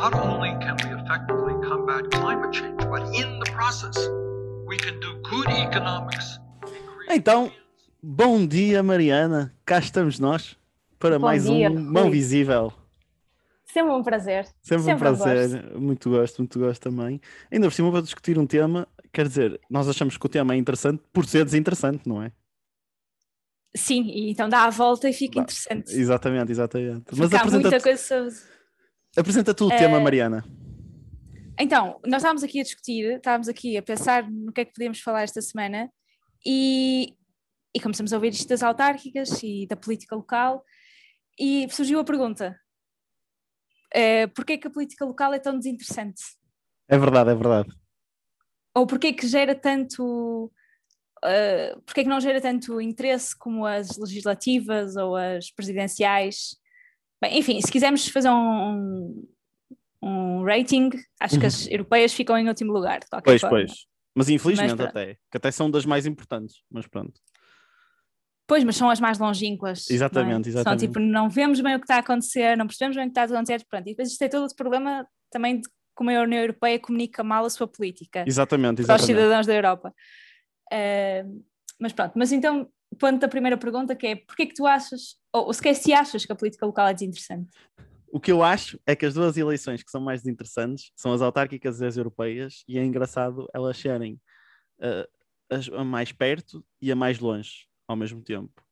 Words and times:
not 0.00 0.14
only 0.14 0.50
can 0.60 0.76
we 0.84 0.94
effectively 0.94 1.54
combat 1.68 2.08
climate 2.12 2.52
change, 2.52 2.76
but 2.88 3.02
in 3.12 3.40
the 3.40 3.50
process, 3.50 3.96
we 4.64 4.76
can 4.76 5.00
do 5.00 5.20
good 5.28 5.48
economics. 5.48 6.38
Então, 7.10 7.50
bom 8.00 8.46
dia, 8.46 8.80
Mariana. 8.80 9.52
Cá 9.66 9.80
estamos 9.80 10.20
nós 10.20 10.56
para 11.00 11.18
Bom 11.18 11.26
mais 11.26 11.44
dia, 11.44 11.68
um 11.68 11.80
Mão 11.80 12.04
Rui. 12.04 12.12
Visível. 12.12 12.72
Sempre 13.66 13.92
um 13.92 14.02
prazer. 14.04 14.46
Sempre, 14.62 14.76
um 14.76 14.84
Sempre 14.84 14.94
um 14.94 15.16
prazer, 15.16 15.76
muito 15.76 16.10
gosto, 16.10 16.38
muito 16.38 16.58
gosto 16.60 16.80
também. 16.80 17.20
Ainda 17.50 17.66
por 17.66 17.72
cima 17.74 17.90
vou 17.90 18.00
discutir 18.00 18.38
um 18.38 18.46
tema, 18.46 18.86
quer 19.12 19.26
dizer, 19.26 19.60
nós 19.68 19.88
achamos 19.88 20.16
que 20.16 20.24
o 20.24 20.28
tema 20.28 20.54
é 20.54 20.56
interessante 20.56 21.02
por 21.12 21.26
ser 21.26 21.44
desinteressante, 21.44 22.08
não 22.08 22.22
é? 22.22 22.30
Sim, 23.74 24.04
e 24.04 24.30
então 24.30 24.48
dá 24.48 24.62
a 24.62 24.70
volta 24.70 25.08
e 25.08 25.12
fica 25.12 25.34
Dá. 25.36 25.42
interessante. 25.42 25.92
Exatamente, 25.92 26.52
exatamente. 26.52 27.04
Mas 27.16 27.34
há 27.34 27.44
muita 27.44 27.80
coisa 27.80 28.00
sobre... 28.00 28.57
apresenta 29.18 29.52
tu 29.52 29.66
o 29.66 29.68
tema, 29.68 29.98
Eh, 29.98 30.00
Mariana. 30.00 30.44
Então, 31.58 32.00
nós 32.06 32.18
estávamos 32.18 32.44
aqui 32.44 32.60
a 32.60 32.62
discutir, 32.62 33.16
estávamos 33.16 33.48
aqui 33.48 33.76
a 33.76 33.82
pensar 33.82 34.30
no 34.30 34.52
que 34.52 34.60
é 34.60 34.64
que 34.64 34.72
podíamos 34.72 35.00
falar 35.00 35.22
esta 35.22 35.42
semana 35.42 35.90
e, 36.46 37.16
e 37.74 37.80
começamos 37.80 38.12
a 38.12 38.16
ouvir 38.16 38.32
isto 38.32 38.48
das 38.48 38.62
autárquicas 38.62 39.42
e 39.42 39.66
da 39.66 39.76
política 39.76 40.14
local 40.14 40.64
e 41.38 41.68
surgiu 41.70 41.98
a 41.98 42.04
pergunta: 42.04 42.58
uh, 43.94 44.28
porquê 44.34 44.56
que 44.56 44.68
a 44.68 44.70
política 44.70 45.04
local 45.04 45.34
é 45.34 45.38
tão 45.40 45.58
desinteressante? 45.58 46.22
É 46.88 46.96
verdade, 46.96 47.30
é 47.30 47.34
verdade. 47.34 47.68
Ou 48.74 48.86
porquê 48.86 49.12
que 49.12 49.26
gera 49.26 49.54
tanto. 49.54 50.52
Uh, 51.24 51.82
porquê 51.82 52.04
que 52.04 52.08
não 52.08 52.20
gera 52.20 52.40
tanto 52.40 52.80
interesse 52.80 53.36
como 53.36 53.66
as 53.66 53.96
legislativas 53.96 54.94
ou 54.94 55.16
as 55.16 55.50
presidenciais? 55.50 56.56
Bem, 57.20 57.38
enfim, 57.38 57.60
se 57.60 57.70
quisermos 57.70 58.08
fazer 58.08 58.30
um, 58.30 59.26
um 60.02 60.44
rating, 60.44 60.90
acho 61.20 61.38
que 61.38 61.46
as 61.46 61.66
europeias 61.66 62.12
ficam 62.12 62.36
em 62.38 62.48
último 62.48 62.72
lugar, 62.72 63.00
de 63.00 63.06
qualquer 63.06 63.30
Uhum. 63.30 63.38
Pois, 63.38 63.40
forma. 63.40 63.58
pois. 63.58 63.86
Mas 64.14 64.28
infelizmente 64.28 64.74
pronto. 64.76 64.88
até, 64.90 65.14
que 65.30 65.36
até 65.36 65.50
são 65.50 65.70
das 65.70 65.84
mais 65.84 66.06
importantes, 66.06 66.62
mas 66.70 66.86
pronto. 66.86 67.20
Pois, 68.46 68.64
mas 68.64 68.76
são 68.76 68.88
as 68.88 68.98
mais 68.98 69.18
longínquas. 69.18 69.90
Exatamente, 69.90 70.48
é? 70.48 70.50
exatamente. 70.50 70.80
São 70.80 70.88
tipo, 70.88 70.98
não 70.98 71.28
vemos 71.28 71.60
bem 71.60 71.74
o 71.74 71.78
que 71.78 71.84
está 71.84 71.96
a 71.96 72.00
acontecer, 72.00 72.56
não 72.56 72.66
percebemos 72.66 72.96
bem 72.96 73.04
o 73.04 73.08
que 73.08 73.10
está 73.10 73.22
a 73.22 73.24
acontecer, 73.36 73.64
pronto. 73.68 73.86
E 73.86 73.90
depois 73.90 74.10
isto 74.10 74.22
é 74.22 74.28
todo 74.28 74.42
outro 74.42 74.56
problema 74.56 75.06
também 75.30 75.60
de 75.60 75.68
como 75.94 76.10
a 76.10 76.22
União 76.22 76.40
Europeia 76.40 76.78
comunica 76.78 77.24
mal 77.24 77.44
a 77.44 77.50
sua 77.50 77.66
política 77.66 78.24
Exatamente, 78.26 78.76
para 78.76 78.94
os 78.94 79.02
exatamente. 79.02 79.06
cidadãos 79.06 79.46
da 79.46 79.54
Europa. 79.54 79.94
Ah, 80.72 81.24
mas 81.80 81.92
pronto, 81.92 82.12
mas 82.16 82.32
então, 82.32 82.68
ponto 82.98 83.18
da 83.18 83.28
primeira 83.28 83.56
pergunta 83.56 83.94
que 83.94 84.06
é, 84.06 84.16
porquê 84.16 84.46
que 84.46 84.54
tu 84.54 84.66
achas, 84.66 85.16
ou, 85.32 85.46
ou 85.46 85.52
sequer 85.52 85.74
se 85.74 85.92
achas 85.92 86.24
que 86.24 86.32
a 86.32 86.36
política 86.36 86.66
local 86.66 86.88
é 86.88 86.94
desinteressante? 86.94 87.50
O 88.10 88.18
que 88.18 88.32
eu 88.32 88.42
acho 88.42 88.80
é 88.86 88.96
que 88.96 89.04
as 89.04 89.14
duas 89.14 89.36
eleições 89.36 89.82
que 89.82 89.90
são 89.90 90.00
mais 90.00 90.26
interessantes 90.26 90.90
são 90.96 91.12
as 91.12 91.20
autárquicas 91.20 91.80
e 91.80 91.86
as 91.86 91.96
europeias, 91.96 92.64
e 92.66 92.78
é 92.78 92.84
engraçado 92.84 93.46
elas 93.52 93.76
serem 93.76 94.18
uh, 94.80 95.76
a 95.76 95.84
mais 95.84 96.10
perto 96.12 96.64
e 96.80 96.90
a 96.90 96.96
mais 96.96 97.18
longe 97.18 97.68
ao 97.86 97.96
mesmo 97.96 98.22
tempo, 98.22 98.62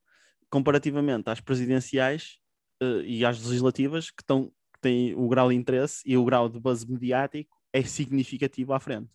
comparativamente 0.50 1.28
às 1.28 1.40
presidenciais 1.40 2.38
uh, 2.82 3.00
e 3.02 3.24
às 3.24 3.42
legislativas, 3.42 4.10
que, 4.10 4.22
estão, 4.22 4.46
que 4.72 4.80
têm 4.80 5.14
o 5.14 5.28
grau 5.28 5.50
de 5.50 5.54
interesse 5.54 6.02
e 6.06 6.16
o 6.16 6.24
grau 6.24 6.48
de 6.48 6.58
base 6.58 6.90
mediático 6.90 7.56
é 7.72 7.82
significativo 7.82 8.72
à 8.72 8.80
frente. 8.80 9.10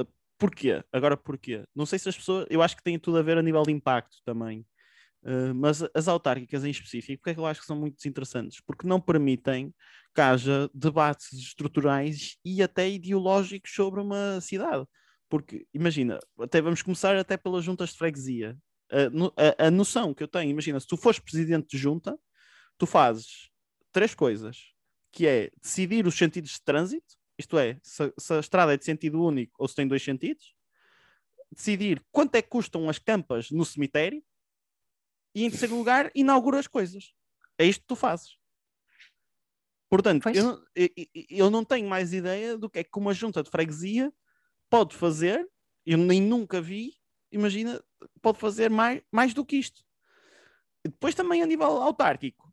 Uh, 0.00 0.06
Porquê? 0.38 0.84
Agora 0.92 1.16
porquê? 1.16 1.64
Não 1.74 1.86
sei 1.86 1.98
se 1.98 2.08
as 2.08 2.16
pessoas. 2.16 2.46
Eu 2.48 2.62
acho 2.62 2.76
que 2.76 2.82
tem 2.84 2.98
tudo 2.98 3.18
a 3.18 3.22
ver 3.22 3.36
a 3.36 3.42
nível 3.42 3.62
de 3.64 3.72
impacto 3.72 4.18
também. 4.24 4.64
Uh, 5.22 5.52
mas 5.54 5.82
as 5.94 6.06
autárquicas 6.08 6.64
em 6.64 6.70
específico, 6.70 7.18
porque 7.18 7.30
é 7.30 7.34
que 7.34 7.40
eu 7.40 7.46
acho 7.46 7.60
que 7.60 7.66
são 7.66 7.76
muito 7.76 8.06
interessantes? 8.08 8.60
Porque 8.60 8.86
não 8.86 9.00
permitem 9.00 9.74
que 10.14 10.20
haja 10.20 10.70
debates 10.72 11.32
estruturais 11.32 12.36
e 12.44 12.62
até 12.62 12.88
ideológicos 12.88 13.72
sobre 13.74 14.00
uma 14.00 14.40
cidade. 14.40 14.86
Porque, 15.28 15.66
imagina, 15.74 16.18
até 16.40 16.60
vamos 16.60 16.82
começar 16.82 17.16
até 17.16 17.36
pelas 17.36 17.64
juntas 17.64 17.90
de 17.90 17.98
freguesia. 17.98 18.56
A, 18.90 19.64
a- 19.64 19.66
a 19.66 19.70
noção 19.70 20.14
que 20.14 20.22
eu 20.22 20.28
tenho, 20.28 20.50
imagina, 20.50 20.80
se 20.80 20.86
tu 20.86 20.96
fores 20.96 21.18
presidente 21.18 21.68
de 21.68 21.78
junta, 21.78 22.16
tu 22.78 22.86
fazes 22.86 23.50
três 23.92 24.14
coisas, 24.14 24.58
que 25.12 25.26
é 25.26 25.50
decidir 25.62 26.06
os 26.06 26.16
sentidos 26.16 26.52
de 26.52 26.62
trânsito, 26.62 27.16
isto 27.38 27.58
é, 27.58 27.78
se, 27.82 28.12
se 28.18 28.34
a 28.34 28.40
estrada 28.40 28.74
é 28.74 28.76
de 28.76 28.84
sentido 28.84 29.22
único 29.22 29.52
ou 29.58 29.68
se 29.68 29.74
tem 29.74 29.86
dois 29.88 30.02
sentidos, 30.02 30.54
decidir 31.50 32.02
quanto 32.12 32.34
é 32.34 32.42
que 32.42 32.48
custam 32.48 32.88
as 32.88 32.98
campas 32.98 33.50
no 33.50 33.64
cemitério, 33.64 34.22
e 35.40 35.44
em 35.44 35.50
terceiro 35.50 35.76
lugar, 35.76 36.10
inaugura 36.14 36.58
as 36.58 36.66
coisas. 36.66 37.12
É 37.58 37.64
isto 37.64 37.80
que 37.82 37.86
tu 37.86 37.96
fazes. 37.96 38.36
Portanto, 39.90 40.22
eu, 40.36 40.44
não- 40.44 40.64
eu- 40.74 40.88
eu- 41.30 41.50
não 41.50 41.64
tenho 41.64 41.88
mais 41.88 42.12
ideia 42.12 42.58
do 42.58 42.68
que 42.68 42.80
é 42.80 42.84
que 42.84 42.98
uma 42.98 43.14
junta 43.14 43.42
de 43.42 43.50
freguesia 43.50 44.12
pode 44.68 44.94
fazer, 44.94 45.48
eu 45.86 45.96
nem 45.96 46.20
nunca 46.20 46.60
vi, 46.60 46.92
imagina, 47.32 47.82
pode 48.20 48.38
fazer 48.38 48.68
mais, 48.70 49.02
mais 49.10 49.32
do 49.32 49.44
que 49.44 49.56
isto. 49.56 49.82
Depois 50.84 51.14
também 51.14 51.42
a 51.42 51.46
nível 51.46 51.66
autárquico. 51.82 52.47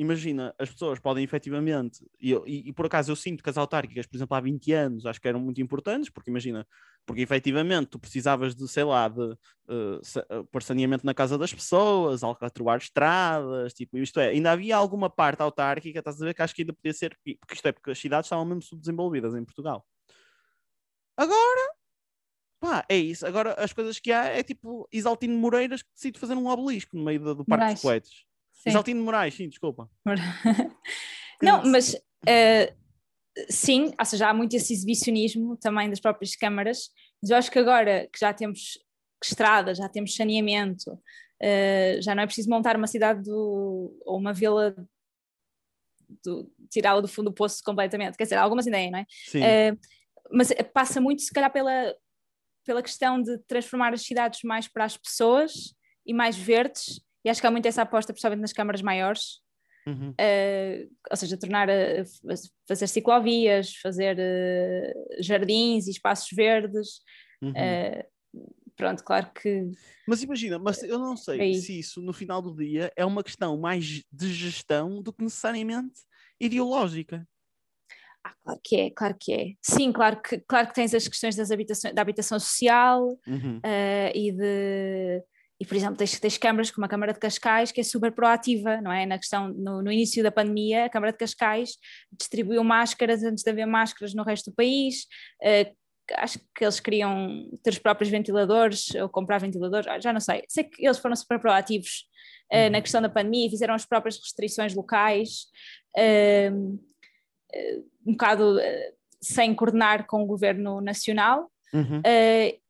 Imagina, 0.00 0.54
as 0.58 0.70
pessoas 0.70 0.98
podem 0.98 1.22
efetivamente, 1.22 2.02
e, 2.18 2.32
e- 2.46 2.68
e 2.68 2.72
por 2.72 2.86
acaso 2.86 3.12
eu 3.12 3.16
sinto 3.16 3.42
que 3.42 3.50
as 3.50 3.58
autárquicas, 3.58 4.06
por 4.06 4.16
exemplo, 4.16 4.34
há 4.34 4.40
20 4.40 4.72
anos, 4.72 5.04
acho 5.04 5.20
que 5.20 5.28
eram 5.28 5.38
muito 5.38 5.60
importantes, 5.60 6.08
porque 6.08 6.30
imagina, 6.30 6.66
porque 7.04 7.20
efetivamente 7.20 7.88
tu 7.88 7.98
precisavas 7.98 8.54
de, 8.54 8.66
sei 8.66 8.82
lá, 8.84 9.08
de 9.08 9.20
uh, 9.20 10.00
sa- 10.02 10.26
uh, 10.32 10.42
pôr 10.46 10.62
saneamento 10.62 11.04
na 11.04 11.12
casa 11.12 11.36
das 11.36 11.52
pessoas, 11.52 12.22
alcatroar 12.22 12.78
estradas, 12.78 13.74
tipo, 13.74 13.98
isto 13.98 14.18
é, 14.18 14.28
ainda 14.30 14.52
havia 14.52 14.74
alguma 14.74 15.10
parte 15.10 15.42
autárquica, 15.42 15.98
estás 15.98 16.22
a 16.22 16.24
ver, 16.24 16.32
que 16.34 16.40
acho 16.40 16.54
que 16.54 16.62
ainda 16.62 16.72
podia 16.72 16.94
ser, 16.94 17.10
porque 17.18 17.38
isto 17.52 17.68
é, 17.68 17.72
porque 17.72 17.90
as 17.90 17.98
cidades 17.98 18.24
estavam 18.26 18.46
mesmo 18.46 18.62
subdesenvolvidas 18.62 19.34
em 19.34 19.44
Portugal. 19.44 19.86
Agora, 21.16 21.74
pá, 22.58 22.84
é 22.88 22.96
isso. 22.96 23.26
Agora 23.26 23.52
as 23.54 23.72
coisas 23.72 23.98
que 23.98 24.10
há 24.12 24.24
é 24.24 24.42
tipo 24.42 24.88
Isaltino 24.90 25.36
Moreiras 25.36 25.82
que 25.82 25.90
decide 25.92 26.18
fazer 26.18 26.34
um 26.34 26.46
obelisco 26.46 26.96
no 26.96 27.04
meio 27.04 27.20
do, 27.20 27.34
do 27.34 27.44
Parque 27.44 27.60
Moraes. 27.64 27.74
dos 27.74 27.82
Poetas. 27.82 28.29
Sim. 28.62 28.70
Exaltino 28.70 29.02
Moraes, 29.02 29.34
sim, 29.34 29.48
desculpa. 29.48 29.90
Não, 31.42 31.64
mas 31.64 31.96
eh, 32.28 32.74
sim, 33.48 33.90
ou 33.98 34.04
seja, 34.04 34.28
há 34.28 34.34
muito 34.34 34.54
esse 34.54 34.74
exibicionismo 34.74 35.56
também 35.56 35.88
das 35.88 35.98
próprias 35.98 36.36
câmaras, 36.36 36.90
mas 37.22 37.30
eu 37.30 37.36
acho 37.38 37.50
que 37.50 37.58
agora 37.58 38.06
que 38.12 38.20
já 38.20 38.34
temos 38.34 38.78
estradas, 39.24 39.78
já 39.78 39.88
temos 39.88 40.14
saneamento, 40.14 40.98
eh, 41.40 41.98
já 42.02 42.14
não 42.14 42.22
é 42.22 42.26
preciso 42.26 42.50
montar 42.50 42.76
uma 42.76 42.86
cidade 42.86 43.22
do, 43.22 43.98
ou 44.04 44.18
uma 44.18 44.34
vila, 44.34 44.76
tirá-la 46.68 47.00
do 47.00 47.08
fundo 47.08 47.30
do 47.30 47.34
poço 47.34 47.62
completamente, 47.64 48.18
quer 48.18 48.24
dizer, 48.24 48.36
algumas 48.36 48.66
ideias, 48.66 48.92
não 48.92 48.98
é? 48.98 49.06
Sim, 49.08 49.42
Eh, 49.42 49.76
mas 50.30 50.52
passa 50.74 51.00
muito, 51.00 51.22
se 51.22 51.32
calhar, 51.32 51.50
pela, 51.50 51.94
pela 52.66 52.82
questão 52.82 53.22
de 53.22 53.38
transformar 53.48 53.94
as 53.94 54.02
cidades 54.02 54.40
mais 54.44 54.68
para 54.68 54.84
as 54.84 54.98
pessoas 54.98 55.74
e 56.04 56.12
mais 56.12 56.36
verdes, 56.36 57.00
e 57.24 57.30
acho 57.30 57.40
que 57.40 57.46
há 57.46 57.50
muito 57.50 57.66
essa 57.66 57.82
aposta, 57.82 58.12
principalmente 58.12 58.40
nas 58.42 58.52
câmaras 58.52 58.82
maiores, 58.82 59.40
uhum. 59.86 60.14
eh, 60.18 60.86
ou 61.10 61.16
seja, 61.16 61.36
tornar 61.38 61.68
a, 61.70 62.02
a 62.02 62.34
fazer 62.68 62.86
ciclovias, 62.86 63.74
fazer 63.76 64.16
eh, 64.18 64.92
jardins 65.20 65.86
e 65.86 65.90
espaços 65.90 66.28
verdes. 66.32 67.00
uhum. 67.42 67.52
eh, 67.56 68.06
pronto, 68.76 69.04
claro 69.04 69.30
que 69.34 69.70
Mas 70.06 70.22
imagina, 70.22 70.58
mas 70.58 70.82
eu 70.82 70.98
não 70.98 71.16
sei 71.16 71.40
Aí. 71.40 71.54
se 71.54 71.78
isso 71.78 72.00
no 72.02 72.12
final 72.12 72.40
do 72.42 72.54
dia 72.56 72.92
é 72.96 73.04
uma 73.04 73.22
questão 73.22 73.58
mais 73.58 74.02
de 74.10 74.32
gestão 74.32 75.02
do 75.02 75.12
que 75.12 75.22
necessariamente 75.22 76.00
ideológica. 76.40 77.26
ah, 78.24 78.34
claro 78.42 78.60
que 78.62 78.76
é, 78.76 78.90
claro 78.90 79.16
que 79.18 79.32
é. 79.32 79.46
Sim, 79.62 79.92
claro 79.92 80.20
que, 80.22 80.38
claro 80.40 80.68
que 80.68 80.74
tens 80.74 80.94
as 80.94 81.06
questões 81.08 81.36
das 81.36 81.50
habitações, 81.50 81.94
da 81.94 82.02
habitação 82.02 82.38
social 82.40 83.06
Uhum. 83.26 83.60
eh, 83.64 84.12
e 84.14 84.32
de 84.32 85.22
e 85.60 85.66
por 85.66 85.76
exemplo 85.76 85.96
tens, 85.96 86.18
tens 86.18 86.38
câmaras 86.38 86.70
como 86.70 86.86
a 86.86 86.88
Câmara 86.88 87.12
de 87.12 87.18
Cascais 87.18 87.70
que 87.70 87.80
é 87.80 87.84
super 87.84 88.10
proativa, 88.12 88.80
não 88.80 88.90
é? 88.90 89.04
Na 89.04 89.18
questão, 89.18 89.48
no, 89.48 89.82
no 89.82 89.92
início 89.92 90.22
da 90.22 90.32
pandemia, 90.32 90.86
a 90.86 90.88
Câmara 90.88 91.12
de 91.12 91.18
Cascais 91.18 91.76
distribuiu 92.18 92.64
máscaras 92.64 93.22
antes 93.22 93.44
de 93.44 93.50
haver 93.50 93.66
máscaras 93.66 94.14
no 94.14 94.22
resto 94.22 94.50
do 94.50 94.56
país, 94.56 95.06
eh, 95.42 95.72
acho 96.14 96.38
que 96.54 96.64
eles 96.64 96.80
queriam 96.80 97.48
ter 97.62 97.70
os 97.70 97.78
próprios 97.78 98.10
ventiladores 98.10 98.88
ou 98.94 99.08
comprar 99.08 99.38
ventiladores, 99.38 99.86
ah, 99.86 100.00
já 100.00 100.12
não 100.12 100.20
sei, 100.20 100.42
sei 100.48 100.64
que 100.64 100.84
eles 100.84 100.98
foram 100.98 101.14
super 101.14 101.38
proativos 101.38 102.08
eh, 102.50 102.64
Uhum. 102.66 102.72
na 102.72 102.80
questão 102.80 103.02
da 103.02 103.08
pandemia 103.08 103.46
e 103.46 103.50
fizeram 103.50 103.74
as 103.74 103.84
próprias 103.84 104.16
restrições 104.16 104.74
locais, 104.74 105.46
eh, 105.96 106.50
um 108.06 108.12
bocado 108.12 108.58
sem 109.20 109.54
coordenar 109.54 110.06
com 110.06 110.22
o 110.22 110.26
governo 110.26 110.80
nacional, 110.80 111.50
Uhum. 111.72 112.00
Uh, 112.00 112.60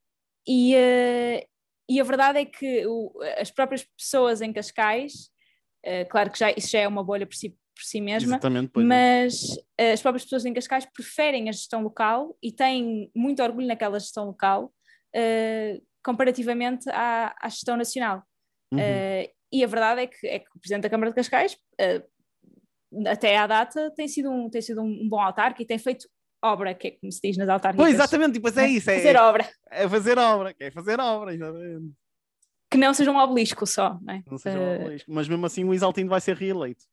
e, 0.47 0.75
uh, 0.75 1.47
e 1.91 2.01
a 2.01 2.05
verdade 2.05 2.39
é 2.39 2.45
que 2.45 2.87
o- 2.87 3.13
as 3.37 3.51
próprias 3.51 3.83
pessoas 3.99 4.41
em 4.41 4.53
Cascais, 4.53 5.13
uh, 5.85 6.09
claro 6.09 6.31
que 6.31 6.39
já, 6.39 6.51
isso 6.53 6.71
já 6.71 6.79
é 6.79 6.87
uma 6.87 7.03
bolha 7.03 7.27
por 7.27 7.35
si, 7.35 7.51
por 7.51 7.83
si 7.83 8.01
mesma, 8.01 8.37
é. 8.37 8.81
mas 8.85 9.43
uh, 9.43 9.93
as 9.93 10.01
próprias 10.01 10.23
pessoas 10.23 10.45
em 10.45 10.55
Cascais 10.55 10.87
preferem 10.87 11.49
a 11.49 11.53
gestão 11.53 11.83
local 11.83 12.39
e 12.41 12.53
têm 12.53 13.11
muito 13.13 13.43
orgulho 13.43 13.67
naquela 13.67 13.99
gestão 13.99 14.27
local 14.27 14.73
uh, 15.17 15.83
comparativamente 16.05 16.89
à, 16.91 17.35
à 17.41 17.49
gestão 17.49 17.77
nacional. 17.77 18.23
Uhum. 18.73 18.79
Uh, 18.79 19.29
e 19.53 19.65
a 19.65 19.67
verdade 19.67 20.03
é 20.03 20.07
que, 20.07 20.27
é 20.29 20.39
que 20.39 20.47
o 20.55 20.61
Presidente 20.61 20.85
da 20.85 20.91
Câmara 20.91 21.11
de 21.11 21.17
Cascais 21.17 21.57
até 23.07 23.37
à 23.37 23.47
data 23.47 23.91
tem 23.97 24.07
sido 24.07 24.31
um, 24.31 24.49
tem 24.49 24.63
sido 24.63 24.81
um 24.81 25.09
bom 25.09 25.21
autarca 25.21 25.61
e 25.61 25.67
tem 25.67 25.79
feito 25.79 26.09
obra, 26.43 26.75
que 26.75 26.89
é 26.89 26.91
como 26.93 27.13
se 27.13 27.21
diz 27.23 27.37
nas 27.37 27.49
autárquicas. 27.49 27.85
Pois, 27.85 27.95
exatamente, 27.95 28.33
depois 28.33 28.57
é 28.57 28.69
isso. 28.69 28.91
É, 28.91 28.97
fazer 28.97 29.17
obra. 29.17 29.49
É 29.71 29.89
fazer 29.89 30.19
obra, 30.19 30.55
é 30.59 30.71
fazer 30.71 31.01
obra, 31.01 31.35
exatamente. 31.35 31.93
Que 32.71 32.79
não 32.79 32.95
seja 32.95 33.11
um 33.11 33.17
obelisco 33.17 33.67
só, 33.67 33.99
não 34.01 34.15
é? 34.15 34.23
Não 34.31 34.39
seja 34.39 34.59
um 34.59 34.77
obelisco. 34.77 35.13
Mas 35.13 35.29
mesmo 35.29 35.45
assim 35.45 35.65
o 35.65 35.75
Isaltino 35.75 36.09
vai 36.09 36.21
ser 36.21 36.37
reeleito. 36.37 36.85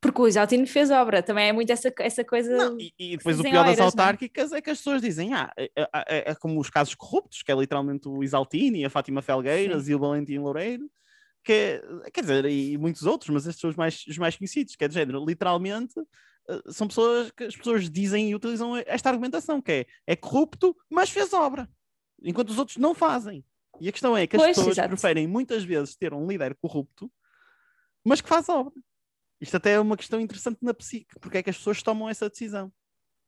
Porque 0.00 0.20
o 0.20 0.26
Isaltino 0.26 0.66
fez 0.66 0.90
obra, 0.90 1.22
também 1.22 1.48
é 1.48 1.52
muito 1.52 1.70
essa, 1.70 1.92
essa 2.00 2.24
coisa. 2.24 2.50
Não, 2.56 2.76
e, 2.76 2.92
e, 2.98 3.16
depois 3.16 3.38
o 3.38 3.42
pior 3.42 3.64
das 3.64 3.78
é? 3.78 3.82
autárquicas 3.82 4.50
não? 4.50 4.58
é 4.58 4.60
que 4.60 4.70
as 4.70 4.78
pessoas 4.78 5.00
dizem, 5.00 5.32
ah, 5.32 5.52
é, 5.56 5.70
é, 5.76 5.88
é, 5.94 6.30
é, 6.30 6.34
como 6.34 6.58
os 6.58 6.68
casos 6.68 6.96
corruptos, 6.96 7.44
que 7.44 7.52
é 7.52 7.54
literalmente 7.54 8.08
o 8.08 8.20
Isaltino 8.24 8.76
e 8.76 8.84
a 8.84 8.90
Fátima 8.90 9.22
Felgueiras 9.22 9.84
Sim. 9.84 9.92
e 9.92 9.94
o 9.94 10.00
Valentim 10.00 10.38
Loureiro, 10.38 10.90
que 11.44 11.52
é, 11.52 12.10
quer 12.10 12.20
dizer, 12.20 12.44
e 12.46 12.76
muitos 12.78 13.04
outros, 13.04 13.30
mas 13.30 13.46
estes 13.46 13.60
são 13.60 13.70
os 13.70 13.76
mais, 13.76 14.04
os 14.06 14.18
mais 14.18 14.36
conhecidos, 14.36 14.76
que 14.76 14.84
é 14.84 14.88
de 14.88 14.94
género, 14.94 15.24
literalmente 15.24 15.94
eh, 16.48 16.62
são 16.68 16.88
pessoas 16.88 17.30
que 17.30 17.44
as 17.44 17.56
pessoas 17.56 17.90
dizem 17.90 18.30
e 18.30 18.34
utilizam 18.34 18.76
esta 18.86 19.10
argumentação, 19.10 19.60
que 19.60 19.72
é, 19.72 19.86
é 20.06 20.16
corrupto, 20.16 20.76
mas 20.88 21.10
fez 21.10 21.32
obra, 21.32 21.68
enquanto 22.22 22.50
os 22.50 22.58
outros 22.58 22.76
não 22.76 22.94
fazem. 22.94 23.44
E 23.80 23.88
a 23.88 23.92
questão 23.92 24.16
é 24.16 24.26
que 24.26 24.36
as 24.36 24.42
pois, 24.42 24.56
pessoas 24.56 24.74
exato. 24.76 24.88
preferem 24.88 25.26
muitas 25.26 25.64
vezes 25.64 25.96
ter 25.96 26.12
um 26.12 26.26
líder 26.26 26.56
corrupto, 26.60 27.10
mas 28.04 28.20
que 28.20 28.28
faz 28.28 28.48
obra. 28.48 28.72
Isto 29.40 29.56
até 29.56 29.72
é 29.72 29.80
uma 29.80 29.96
questão 29.96 30.20
interessante 30.20 30.58
na 30.62 30.72
psique, 30.72 31.18
porque 31.20 31.38
é 31.38 31.42
que 31.42 31.50
as 31.50 31.56
pessoas 31.56 31.82
tomam 31.82 32.08
essa 32.08 32.28
decisão. 32.28 32.72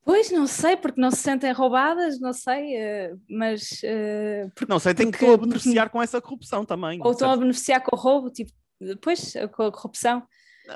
Pois, 0.04 0.30
não 0.30 0.46
sei, 0.46 0.76
porque 0.76 1.00
não 1.00 1.10
se 1.10 1.16
sentem 1.18 1.50
roubadas, 1.52 2.20
não 2.20 2.32
sei, 2.32 2.76
uh, 2.76 3.20
mas... 3.28 3.80
Uh, 3.82 4.50
porque, 4.54 4.70
não 4.70 4.78
sei, 4.78 4.94
tem 4.94 5.10
que 5.10 5.24
a 5.24 5.36
beneficiar 5.36 5.88
com 5.88 6.02
essa 6.02 6.20
corrupção 6.20 6.64
também. 6.64 7.00
Ou 7.02 7.12
estão 7.12 7.30
a 7.30 7.36
beneficiar 7.36 7.82
com 7.82 7.96
o 7.96 7.98
roubo, 7.98 8.30
tipo, 8.30 8.52
depois, 8.78 9.32
com 9.54 9.62
a 9.62 9.72
corrupção. 9.72 10.22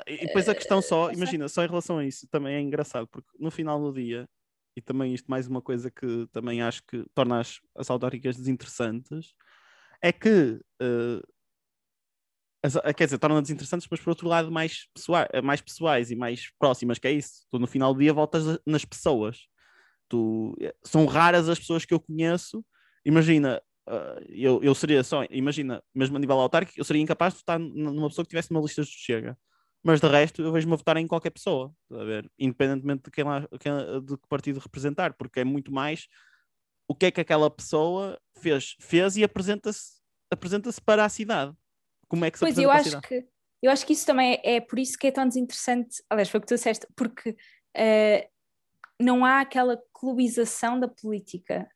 E 0.07 0.25
depois 0.25 0.49
a 0.49 0.55
questão 0.55 0.81
só, 0.81 1.11
imagina, 1.11 1.47
só 1.47 1.63
em 1.63 1.67
relação 1.67 1.99
a 1.99 2.05
isso, 2.05 2.27
também 2.29 2.55
é 2.55 2.61
engraçado, 2.61 3.07
porque 3.07 3.29
no 3.39 3.51
final 3.51 3.79
do 3.79 3.93
dia, 3.93 4.27
e 4.75 4.81
também 4.81 5.13
isto 5.13 5.29
mais 5.29 5.47
uma 5.47 5.61
coisa 5.61 5.89
que 5.89 6.27
também 6.31 6.61
acho 6.61 6.81
que 6.87 7.03
torna 7.13 7.39
as, 7.39 7.59
as 7.75 7.89
autárquicas 7.89 8.35
desinteressantes, 8.35 9.33
é 10.01 10.11
que 10.11 10.59
uh, 10.81 11.21
quer 12.95 13.05
dizer, 13.05 13.17
torna 13.17 13.41
desinteressantes, 13.41 13.87
mas 13.89 13.99
por 13.99 14.09
outro 14.09 14.27
lado 14.27 14.51
mais, 14.51 14.87
pessoa, 14.93 15.27
mais 15.43 15.61
pessoais 15.61 16.11
e 16.11 16.15
mais 16.15 16.51
próximas, 16.59 16.99
que 16.99 17.07
é 17.07 17.11
isso. 17.11 17.45
Tu 17.49 17.59
no 17.59 17.67
final 17.67 17.93
do 17.93 17.99
dia 17.99 18.13
voltas 18.13 18.59
nas 18.65 18.83
pessoas. 18.83 19.47
Tu, 20.09 20.55
são 20.83 21.05
raras 21.05 21.47
as 21.47 21.59
pessoas 21.59 21.85
que 21.85 21.93
eu 21.93 21.99
conheço. 21.99 22.65
Imagina, 23.05 23.61
eu, 24.27 24.61
eu 24.63 24.75
seria 24.75 25.03
só, 25.03 25.23
imagina, 25.29 25.83
mesmo 25.93 26.17
a 26.17 26.19
nível 26.19 26.39
autárquico, 26.39 26.79
eu 26.79 26.83
seria 26.83 27.01
incapaz 27.01 27.33
de 27.33 27.39
votar 27.39 27.59
numa 27.59 28.09
pessoa 28.09 28.25
que 28.25 28.29
tivesse 28.29 28.51
uma 28.51 28.61
lista 28.61 28.83
de 28.83 28.89
Chega. 28.89 29.37
Mas 29.81 30.01
de 30.01 30.07
resto, 30.07 30.41
eu 30.41 30.51
vejo-me 30.51 30.73
a 30.73 30.75
votar 30.75 30.97
em 30.97 31.07
qualquer 31.07 31.29
pessoa, 31.29 31.73
a 31.91 32.03
ver? 32.03 32.29
independentemente 32.37 33.03
de, 33.03 33.11
quem 33.11 33.23
lá, 33.23 33.39
de 33.39 34.17
que 34.17 34.27
partido 34.27 34.59
representar, 34.59 35.13
porque 35.13 35.39
é 35.39 35.43
muito 35.45 35.71
mais 35.71 36.07
o 36.87 36.93
que 36.93 37.05
é 37.05 37.11
que 37.11 37.21
aquela 37.21 37.49
pessoa 37.49 38.19
fez, 38.37 38.75
fez 38.79 39.15
e 39.15 39.23
apresenta-se 39.23 39.99
apresenta 40.31 40.69
para 40.85 41.05
a 41.05 41.09
cidade. 41.09 41.55
Como 42.09 42.25
é 42.25 42.31
que 42.31 42.37
se 42.37 42.43
pois, 42.43 42.57
eu 42.57 42.69
acho 42.69 42.99
que 43.01 43.25
eu 43.61 43.71
acho 43.71 43.85
que 43.85 43.93
isso 43.93 44.05
também 44.05 44.39
é, 44.43 44.55
é, 44.55 44.61
por 44.61 44.79
isso 44.79 44.97
que 44.97 45.07
é 45.07 45.11
tão 45.11 45.27
desinteressante. 45.27 46.01
Aliás, 46.09 46.29
foi 46.29 46.37
o 46.37 46.41
que 46.41 46.47
tu 46.47 46.55
disseste, 46.55 46.87
porque 46.95 47.31
uh, 47.31 48.29
não 48.99 49.25
há 49.25 49.41
aquela 49.41 49.81
clubização 49.93 50.79
da 50.79 50.87
política 50.87 51.69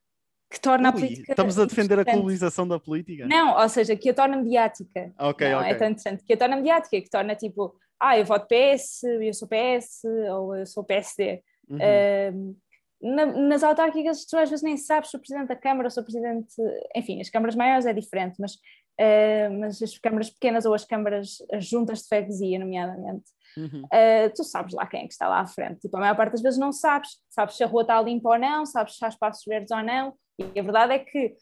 que 0.49 0.59
torna 0.61 0.89
Ui, 0.89 0.95
a 0.95 0.99
política. 0.99 1.31
Estamos 1.31 1.59
a 1.59 1.65
defender 1.65 1.99
a 1.99 2.05
clubização 2.05 2.67
da 2.67 2.79
política? 2.79 3.25
Não, 3.25 3.59
ou 3.59 3.67
seja, 3.67 3.95
que 3.95 4.09
a 4.09 4.13
torna 4.13 4.37
mediática. 4.37 5.11
Ok, 5.19 5.49
não, 5.49 5.59
ok. 5.59 5.71
É 5.71 5.75
tão 5.75 5.87
interessante. 5.87 6.23
Que 6.23 6.33
a 6.33 6.37
torna 6.37 6.55
mediática, 6.55 7.01
que 7.01 7.09
torna 7.09 7.35
tipo, 7.35 7.75
ah, 7.99 8.17
eu 8.17 8.23
voto 8.23 8.47
PS, 8.47 9.03
eu 9.03 9.33
sou 9.33 9.47
PS, 9.47 10.03
ou 10.31 10.55
eu 10.55 10.65
sou 10.65 10.83
PSD. 10.83 11.41
Uhum. 11.67 11.77
Uh, 11.77 12.55
na, 13.01 13.25
nas 13.25 13.63
autárquicas, 13.63 14.25
tu 14.25 14.37
às 14.37 14.49
vezes 14.49 14.63
nem 14.63 14.77
sabes 14.77 15.09
se 15.09 15.17
o 15.17 15.19
presidente 15.19 15.49
da 15.49 15.55
Câmara 15.55 15.87
ou 15.87 15.91
se 15.91 15.99
o 15.99 16.03
presidente. 16.03 16.55
Enfim, 16.95 17.19
as 17.19 17.29
câmaras 17.29 17.55
maiores 17.55 17.85
é 17.85 17.91
diferente, 17.91 18.35
mas 18.39 18.53
uh, 18.99 19.59
mas 19.59 19.81
as 19.81 19.97
câmaras 19.97 20.29
pequenas 20.29 20.65
ou 20.65 20.73
as 20.73 20.85
câmaras, 20.85 21.37
as 21.51 21.65
juntas 21.65 22.01
de 22.01 22.07
freguesia, 22.07 22.59
nomeadamente, 22.59 23.25
uhum. 23.57 23.83
uh, 23.83 24.33
tu 24.35 24.43
sabes 24.43 24.73
lá 24.73 24.85
quem 24.85 25.01
é 25.01 25.07
que 25.07 25.13
está 25.13 25.27
lá 25.27 25.39
à 25.39 25.47
frente. 25.47 25.81
Tipo, 25.81 25.97
a 25.97 25.99
maior 26.01 26.15
parte 26.15 26.33
das 26.33 26.41
vezes 26.41 26.59
não 26.59 26.71
sabes. 26.71 27.17
Sabes 27.29 27.55
se 27.55 27.63
a 27.63 27.67
rua 27.67 27.81
está 27.81 28.01
limpa 28.01 28.29
ou 28.29 28.39
não, 28.39 28.65
sabes 28.65 28.97
se 28.97 29.05
há 29.05 29.07
espaços 29.07 29.43
verdes 29.45 29.71
ou 29.71 29.83
não, 29.83 30.13
e 30.39 30.59
a 30.59 30.63
verdade 30.63 30.93
é 30.93 30.99
que 30.99 31.35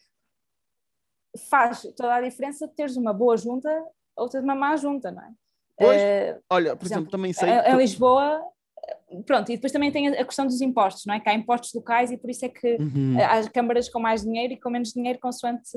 faz 1.48 1.82
toda 1.96 2.14
a 2.14 2.20
diferença 2.20 2.68
teres 2.68 2.96
uma 2.96 3.12
boa 3.12 3.36
junta 3.36 3.70
ou 4.14 4.28
teres 4.28 4.44
uma 4.44 4.54
má 4.54 4.76
junta, 4.76 5.10
não 5.10 5.22
é? 5.22 5.30
Pois, 5.78 6.00
uh, 6.00 6.42
olha, 6.50 6.76
por, 6.76 6.84
exemplo, 6.84 7.02
exemplo, 7.02 7.10
também 7.10 7.32
sei. 7.32 7.48
Em, 7.48 7.76
Lisboa, 7.76 8.42
pronto, 9.26 9.50
e 9.50 9.56
depois 9.56 9.72
também 9.72 9.90
tem 9.90 10.08
a 10.08 10.24
questão 10.24 10.46
dos 10.46 10.60
impostos, 10.60 11.06
não 11.06 11.14
é? 11.14 11.20
Que 11.20 11.30
há 11.30 11.34
impostos 11.34 11.72
locais 11.72 12.10
e 12.10 12.18
por 12.18 12.30
isso 12.30 12.44
é 12.44 12.48
que 12.48 12.76
uhum. 12.76 13.16
há 13.18 13.48
câmaras 13.50 13.88
com 13.88 13.98
mais 13.98 14.22
dinheiro 14.22 14.52
e 14.52 14.60
com 14.60 14.70
menos 14.70 14.92
dinheiro, 14.92 15.18
consoante 15.18 15.70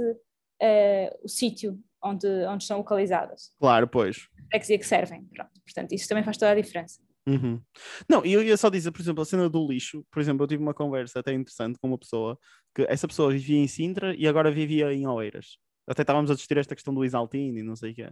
uh, 0.61 1.19
o 1.23 1.27
sítio 1.27 1.79
onde, 2.03 2.27
onde 2.45 2.63
estão 2.63 2.77
localizadas. 2.77 3.51
Claro, 3.59 3.87
pois. 3.87 4.27
É 4.53 4.59
que 4.59 4.77
que 4.77 4.85
servem. 4.85 5.23
Pronto. 5.25 5.51
Portanto, 5.63 5.91
isso 5.93 6.07
também 6.07 6.23
faz 6.23 6.37
toda 6.37 6.51
a 6.51 6.55
diferença. 6.55 7.01
Uhum. 7.27 7.59
Não, 8.07 8.23
e 8.23 8.33
eu 8.33 8.43
ia 8.43 8.55
só 8.55 8.69
dizer, 8.69 8.91
por 8.91 9.01
exemplo, 9.01 9.23
a 9.23 9.25
cena 9.25 9.49
do 9.49 9.67
lixo. 9.67 10.05
Por 10.11 10.21
exemplo, 10.21 10.43
eu 10.43 10.47
tive 10.47 10.61
uma 10.61 10.73
conversa 10.73 11.19
até 11.19 11.33
interessante 11.33 11.79
com 11.79 11.87
uma 11.87 11.97
pessoa 11.97 12.37
que 12.73 12.83
essa 12.83 13.07
pessoa 13.07 13.31
vivia 13.31 13.57
em 13.57 13.67
Sintra 13.67 14.15
e 14.15 14.27
agora 14.27 14.51
vivia 14.51 14.93
em 14.93 15.07
Oeiras. 15.07 15.57
Até 15.87 16.03
estávamos 16.03 16.29
a 16.29 16.35
discutir 16.35 16.57
esta 16.57 16.75
questão 16.75 16.93
do 16.93 17.03
Isaltino 17.03 17.57
e 17.57 17.63
não 17.63 17.75
sei 17.75 17.91
o 17.91 17.95
que 17.95 18.09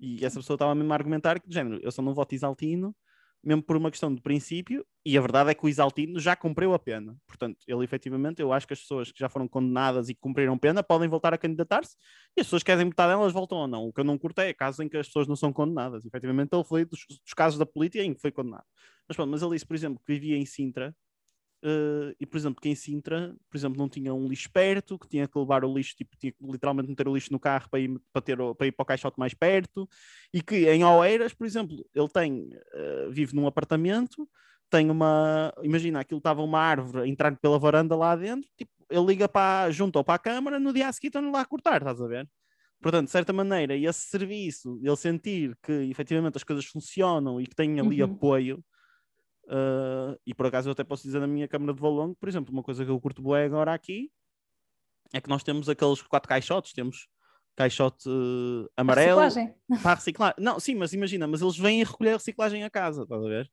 E 0.00 0.24
essa 0.24 0.40
pessoa 0.40 0.54
estava 0.54 0.74
mesmo 0.74 0.92
a 0.92 0.96
argumentar 0.96 1.40
que, 1.40 1.48
de 1.48 1.54
género, 1.54 1.78
eu 1.82 1.90
só 1.90 2.00
não 2.00 2.14
voto 2.14 2.34
Isaltino 2.34 2.94
mesmo 3.42 3.62
por 3.62 3.76
uma 3.76 3.90
questão 3.90 4.14
de 4.14 4.20
princípio, 4.20 4.84
e 5.04 5.16
a 5.16 5.20
verdade 5.20 5.50
é 5.50 5.54
que 5.54 5.64
o 5.64 5.68
Isaltino 5.68 6.20
já 6.20 6.36
cumpriu 6.36 6.74
a 6.74 6.78
pena. 6.78 7.16
Portanto, 7.26 7.58
ele 7.66 7.84
efetivamente, 7.84 8.42
eu 8.42 8.52
acho 8.52 8.66
que 8.66 8.74
as 8.74 8.80
pessoas 8.80 9.10
que 9.10 9.18
já 9.18 9.28
foram 9.28 9.48
condenadas 9.48 10.08
e 10.08 10.14
cumpriram 10.14 10.58
pena 10.58 10.82
podem 10.82 11.08
voltar 11.08 11.32
a 11.32 11.38
candidatar-se, 11.38 11.96
e 12.36 12.40
as 12.40 12.46
pessoas 12.46 12.62
que 12.62 12.70
querem 12.70 12.86
votar 12.86 13.08
nelas 13.08 13.32
voltam 13.32 13.58
ou 13.58 13.68
não. 13.68 13.84
O 13.86 13.92
que 13.92 14.00
eu 14.00 14.04
não 14.04 14.18
curto 14.18 14.40
é 14.40 14.52
casos 14.52 14.80
em 14.80 14.88
que 14.88 14.96
as 14.96 15.06
pessoas 15.06 15.26
não 15.26 15.36
são 15.36 15.52
condenadas. 15.52 16.04
Efetivamente, 16.04 16.50
ele 16.52 16.64
foi 16.64 16.84
dos, 16.84 17.04
dos 17.08 17.34
casos 17.34 17.58
da 17.58 17.66
política 17.66 18.04
em 18.04 18.12
que 18.12 18.20
foi 18.20 18.30
condenado. 18.30 18.64
Mas, 19.08 19.16
pronto, 19.16 19.30
mas 19.30 19.40
ele 19.42 19.52
disse, 19.52 19.66
por 19.66 19.74
exemplo, 19.74 20.00
que 20.04 20.12
vivia 20.12 20.36
em 20.36 20.44
Sintra, 20.44 20.94
Uh, 21.64 22.14
e, 22.20 22.24
por 22.24 22.36
exemplo, 22.36 22.60
que 22.60 22.68
em 22.68 22.74
Sintra, 22.76 23.34
por 23.50 23.56
exemplo, 23.56 23.76
não 23.76 23.88
tinha 23.88 24.14
um 24.14 24.28
lixo 24.28 24.48
perto, 24.52 24.96
que 24.96 25.08
tinha 25.08 25.26
que 25.26 25.36
levar 25.36 25.64
o 25.64 25.74
lixo, 25.74 25.96
tipo, 25.96 26.16
tinha 26.16 26.30
que 26.30 26.38
literalmente 26.40 26.88
meter 26.88 27.08
o 27.08 27.14
lixo 27.14 27.32
no 27.32 27.40
carro 27.40 27.68
para 27.68 27.80
ir 27.80 28.00
para, 28.12 28.22
ter, 28.22 28.36
para, 28.56 28.66
ir 28.66 28.72
para 28.72 28.82
o 28.82 28.86
caixote 28.86 29.18
mais 29.18 29.34
perto, 29.34 29.88
e 30.32 30.40
que 30.40 30.68
em 30.68 30.84
Oeiras, 30.84 31.34
por 31.34 31.46
exemplo, 31.46 31.84
ele 31.92 32.08
tem, 32.08 32.42
uh, 32.42 33.10
vive 33.10 33.34
num 33.34 33.46
apartamento, 33.46 34.28
tem 34.70 34.88
uma, 34.88 35.52
imagina, 35.62 36.00
aquilo 36.00 36.18
estava 36.18 36.42
uma 36.42 36.60
árvore 36.60 37.04
a 37.04 37.08
entrar 37.08 37.36
pela 37.36 37.58
varanda 37.58 37.96
lá 37.96 38.14
dentro, 38.14 38.48
tipo, 38.56 38.70
ele 38.88 39.06
liga 39.06 39.28
para, 39.28 39.70
junto 39.72 39.96
ou 39.96 40.04
para 40.04 40.14
a 40.14 40.18
câmara, 40.18 40.60
no 40.60 40.72
dia 40.72 40.88
a 40.88 40.92
seguir 40.92 41.08
estão 41.08 41.30
lá 41.32 41.40
a 41.40 41.46
cortar, 41.46 41.78
estás 41.78 42.00
a 42.00 42.06
ver? 42.06 42.28
Portanto, 42.80 43.06
de 43.06 43.10
certa 43.10 43.32
maneira, 43.32 43.76
esse 43.76 44.06
serviço, 44.06 44.78
ele 44.82 44.96
sentir 44.96 45.58
que 45.62 45.72
efetivamente 45.72 46.36
as 46.36 46.44
coisas 46.44 46.64
funcionam 46.64 47.40
e 47.40 47.46
que 47.46 47.54
tem 47.54 47.80
ali 47.80 48.02
uhum. 48.02 48.12
apoio, 48.12 48.64
Uh, 49.48 50.18
e 50.26 50.34
por 50.34 50.46
acaso 50.46 50.68
eu 50.68 50.72
até 50.72 50.84
posso 50.84 51.04
dizer 51.04 51.20
na 51.20 51.26
minha 51.26 51.48
câmara 51.48 51.72
de 51.72 51.80
Valongo, 51.80 52.14
por 52.16 52.28
exemplo, 52.28 52.52
uma 52.52 52.62
coisa 52.62 52.84
que 52.84 52.90
eu 52.90 53.00
curto 53.00 53.22
bem 53.22 53.44
agora 53.44 53.72
aqui 53.72 54.10
é 55.12 55.22
que 55.22 55.28
nós 55.28 55.42
temos 55.42 55.70
aqueles 55.70 56.02
quatro 56.02 56.28
caixotes, 56.28 56.74
temos 56.74 57.08
caixote 57.56 58.08
uh, 58.08 58.68
amarelo 58.76 59.20
reciclagem. 59.20 59.54
para 59.82 59.94
reciclar. 59.94 60.34
Não, 60.38 60.60
sim, 60.60 60.74
mas 60.74 60.92
imagina, 60.92 61.26
mas 61.26 61.40
eles 61.40 61.56
vêm 61.56 61.82
recolher 61.82 62.10
a 62.10 62.16
reciclagem 62.18 62.62
a 62.62 62.70
casa, 62.70 63.02
estás 63.02 63.24
a 63.24 63.28
ver? 63.28 63.50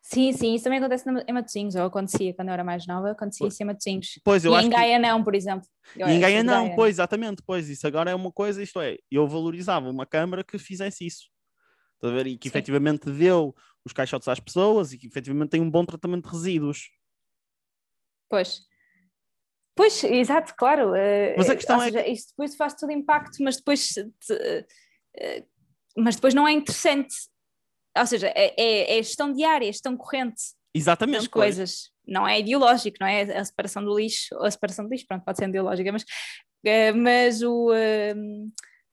Sim, 0.00 0.32
sim, 0.32 0.54
isso 0.54 0.64
também 0.64 0.78
acontece 0.78 1.08
em 1.08 1.32
Matosinhos, 1.32 1.74
ou 1.74 1.84
acontecia 1.84 2.34
quando 2.34 2.48
eu 2.48 2.54
era 2.54 2.64
mais 2.64 2.86
nova, 2.86 3.10
acontecia 3.10 3.46
isso 3.46 3.62
em 3.62 3.66
Matosinhos. 3.66 4.20
Pois, 4.24 4.44
eu 4.44 4.52
e 4.52 4.56
acho 4.56 4.66
em 4.66 4.70
Gaia 4.70 4.96
que... 4.96 5.06
não, 5.06 5.24
por 5.24 5.34
exemplo. 5.34 5.66
Eu 5.96 6.08
e 6.08 6.12
em 6.12 6.20
Gaia 6.20 6.42
não, 6.42 6.64
Gaia. 6.64 6.76
pois, 6.76 6.96
exatamente, 6.96 7.42
pois, 7.46 7.68
isso 7.68 7.86
agora 7.86 8.10
é 8.10 8.14
uma 8.14 8.32
coisa, 8.32 8.62
isto 8.62 8.80
é, 8.80 8.96
eu 9.10 9.26
valorizava 9.26 9.88
uma 9.88 10.04
câmara 10.04 10.42
que 10.42 10.58
fizesse 10.58 11.06
isso. 11.06 11.33
Estás 12.04 12.12
a 12.12 12.16
ver? 12.16 12.26
E 12.26 12.36
que 12.36 12.48
Sim. 12.48 12.52
efetivamente 12.52 13.10
deu 13.10 13.54
os 13.82 13.92
caixotes 13.92 14.28
às 14.28 14.38
pessoas 14.38 14.92
e 14.92 14.98
que 14.98 15.06
efetivamente 15.06 15.50
tem 15.50 15.60
um 15.60 15.70
bom 15.70 15.84
tratamento 15.86 16.28
de 16.28 16.36
resíduos. 16.36 16.90
Pois. 18.28 18.60
Pois, 19.74 20.04
exato, 20.04 20.54
claro. 20.56 20.90
Uh, 20.90 21.34
mas 21.36 21.48
a 21.48 21.56
questão 21.56 21.80
é. 21.80 21.86
Seja, 21.86 22.02
que... 22.02 22.10
Isso 22.10 22.28
depois 22.28 22.56
faz 22.56 22.74
todo 22.74 22.92
impacto, 22.92 23.42
mas 23.42 23.56
depois. 23.56 23.90
uh, 23.96 25.46
mas 25.96 26.16
depois 26.16 26.34
não 26.34 26.46
é 26.46 26.52
interessante. 26.52 27.14
Ou 27.96 28.06
seja, 28.06 28.28
é, 28.28 28.54
é, 28.60 28.98
é 28.98 29.02
gestão 29.02 29.32
diária, 29.32 29.68
é 29.68 29.72
gestão 29.72 29.96
corrente 29.96 30.42
Exatamente, 30.74 31.20
das 31.20 31.28
coisas. 31.28 31.90
Não 32.06 32.26
é 32.26 32.40
ideológico, 32.40 32.98
não 33.00 33.06
é 33.06 33.22
a 33.22 33.44
separação 33.44 33.82
do 33.84 33.96
lixo, 33.96 34.34
ou 34.34 34.44
a 34.44 34.50
separação 34.50 34.84
do 34.84 34.90
lixo, 34.90 35.06
pronto, 35.06 35.24
pode 35.24 35.38
ser 35.38 35.48
ideológica, 35.48 35.92
mas, 35.92 36.02
uh, 36.02 36.96
mas 36.96 37.42
o 37.42 37.72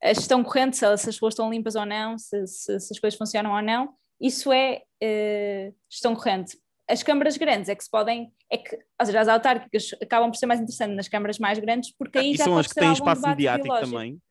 a 0.04 0.14
gestão 0.14 0.44
corrente, 0.44 0.78
se, 0.78 0.86
as 0.86 1.20
ruas 1.20 1.34
estão 1.34 1.50
limpas 1.50 1.76
ou 1.76 1.86
não, 1.86 2.18
se, 2.18 2.48
se, 2.48 2.80
se, 2.80 2.94
as 2.94 3.00
coisas 3.00 3.18
funcionam 3.18 3.54
ou 3.54 3.62
não, 3.62 3.94
isso 4.20 4.52
é 4.52 4.82
uh, 5.04 5.76
gestão 5.90 6.16
corrente. 6.16 6.58
As 6.90 7.04
câmaras 7.04 7.38
grandes 7.38 7.70
é 7.70 7.76
que 7.76 7.84
se 7.84 7.90
podem, 7.90 8.32
é 8.52 8.58
que, 8.58 8.76
ou 8.76 9.06
seja, 9.06 9.22
as 9.22 9.28
autárquicas 9.28 9.92
acabam 10.02 10.30
por 10.30 10.38
ser 10.38 10.46
mais 10.46 10.60
interessantes 10.60 10.96
nas 10.96 11.08
câmaras 11.08 11.40
mais 11.40 11.60
grandes, 11.60 11.96
porque 11.96 12.18
aí 12.18 12.34
e 12.34 12.38
já 12.38 12.44
são 12.44 12.58
as 12.58 12.68
que 12.68 12.76
têm 12.76 12.92
espaço 12.92 13.28
mediático 13.28 13.64
biológico. 13.64 13.92
também. 13.92 14.22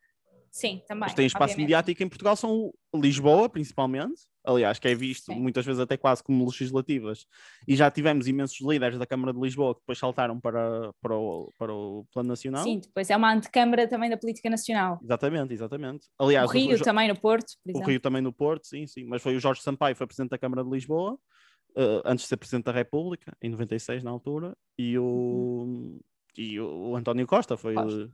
Sim, 0.50 0.82
também. 0.86 1.08
Que 1.08 1.14
têm 1.14 1.26
espaço 1.26 1.52
obviamente. 1.52 1.64
mediático 1.64 2.02
em 2.02 2.08
Portugal 2.08 2.36
são 2.36 2.72
Lisboa, 2.94 3.48
principalmente, 3.48 4.22
aliás, 4.44 4.78
que 4.78 4.88
é 4.88 4.94
visto 4.94 5.32
Sim. 5.32 5.40
muitas 5.40 5.64
vezes 5.64 5.80
até 5.80 5.96
quase 5.96 6.22
como 6.22 6.44
legislativas. 6.44 7.26
E 7.66 7.76
já 7.76 7.90
tivemos 7.90 8.26
imensos 8.26 8.60
líderes 8.60 8.98
da 8.98 9.06
Câmara 9.06 9.32
de 9.32 9.40
Lisboa 9.40 9.74
que 9.74 9.80
depois 9.80 9.98
saltaram 9.98 10.40
para, 10.40 10.92
para, 11.00 11.14
o, 11.14 11.52
para 11.58 11.72
o 11.72 12.06
Plano 12.12 12.28
Nacional. 12.28 12.62
Sim, 12.62 12.80
depois 12.80 13.10
é 13.10 13.16
uma 13.16 13.32
antecâmara 13.32 13.86
também 13.88 14.10
da 14.10 14.16
política 14.16 14.48
nacional. 14.48 14.98
Exatamente, 15.02 15.52
exatamente. 15.52 16.06
Aliás, 16.18 16.48
o 16.48 16.52
Rio 16.52 16.76
o, 16.76 16.82
também 16.82 17.08
no 17.08 17.18
Porto, 17.18 17.52
O 17.74 17.80
Rio 17.80 18.00
também 18.00 18.22
no 18.22 18.32
Porto, 18.32 18.66
sim, 18.66 18.86
sim. 18.86 19.04
Mas 19.04 19.22
foi 19.22 19.36
o 19.36 19.40
Jorge 19.40 19.62
Sampaio, 19.62 19.96
foi 19.96 20.06
Presidente 20.06 20.30
da 20.30 20.38
Câmara 20.38 20.64
de 20.64 20.70
Lisboa, 20.70 21.12
uh, 21.12 22.02
antes 22.04 22.24
de 22.24 22.28
ser 22.28 22.36
Presidente 22.36 22.64
da 22.64 22.72
República, 22.72 23.36
em 23.42 23.50
96 23.50 24.02
na 24.02 24.10
altura, 24.10 24.56
e 24.78 24.98
o, 24.98 25.04
uhum. 25.04 26.00
e 26.36 26.58
o, 26.60 26.90
o 26.90 26.96
António 26.96 27.26
Costa 27.26 27.56
foi... 27.56 27.74
Costa 27.74 28.10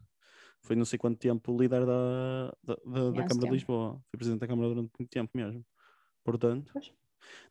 foi 0.63 0.75
não 0.75 0.85
sei 0.85 0.99
quanto 0.99 1.19
tempo 1.19 1.57
líder 1.57 1.87
da, 1.87 2.53
da, 2.65 2.75
da, 2.85 3.11
da 3.11 3.25
Câmara 3.25 3.47
de 3.47 3.53
Lisboa. 3.53 4.01
Foi 4.11 4.19
presidente 4.19 4.41
da 4.41 4.49
Câmara 4.49 4.69
durante 4.69 4.91
muito 4.99 5.11
tempo 5.11 5.31
mesmo. 5.33 5.65
Portanto. 6.27 6.71
Pois. 6.73 6.93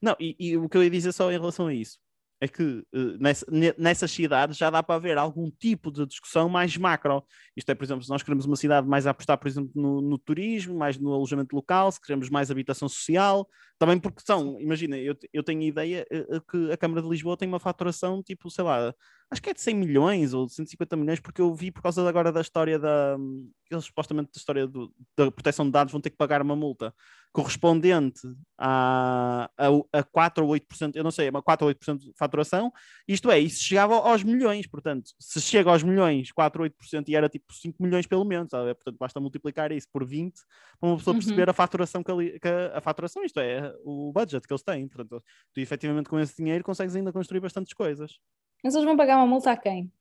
Não, 0.02 0.16
e, 0.20 0.36
e, 0.40 0.58
o 0.58 0.70
que 0.70 0.78
eu 0.78 0.84
ia 0.84 0.90
dizer 0.90 1.12
só 1.12 1.32
em 1.32 1.40
relação 1.40 1.68
a 1.68 1.74
isso 1.74 1.98
é 2.42 2.48
que 2.48 2.64
uh, 2.64 3.18
nessa, 3.20 3.46
nessas 3.78 4.12
cidades 4.12 4.58
já 4.58 4.70
dá 4.70 4.84
para 4.84 4.96
haver 4.96 5.18
algum 5.18 5.50
tipo 5.50 5.90
de 5.90 6.06
discussão 6.06 6.50
mais 6.50 6.76
macro. 6.76 7.24
Isto 7.56 7.72
é, 7.72 7.76
por 7.76 7.86
exemplo, 7.86 8.04
se 8.04 8.10
nós 8.10 8.22
queremos 8.24 8.46
uma 8.46 8.58
cidade 8.58 8.88
mais 8.88 9.08
a 9.08 9.12
apostar, 9.12 9.38
por 9.38 9.48
exemplo, 9.48 9.72
no, 9.74 10.02
no, 10.02 10.18
turismo, 10.18 10.78
mais 10.78 10.98
no 10.98 11.14
alojamento 11.14 11.56
local, 11.56 11.92
se 11.92 12.02
queremos 12.02 12.30
mais 12.30 12.52
habitação 12.52 12.90
social, 12.90 13.48
também 13.80 13.98
porque 13.98 14.22
são, 14.26 14.60
imagina, 14.60 14.98
eu, 14.98 15.16
eu 15.32 15.44
tenho 15.44 15.62
a 15.62 15.66
ideia 15.66 16.06
uh, 16.12 16.42
que 16.42 16.72
a 16.72 16.78
Câmara 16.78 17.02
de 17.02 17.10
Lisboa 17.10 17.38
tem 17.38 17.48
uma 17.48 17.60
faturação 17.60 18.22
tipo, 18.22 18.50
sei 18.52 18.66
lá, 18.66 18.94
acho 19.32 19.42
que 19.42 19.50
é 19.50 19.54
de 19.54 19.62
100 19.62 19.76
milhões 19.76 20.34
ou 20.34 20.46
de 20.46 20.54
150 20.54 20.96
milhões, 20.98 21.20
porque 21.22 21.42
eu 21.42 21.54
vi 21.56 21.72
por 21.72 21.82
causa 21.82 22.08
agora 22.08 22.32
da 22.32 22.42
história 22.42 22.78
da. 22.78 23.18
Eles 23.72 23.86
supostamente 23.86 24.32
da 24.34 24.38
história 24.38 24.68
do, 24.68 24.94
da 25.18 25.32
proteção 25.32 25.66
de 25.66 25.72
dados 25.72 25.92
vão 25.92 26.02
ter 26.02 26.10
que 26.10 26.18
pagar 26.18 26.42
uma 26.42 26.56
multa 26.56 26.94
correspondente 27.36 28.22
a, 28.58 29.52
a, 29.58 30.00
a 30.00 30.04
4 30.04 30.46
ou 30.46 30.54
8%, 30.54 30.96
eu 30.96 31.04
não 31.04 31.12
sei, 31.12 31.28
é 31.28 31.32
4 31.32 31.68
ou 31.68 31.74
8% 31.74 31.98
de 31.98 32.14
faturação. 32.18 32.72
Isto 33.06 33.30
é, 33.30 33.38
isso 33.38 33.62
chegava 33.62 33.94
aos 33.94 34.24
milhões, 34.24 34.66
portanto, 34.68 35.12
se 35.20 35.42
chega 35.42 35.70
aos 35.70 35.84
milhões, 35.84 36.32
4 36.32 36.64
ou 36.64 36.70
8% 36.70 37.10
e 37.10 37.16
era 37.16 37.28
tipo 37.28 37.54
5 37.54 37.84
milhões 37.84 38.08
pelo 38.08 38.24
menos, 38.24 38.52
sabe? 38.52 38.74
portanto, 38.74 38.98
basta 38.98 39.20
multiplicar 39.20 39.70
isso 39.74 39.86
por 39.92 40.08
20 40.08 40.34
para 40.80 40.90
uma 40.90 40.96
pessoa 40.96 41.14
uhum. 41.14 41.20
perceber 41.20 41.50
a 41.50 41.54
faturação 41.54 42.02
que, 42.02 42.10
ali, 42.10 42.40
que 42.40 42.48
a, 42.48 42.78
a, 42.78 42.82
faturação, 42.82 43.22
isto 43.26 43.42
é, 43.42 43.76
o 43.84 44.14
budget 44.14 44.48
que 44.48 44.54
eles 44.54 44.64
têm. 44.64 44.88
Portanto, 44.88 45.22
tu 45.54 45.60
efetivamente 45.60 46.10
com 46.10 46.18
esse 46.18 46.38
dinheiro 46.38 46.64
consegues 46.64 46.96
ainda 46.96 47.12
construir 47.12 47.42
bastantes 47.42 47.74
coisas. 47.74 48.18
Mas 48.64 48.74
eles 48.74 48.86
vão 48.86 48.96
pagar 48.96 49.18
uma 49.18 49.28
multa 49.28 49.52
a 49.52 49.58
quem? 49.58 49.92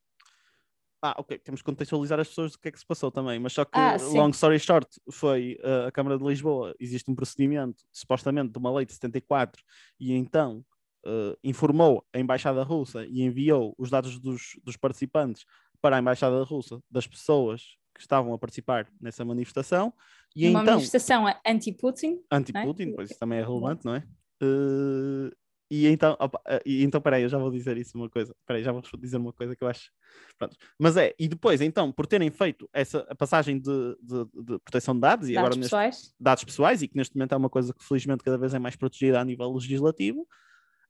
Ah, 1.07 1.15
ok, 1.19 1.39
temos 1.39 1.61
que 1.61 1.67
contextualizar 1.67 2.19
as 2.19 2.29
pessoas 2.29 2.53
do 2.53 2.59
que 2.59 2.67
é 2.67 2.73
que 2.73 2.79
se 2.79 2.87
passou 2.87 3.11
também, 3.11 3.39
mas 3.39 3.53
só 3.53 3.63
que, 3.63 3.79
ah, 3.79 3.99
long 4.15 4.31
story 4.31 4.59
short, 4.59 4.89
foi 5.11 5.59
uh, 5.63 5.89
a 5.89 5.93
Câmara 5.93 6.17
de 6.17 6.25
Lisboa, 6.25 6.75
existe 6.81 7.11
um 7.11 7.15
procedimento, 7.15 7.85
supostamente, 7.93 8.53
de 8.53 8.59
uma 8.59 8.75
lei 8.75 8.87
de 8.87 8.95
74, 8.95 9.63
e 10.01 10.15
então 10.15 10.65
uh, 11.07 11.37
informou 11.45 12.03
a 12.11 12.19
Embaixada 12.19 12.63
Russa 12.63 13.05
e 13.05 13.21
enviou 13.21 13.75
os 13.77 13.91
dados 13.91 14.19
dos, 14.19 14.59
dos 14.65 14.79
participantes 14.79 15.45
para 15.79 15.97
a 15.97 15.99
Embaixada 16.01 16.43
Russa, 16.43 16.81
das 16.91 17.07
pessoas 17.07 17.77
que 17.95 18.01
estavam 18.01 18.33
a 18.33 18.39
participar 18.39 18.89
nessa 18.99 19.27
manifestação. 19.27 19.93
E 20.35 20.49
uma 20.49 20.63
então, 20.63 20.73
manifestação 20.73 21.27
anti-Putin. 21.47 22.23
Anti-Putin, 22.33 22.93
é? 22.93 22.93
pois 22.95 23.11
isso 23.11 23.21
também 23.21 23.41
é 23.41 23.45
relevante, 23.45 23.85
não 23.85 23.95
é? 23.95 24.03
Uh, 24.43 25.31
e 25.75 25.87
então, 25.89 26.17
opa, 26.21 26.41
eh, 26.47 26.63
e 26.65 26.85
então, 26.85 27.01
peraí, 27.01 27.23
eu 27.23 27.29
já 27.29 27.39
vou 27.39 27.51
dizer 27.51 27.77
isso 27.77 27.97
uma 27.97 28.09
coisa. 28.09 28.35
Peraí, 28.47 28.63
já 28.63 28.71
vou 28.71 28.83
dizer 28.99 29.17
uma 29.17 29.33
coisa 29.33 29.57
que 29.57 29.65
eu 29.65 29.69
acho. 29.69 29.91
Pronto. 30.39 30.57
Mas 30.79 30.97
é, 30.97 31.15
e 31.19 31.27
depois, 31.27 31.61
então, 31.61 31.91
por 31.91 32.07
terem 32.07 32.31
feito 32.31 32.69
essa 32.73 33.07
a 33.09 33.15
passagem 33.15 33.59
de, 33.59 33.97
de, 34.01 34.25
de 34.25 34.59
proteção 34.61 34.95
de 34.95 35.01
dados, 35.01 35.29
e 35.29 35.35
dados 35.35 35.47
agora 35.47 35.61
pessoais. 35.61 35.97
Neste, 35.97 36.15
dados 36.21 36.45
pessoais, 36.45 36.83
e 36.83 36.89
que 36.89 36.97
neste 36.97 37.17
momento 37.17 37.33
é 37.33 37.37
uma 37.37 37.51
coisa 37.51 37.75
que 37.75 37.85
felizmente 37.85 38.23
cada 38.23 38.39
vez 38.39 38.55
é 38.55 38.59
mais 38.59 38.77
protegida 38.77 39.21
a 39.21 39.25
nível 39.25 39.53
legislativo, 39.53 40.27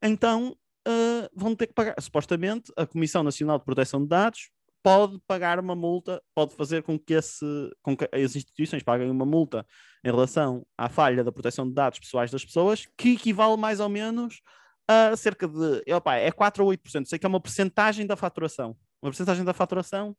então 0.03 0.57
uh, 0.87 1.29
vão 1.35 1.55
ter 1.55 1.69
que 1.69 1.75
pagar. 1.75 1.95
Supostamente, 2.01 2.73
a 2.77 2.87
Comissão 2.87 3.23
Nacional 3.23 3.59
de 3.59 3.65
Proteção 3.65 4.03
de 4.03 4.09
Dados 4.09 4.51
pode 4.85 5.19
pagar 5.27 5.59
uma 5.59 5.75
multa, 5.75 6.23
pode 6.35 6.55
fazer 6.55 6.83
com 6.83 6.99
que, 6.99 7.15
esse, 7.15 7.47
com 7.83 7.97
que 7.97 8.07
as 8.13 8.37
instituições 8.37 8.83
paguem 8.83 9.11
uma 9.11 9.25
multa 9.25 9.67
em 10.05 10.11
relação 10.11 10.67
à 10.77 10.91
falha 10.91 11.25
da 11.25 11.33
proteção 11.33 11.67
de 11.67 11.73
dados 11.73 11.99
pessoais 11.99 12.31
das 12.31 12.45
pessoas, 12.45 12.87
que 12.99 13.15
equivale 13.15 13.57
mais 13.57 13.81
ou 13.81 13.89
menos 13.89 14.43
a 14.89 15.17
cerca 15.17 15.49
de, 15.49 15.93
opa, 15.93 16.17
é 16.17 16.31
4 16.31 16.65
ou 16.65 16.71
8%, 16.71 17.07
sei 17.07 17.19
que 17.19 17.27
é 17.27 17.29
uma 17.29 17.41
porcentagem 17.41 18.07
da 18.07 18.17
faturação. 18.17 18.77
Uma 19.03 19.11
porcentagem 19.11 19.45
da 19.45 19.53
faturação 19.53 20.17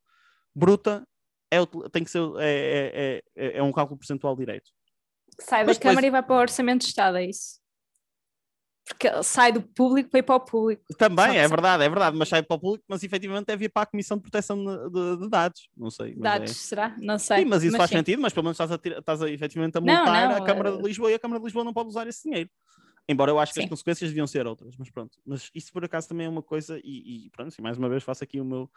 bruta 0.54 1.08
é, 1.52 1.58
tem 1.92 2.04
que 2.04 2.12
ser, 2.12 2.22
é, 2.38 3.22
é, 3.36 3.48
é, 3.48 3.58
é 3.58 3.64
um 3.64 3.72
cálculo 3.72 3.98
percentual 3.98 4.36
direito. 4.36 4.72
Sai 5.40 5.62
da 5.64 5.68
Mas 5.68 5.78
Câmara 5.78 6.02
depois... 6.02 6.08
e 6.08 6.12
vai 6.12 6.24
para 6.24 6.36
o 6.36 6.40
Orçamento 6.40 6.82
de 6.82 6.88
Estado, 6.88 7.18
é 7.18 7.26
isso? 7.26 7.60
Porque 8.88 9.24
sai 9.24 9.52
do 9.52 9.64
público 9.64 10.12
para 10.12 10.20
ir 10.20 10.24
para 10.24 10.36
o 10.36 10.40
público. 10.40 10.84
Também, 10.96 11.40
é 11.40 11.48
verdade, 11.48 11.84
é 11.84 11.90
verdade, 11.90 12.16
mas 12.16 12.30
sai 12.30 12.44
para 12.44 12.56
o 12.56 12.60
público, 12.60 12.86
mas 12.88 13.04
efetivamente 13.04 13.48
deve 13.48 13.66
ir 13.66 13.70
para 13.70 13.82
a 13.82 13.86
Comissão 13.88 14.16
de 14.16 14.22
Proteção 14.22 14.64
de, 14.64 14.90
de, 14.92 15.24
de 15.24 15.30
Dados, 15.30 15.68
não 15.76 15.90
sei. 15.90 16.16
Dados, 16.16 16.52
é... 16.52 16.54
será? 16.54 16.96
Não 17.00 17.18
sei. 17.18 17.40
Sim, 17.40 17.46
mas 17.46 17.64
isso 17.64 17.72
mas 17.72 17.80
faz 17.80 17.90
sim. 17.90 17.98
sentido, 17.98 18.22
mas 18.22 18.32
pelo 18.32 18.44
menos 18.44 18.60
estás 18.60 18.72
a, 18.72 19.00
estás 19.00 19.22
a 19.24 19.30
efetivamente 19.30 19.76
a 19.78 19.82
multar 19.82 20.06
não, 20.06 20.36
não, 20.36 20.44
a 20.44 20.46
Câmara 20.46 20.72
de 20.74 20.78
eh, 20.78 20.82
Lisboa 20.84 21.12
e 21.12 21.16
a 21.16 21.20
Câmara 21.20 21.40
de 21.40 21.46
Lisboa 21.46 21.66
não 21.66 21.74
pode 21.74 21.90
usar 21.90 22.06
esse 22.06 22.30
dinheiro. 22.30 22.50
Embora 23.08 23.32
eu 23.32 23.40
acho 23.40 23.54
que 23.54 23.60
Sim. 23.60 23.66
as 23.66 23.70
consequências 23.70 24.10
deviam 24.10 24.26
ser 24.26 24.48
outras, 24.48 24.76
mas 24.78 24.90
pronto. 24.90 25.20
Mas 25.26 25.52
isso 25.54 25.72
por 25.72 25.86
acaso 25.86 26.08
também 26.08 26.26
é 26.26 26.30
uma 26.30 26.42
coisa, 26.42 26.80
e, 26.84 27.26
e 27.26 27.30
pronto, 27.30 27.50
assim, 27.50 27.62
mais 27.62 27.78
uma 27.78 27.88
vez 27.88 28.04
faço 28.04 28.24
aqui 28.24 28.40
o 28.40 28.46
meu 28.46 28.70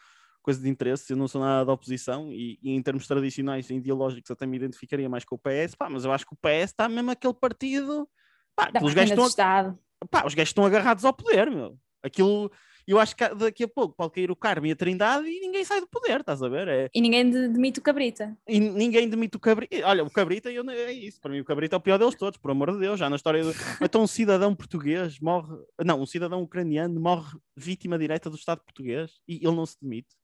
coisa 0.42 0.62
de 0.62 0.68
interesse, 0.68 1.12
eu 1.12 1.16
não 1.16 1.28
sou 1.28 1.40
nada 1.40 1.64
da 1.64 1.72
oposição 1.72 2.32
e, 2.32 2.58
e, 2.62 2.70
em 2.70 2.82
termos 2.82 3.06
tradicionais 3.06 3.68
e 3.68 3.74
ideológicos 3.74 4.30
até 4.30 4.46
me 4.46 4.56
identificaria 4.56 5.08
mais 5.08 5.24
com 5.24 5.34
o 5.34 5.38
PS, 5.38 5.74
pá, 5.76 5.90
mas 5.90 6.04
eu 6.04 6.12
acho 6.12 6.24
que 6.26 6.32
o 6.32 6.36
PS 6.36 6.70
está 6.70 6.88
mesmo 6.88 7.10
aquele 7.10 7.34
partido, 7.34 8.08
pá, 8.56 8.70
os 8.82 8.94
gajos, 8.94 9.10
estão, 9.10 9.78
pá, 10.10 10.24
os 10.26 10.34
gajos 10.34 10.50
estão 10.50 10.64
agarrados 10.64 11.04
ao 11.04 11.12
poder, 11.12 11.50
meu. 11.50 11.78
Aquilo, 12.02 12.50
eu 12.92 12.98
acho 12.98 13.14
que 13.14 13.28
daqui 13.34 13.64
a 13.64 13.68
pouco 13.68 13.94
pode 13.94 14.14
cair 14.14 14.30
o 14.30 14.36
Carmo 14.36 14.66
e 14.66 14.72
a 14.72 14.76
Trindade 14.76 15.28
e 15.28 15.40
ninguém 15.40 15.62
sai 15.62 15.78
do 15.78 15.86
poder, 15.86 16.20
estás 16.20 16.42
a 16.42 16.48
ver? 16.48 16.68
É... 16.68 16.90
E 16.94 17.02
ninguém 17.02 17.28
demite 17.28 17.80
o 17.80 17.82
Cabrita. 17.82 18.34
E 18.48 18.58
ninguém 18.58 19.06
demite 19.06 19.36
o 19.36 19.40
Cabrita. 19.40 19.76
Olha, 19.86 20.02
o 20.02 20.10
Cabrita 20.10 20.50
eu, 20.50 20.68
é 20.70 20.90
isso. 20.90 21.20
Para 21.20 21.30
mim, 21.30 21.40
o 21.40 21.44
Cabrita 21.44 21.76
é 21.76 21.78
o 21.78 21.80
pior 21.80 21.98
deles 21.98 22.14
todos, 22.14 22.38
por 22.38 22.50
amor 22.50 22.72
de 22.72 22.78
Deus. 22.78 22.98
Já 22.98 23.10
na 23.10 23.16
história. 23.16 23.44
Do... 23.44 23.52
Então, 23.82 24.02
um 24.02 24.06
cidadão 24.06 24.54
português 24.54 25.20
morre. 25.20 25.54
Não, 25.84 26.00
um 26.00 26.06
cidadão 26.06 26.42
ucraniano 26.42 26.98
morre 26.98 27.38
vítima 27.54 27.98
direta 27.98 28.30
do 28.30 28.36
Estado 28.36 28.62
português 28.62 29.20
e 29.28 29.36
ele 29.36 29.54
não 29.54 29.66
se 29.66 29.76
demite. 29.82 30.16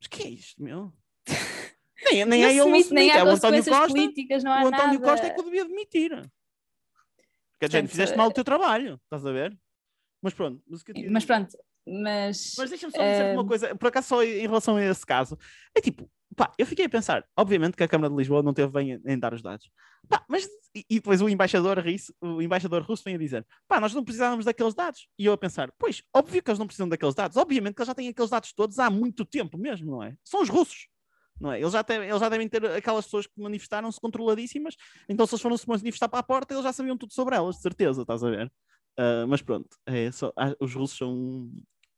Mas 0.00 0.06
que 0.06 0.22
é 0.22 0.30
isto, 0.30 0.62
meu? 0.62 0.94
nem, 2.10 2.24
nem 2.24 2.44
é 2.44 2.50
ele 2.52 2.70
não 2.70 2.82
se 2.82 2.94
nem 2.94 3.08
demite. 3.08 3.10
há 3.10 3.18
é 3.18 3.24
o 3.24 3.28
António 3.28 3.64
Costa. 3.64 3.86
Políticas, 3.88 4.42
não 4.42 4.50
há 4.50 4.64
o 4.64 4.68
António 4.68 4.98
nada. 4.98 5.10
Costa 5.10 5.26
é 5.26 5.30
que 5.30 5.40
o 5.40 5.44
devia 5.44 5.66
demitir. 5.66 6.10
Quer 7.60 7.66
dizer, 7.66 7.86
fizeste 7.86 8.16
mal 8.16 8.28
o 8.28 8.32
teu 8.32 8.42
trabalho, 8.42 8.98
estás 9.04 9.26
a 9.26 9.30
ver? 9.30 9.54
Mas 10.22 10.32
pronto. 10.32 10.62
Mas, 10.66 10.82
mas 11.10 11.24
pronto, 11.24 11.56
mas. 11.86 12.54
Mas 12.56 12.70
deixa-me 12.70 12.92
só 12.92 13.02
dizer 13.02 13.30
uh... 13.30 13.34
uma 13.34 13.46
coisa, 13.46 13.74
por 13.74 13.88
acaso, 13.88 14.08
só 14.08 14.22
em 14.22 14.42
relação 14.42 14.76
a 14.76 14.84
esse 14.84 15.04
caso. 15.04 15.36
É 15.74 15.80
tipo, 15.80 16.08
pá, 16.36 16.52
eu 16.58 16.66
fiquei 16.66 16.84
a 16.84 16.88
pensar, 16.88 17.24
obviamente 17.36 17.76
que 17.76 17.82
a 17.82 17.88
Câmara 17.88 18.10
de 18.10 18.16
Lisboa 18.16 18.42
não 18.42 18.54
teve 18.54 18.72
bem 18.72 19.00
em, 19.04 19.18
dar 19.18 19.34
os 19.34 19.42
dados. 19.42 19.70
Pá, 20.08 20.24
mas 20.28 20.48
e, 20.74 20.84
e 20.88 20.94
depois 20.96 21.20
o 21.20 21.28
embaixador, 21.28 21.78
russo, 21.78 22.14
o 22.20 22.40
embaixador 22.40 22.82
russo 22.82 23.02
vem 23.04 23.14
a 23.14 23.18
dizer: 23.18 23.46
pá, 23.68 23.80
nós 23.80 23.92
não 23.92 24.04
precisávamos 24.04 24.44
daqueles 24.44 24.74
dados. 24.74 25.08
E 25.18 25.26
eu 25.26 25.32
a 25.32 25.38
pensar: 25.38 25.72
pois, 25.78 26.02
óbvio 26.14 26.42
que 26.42 26.50
eles 26.50 26.58
não 26.58 26.66
precisam 26.66 26.88
daqueles 26.88 27.14
dados, 27.14 27.36
obviamente 27.36 27.74
que 27.74 27.82
eles 27.82 27.88
já 27.88 27.94
têm 27.94 28.08
aqueles 28.08 28.30
dados 28.30 28.52
todos 28.52 28.78
há 28.78 28.90
muito 28.90 29.24
tempo 29.24 29.58
mesmo, 29.58 29.90
não 29.90 30.02
é? 30.02 30.14
São 30.24 30.42
os 30.42 30.48
russos. 30.48 30.88
Não 31.40 31.50
é? 31.50 31.60
eles, 31.60 31.72
já 31.72 31.82
têm, 31.82 31.96
eles 32.02 32.20
já 32.20 32.28
devem 32.28 32.48
ter 32.48 32.64
aquelas 32.66 33.04
pessoas 33.04 33.26
que 33.26 33.32
manifestaram-se 33.40 34.00
controladíssimas, 34.00 34.76
então 35.08 35.26
se 35.26 35.34
eles 35.34 35.42
foram 35.42 35.56
se 35.56 35.68
manifestar 35.68 36.08
para 36.08 36.20
a 36.20 36.22
porta, 36.22 36.54
eles 36.54 36.62
já 36.62 36.72
sabiam 36.72 36.96
tudo 36.96 37.12
sobre 37.12 37.34
elas, 37.34 37.56
de 37.56 37.62
certeza, 37.62 38.02
estás 38.02 38.22
a 38.22 38.30
ver? 38.30 38.52
Uh, 38.98 39.26
mas 39.26 39.40
pronto, 39.40 39.68
é 39.86 40.10
só, 40.10 40.32
ah, 40.36 40.54
os 40.60 40.74
russos 40.74 40.98
são 40.98 41.50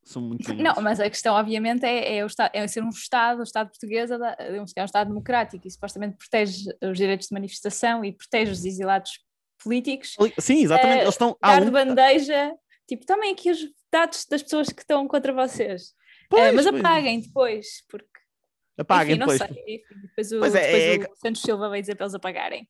são 0.04 0.22
muito 0.22 0.52
Não, 0.54 0.74
mas 0.82 1.00
a 1.00 1.08
questão, 1.08 1.34
obviamente, 1.34 1.84
é, 1.84 2.18
é, 2.18 2.24
o 2.24 2.26
estado, 2.26 2.50
é 2.54 2.66
ser 2.68 2.82
um 2.82 2.90
Estado, 2.90 3.40
o 3.40 3.42
Estado 3.42 3.70
português 3.70 4.10
é, 4.10 4.16
é 4.38 4.60
um, 4.60 4.64
Estado 4.64 5.08
democrático 5.08 5.66
e 5.66 5.70
supostamente 5.70 6.16
protege 6.16 6.68
os 6.82 6.98
direitos 6.98 7.28
de 7.28 7.34
manifestação 7.34 8.04
e 8.04 8.12
protege 8.12 8.52
os 8.52 8.64
exilados 8.64 9.12
políticos. 9.62 10.14
Sim, 10.38 10.62
exatamente. 10.62 11.02
Eles 11.02 11.14
estão. 11.14 11.36
Dar 11.40 11.62
um... 11.62 11.64
de 11.64 11.70
bandeja, 11.70 12.52
tipo, 12.86 13.06
tomem 13.06 13.32
aqui 13.32 13.50
os 13.50 13.60
dados 13.90 14.26
das 14.26 14.42
pessoas 14.42 14.68
que 14.68 14.82
estão 14.82 15.08
contra 15.08 15.32
vocês. 15.32 15.94
Pois, 16.28 16.52
uh, 16.52 16.54
mas 16.54 16.66
apaguem 16.66 17.20
pois. 17.20 17.26
depois, 17.26 17.66
porque. 17.88 18.06
Apaguem 18.76 19.16
Enfim, 19.16 19.20
depois. 19.20 19.40
Não 19.40 19.46
sei. 19.48 19.82
depois 20.02 20.32
o, 20.32 20.38
pois 20.40 20.54
é, 20.54 20.66
depois 20.66 21.08
é... 21.08 21.12
o 21.12 21.16
Santos 21.16 21.42
Silva 21.42 21.68
vai 21.68 21.80
dizer 21.80 21.94
para 21.94 22.04
eles 22.04 22.14
apagarem. 22.14 22.68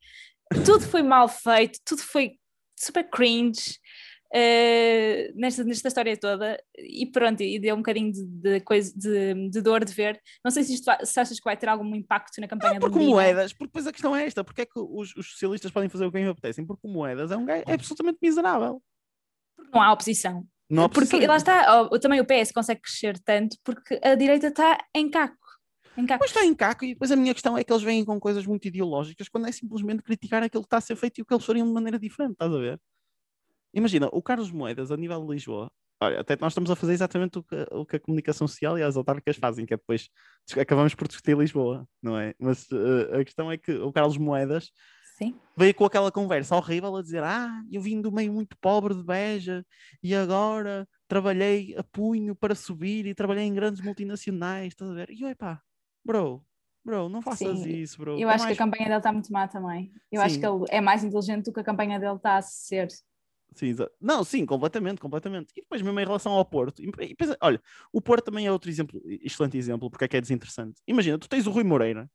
Tudo 0.65 0.87
foi 0.87 1.03
mal 1.03 1.27
feito, 1.27 1.81
tudo 1.85 2.03
foi 2.03 2.39
super 2.77 3.09
cringe 3.11 3.79
uh, 4.35 5.33
nesta, 5.35 5.63
nesta 5.63 5.89
história 5.89 6.17
toda 6.17 6.61
e 6.77 7.07
pronto, 7.07 7.43
e 7.43 7.59
deu 7.59 7.75
um 7.75 7.79
bocadinho 7.79 8.13
de, 8.13 8.25
de 8.25 8.61
coisa, 8.61 8.93
de, 8.97 9.49
de, 9.51 9.61
dor 9.61 9.85
de 9.85 9.93
ver. 9.93 10.21
Não 10.45 10.51
sei 10.51 10.65
se, 10.65 10.75
isto, 10.75 10.91
se 11.05 11.21
achas 11.21 11.39
que 11.39 11.45
vai 11.45 11.57
ter 11.57 11.69
algum 11.69 11.95
impacto 11.95 12.41
na 12.41 12.49
campanha 12.49 12.79
ah, 12.79 12.81
porque 12.81 12.99
do 12.99 13.05
moedas, 13.05 13.53
porque 13.53 13.67
depois 13.67 13.87
a 13.87 13.93
questão 13.93 14.15
é 14.15 14.27
esta, 14.27 14.43
porque 14.43 14.63
é 14.63 14.67
que 14.67 14.79
os, 14.79 15.15
os 15.17 15.31
socialistas 15.31 15.71
podem 15.71 15.89
fazer 15.89 16.05
o 16.05 16.13
que 16.13 16.19
lhe 16.19 16.29
apetecem? 16.29 16.67
Porque 16.67 16.89
moedas 16.89 17.31
é 17.31 17.37
um 17.37 17.45
gajo 17.45 17.65
é 17.67 17.75
absolutamente 17.75 18.19
miserável. 18.21 18.83
Não 19.73 19.81
há 19.81 19.93
oposição. 19.93 20.47
Não 20.69 20.83
há 20.83 20.87
oposição. 20.87 21.19
Porque 21.19 21.27
lá 21.27 21.37
está, 21.37 21.89
também 22.01 22.21
o 22.21 22.27
PS 22.27 22.53
consegue 22.53 22.81
crescer 22.81 23.19
tanto 23.21 23.57
porque 23.63 24.01
a 24.03 24.15
direita 24.15 24.49
está 24.49 24.79
em 24.95 25.09
caco. 25.09 25.37
Em 25.97 26.07
caco. 26.07 26.19
Pois 26.19 26.33
está 26.33 26.45
em 26.45 26.55
caco, 26.55 26.85
e 26.85 26.95
depois 26.95 27.13
a 27.13 27.17
minha 27.17 27.33
questão 27.33 27.57
é 27.57 27.63
que 27.63 27.73
eles 27.73 27.85
vêm 27.85 28.05
com 28.05 28.19
coisas 28.19 28.45
muito 28.45 28.67
ideológicas 28.67 29.29
quando 29.29 29.47
é 29.47 29.53
simplesmente 29.53 30.03
criticar 30.03 30.43
aquilo 30.43 30.65
que 30.65 30.67
está 30.67 30.79
a 30.79 30.81
ser 30.81 30.97
feito 30.97 31.19
e 31.19 31.23
o 31.23 31.25
que 31.25 31.33
eles 31.33 31.45
fariam 31.45 31.67
de 31.67 31.73
maneira 31.73 31.99
diferente, 32.01 32.33
estás 32.33 32.53
a 32.53 32.59
ver? 32.59 32.81
Imagina, 33.75 34.09
o 34.13 34.23
Carlos 34.23 34.51
Moedas, 34.51 34.91
a 34.91 34.97
nível 34.97 35.21
de 35.25 35.33
Lisboa, 35.33 35.71
olha, 36.01 36.21
até 36.21 36.37
nós 36.41 36.53
estamos 36.53 36.71
a 36.71 36.77
fazer 36.77 36.93
exatamente 36.93 37.39
o 37.39 37.43
que, 37.43 37.67
o 37.71 37.85
que 37.85 37.97
a 37.97 38.01
comunicação 38.01 38.47
social 38.47 38.79
e 38.79 38.83
as 38.83 38.97
autárquicas 38.97 39.37
fazem, 39.37 39.67
que 39.67 39.75
é 39.75 39.77
depois 39.77 40.09
acabamos 40.59 40.95
por 40.95 41.09
discutir 41.09 41.37
Lisboa, 41.37 41.87
não 42.03 42.19
é? 42.19 42.35
Mas 42.39 42.71
uh, 42.71 43.21
a 43.21 43.25
questão 43.25 43.51
é 43.51 43.59
que 43.59 43.73
o 43.73 43.93
Carlos 43.93 44.17
Moedas 44.17 44.71
Sim. 45.19 45.39
veio 45.57 45.75
com 45.75 45.85
aquela 45.85 46.11
conversa 46.11 46.57
horrível 46.57 46.97
a 46.97 47.03
dizer: 47.03 47.23
Ah, 47.23 47.63
eu 47.71 47.81
vim 47.81 48.01
do 48.01 48.13
meio 48.13 48.33
muito 48.33 48.57
pobre 48.59 48.95
de 48.95 49.03
Beja 49.03 49.65
e 50.03 50.15
agora 50.15 50.89
trabalhei 51.09 51.75
a 51.77 51.85
punho 51.85 52.35
para 52.35 52.55
subir 52.55 53.07
e 53.07 53.15
trabalhei 53.15 53.45
em 53.45 53.55
grandes 53.55 53.83
multinacionais, 53.83 54.69
estás 54.69 54.91
a 54.91 54.95
ver? 54.95 55.11
E 55.11 55.23
eu, 55.23 55.29
epá, 55.29 55.61
bro, 56.05 56.45
Bro, 56.85 57.09
não 57.09 57.23
faças 57.23 57.61
Sim, 57.61 57.69
isso, 57.71 57.97
bro. 57.97 58.19
Eu 58.19 58.29
acho 58.29 58.45
mais... 58.45 58.57
que 58.57 58.63
a 58.63 58.65
campanha 58.67 58.85
dele 58.85 58.99
está 58.99 59.11
muito 59.11 59.33
má 59.33 59.49
também. 59.49 59.91
Eu 60.13 60.21
Sim. 60.21 60.27
acho 60.27 60.39
que 60.39 60.47
ele 60.47 60.65
é 60.69 60.81
mais 60.83 61.03
inteligente 61.03 61.47
do 61.47 61.53
que 61.53 61.61
a 61.61 61.65
campanha 61.65 61.99
dele 61.99 62.17
está 62.17 62.37
a 62.37 62.43
ser. 62.43 62.89
Sim, 63.55 63.75
não, 64.01 64.25
sim, 64.25 64.45
completamente, 64.45 65.01
completamente. 65.01 65.53
E 65.57 65.61
depois 65.61 65.81
mesmo 65.81 65.99
em 66.01 66.05
relação 66.05 66.33
ao 66.33 66.45
Porto, 66.45 66.83
e, 66.83 66.87
e, 66.87 67.17
olha, 67.41 67.61
o 67.93 68.01
Porto 68.01 68.25
também 68.25 68.47
é 68.47 68.53
outro 68.53 68.69
exemplo, 68.69 69.01
excelente 69.07 69.57
exemplo, 69.57 69.89
porque 69.89 70.05
é 70.05 70.09
que 70.09 70.17
é 70.17 70.21
desinteressante. 70.21 70.81
Imagina, 70.87 71.19
tu 71.19 71.29
tens 71.29 71.47
o 71.47 71.51
Rui 71.51 71.63
Moreira, 71.63 72.11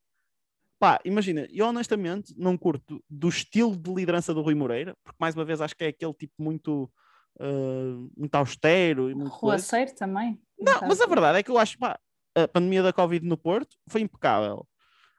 pá, 0.78 0.98
imagina, 1.04 1.46
eu 1.50 1.66
honestamente 1.66 2.34
não 2.36 2.56
curto 2.56 3.02
do 3.08 3.28
estilo 3.28 3.76
de 3.76 3.92
liderança 3.92 4.34
do 4.34 4.42
Rui 4.42 4.54
Moreira, 4.54 4.96
porque 5.02 5.18
mais 5.20 5.34
uma 5.34 5.44
vez 5.44 5.60
acho 5.60 5.76
que 5.76 5.84
é 5.84 5.88
aquele 5.88 6.14
tipo 6.14 6.34
muito, 6.38 6.90
uh, 7.38 8.10
muito 8.16 8.34
austero 8.34 9.10
e 9.10 9.14
muito. 9.14 9.30
Ruaceiro 9.30 9.94
também. 9.94 10.40
Não, 10.58 10.80
mas 10.88 11.00
a 11.00 11.06
verdade 11.06 11.38
é 11.38 11.42
que 11.42 11.50
eu 11.50 11.58
acho, 11.58 11.78
pá, 11.78 11.98
a 12.34 12.48
pandemia 12.48 12.82
da 12.82 12.92
Covid 12.92 13.26
no 13.26 13.36
Porto 13.36 13.76
foi 13.88 14.02
impecável. 14.02 14.66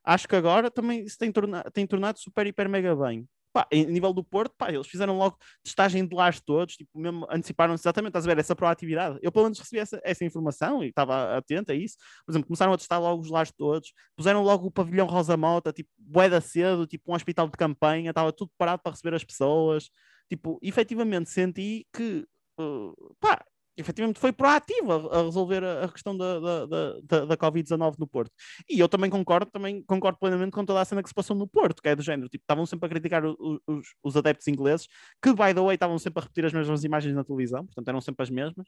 Acho 0.03 0.27
que 0.27 0.35
agora 0.35 0.71
também 0.71 1.07
se 1.07 1.17
tem, 1.17 1.31
torna, 1.31 1.63
tem 1.71 1.85
tornado 1.85 2.19
super, 2.19 2.45
hiper, 2.47 2.67
mega 2.67 2.95
bem. 2.95 3.27
Pá, 3.53 3.67
em 3.71 3.85
nível 3.85 4.13
do 4.13 4.23
Porto, 4.23 4.53
pá, 4.57 4.71
eles 4.71 4.87
fizeram 4.87 5.17
logo 5.17 5.37
testagem 5.63 6.07
de 6.07 6.15
lares 6.15 6.39
todos, 6.39 6.75
tipo, 6.77 6.97
mesmo 6.97 7.27
anteciparam-se 7.29 7.81
exatamente, 7.81 8.11
estás 8.11 8.25
a 8.25 8.29
ver, 8.29 8.39
essa 8.39 8.55
proatividade. 8.55 9.19
Eu 9.21 9.31
pelo 9.31 9.45
menos 9.45 9.59
recebi 9.59 9.79
essa, 9.79 9.99
essa 10.03 10.23
informação 10.23 10.83
e 10.83 10.87
estava 10.87 11.37
atento 11.37 11.71
a 11.71 11.75
isso. 11.75 11.97
Por 12.25 12.31
exemplo, 12.31 12.47
começaram 12.47 12.71
a 12.71 12.77
testar 12.77 12.99
logo 12.99 13.21
os 13.21 13.29
lares 13.29 13.51
todos, 13.51 13.93
puseram 14.15 14.41
logo 14.41 14.67
o 14.67 14.71
pavilhão 14.71 15.05
Rosa 15.05 15.35
Mota, 15.35 15.73
tipo, 15.73 15.89
boeda 15.97 16.39
cedo, 16.39 16.87
tipo 16.87 17.11
um 17.11 17.15
hospital 17.15 17.47
de 17.47 17.57
campanha, 17.57 18.11
estava 18.11 18.31
tudo 18.31 18.51
parado 18.57 18.81
para 18.81 18.93
receber 18.93 19.15
as 19.15 19.23
pessoas. 19.23 19.89
Tipo, 20.29 20.57
efetivamente 20.61 21.29
senti 21.29 21.85
que, 21.93 22.25
uh, 22.57 23.15
pá, 23.19 23.43
efetivamente 23.77 24.19
foi 24.19 24.31
proativa 24.31 25.09
a 25.11 25.23
resolver 25.23 25.63
a, 25.63 25.87
questão 25.87 26.15
da, 26.15 26.39
da, 26.39 26.65
da, 27.03 27.25
da 27.25 27.37
Covid-19 27.37 27.95
no 27.97 28.07
Porto. 28.07 28.31
E 28.69 28.79
eu 28.79 28.89
também 28.89 29.09
concordo, 29.09 29.49
também 29.49 29.81
concordo 29.83 30.19
plenamente 30.19 30.51
com 30.51 30.65
toda 30.65 30.81
a 30.81 30.85
cena 30.85 31.01
que 31.01 31.09
se 31.09 31.15
passou 31.15 31.35
no 31.35 31.47
Porto, 31.47 31.81
que 31.81 31.89
é 31.89 31.95
do 31.95 32.01
género, 32.01 32.29
tipo, 32.29 32.43
estavam 32.43 32.65
sempre 32.65 32.85
a 32.85 32.89
criticar 32.89 33.23
os, 33.25 33.87
os 34.03 34.17
adeptos 34.17 34.47
ingleses, 34.47 34.87
que, 35.21 35.29
by 35.33 35.53
the 35.53 35.61
way, 35.61 35.75
estavam 35.75 35.97
sempre 35.97 36.19
a 36.19 36.23
repetir 36.23 36.45
as 36.45 36.53
mesmas 36.53 36.83
imagens 36.83 37.15
na 37.15 37.23
televisão, 37.23 37.65
portanto 37.65 37.87
eram 37.87 38.01
sempre 38.01 38.23
as 38.23 38.29
mesmas. 38.29 38.67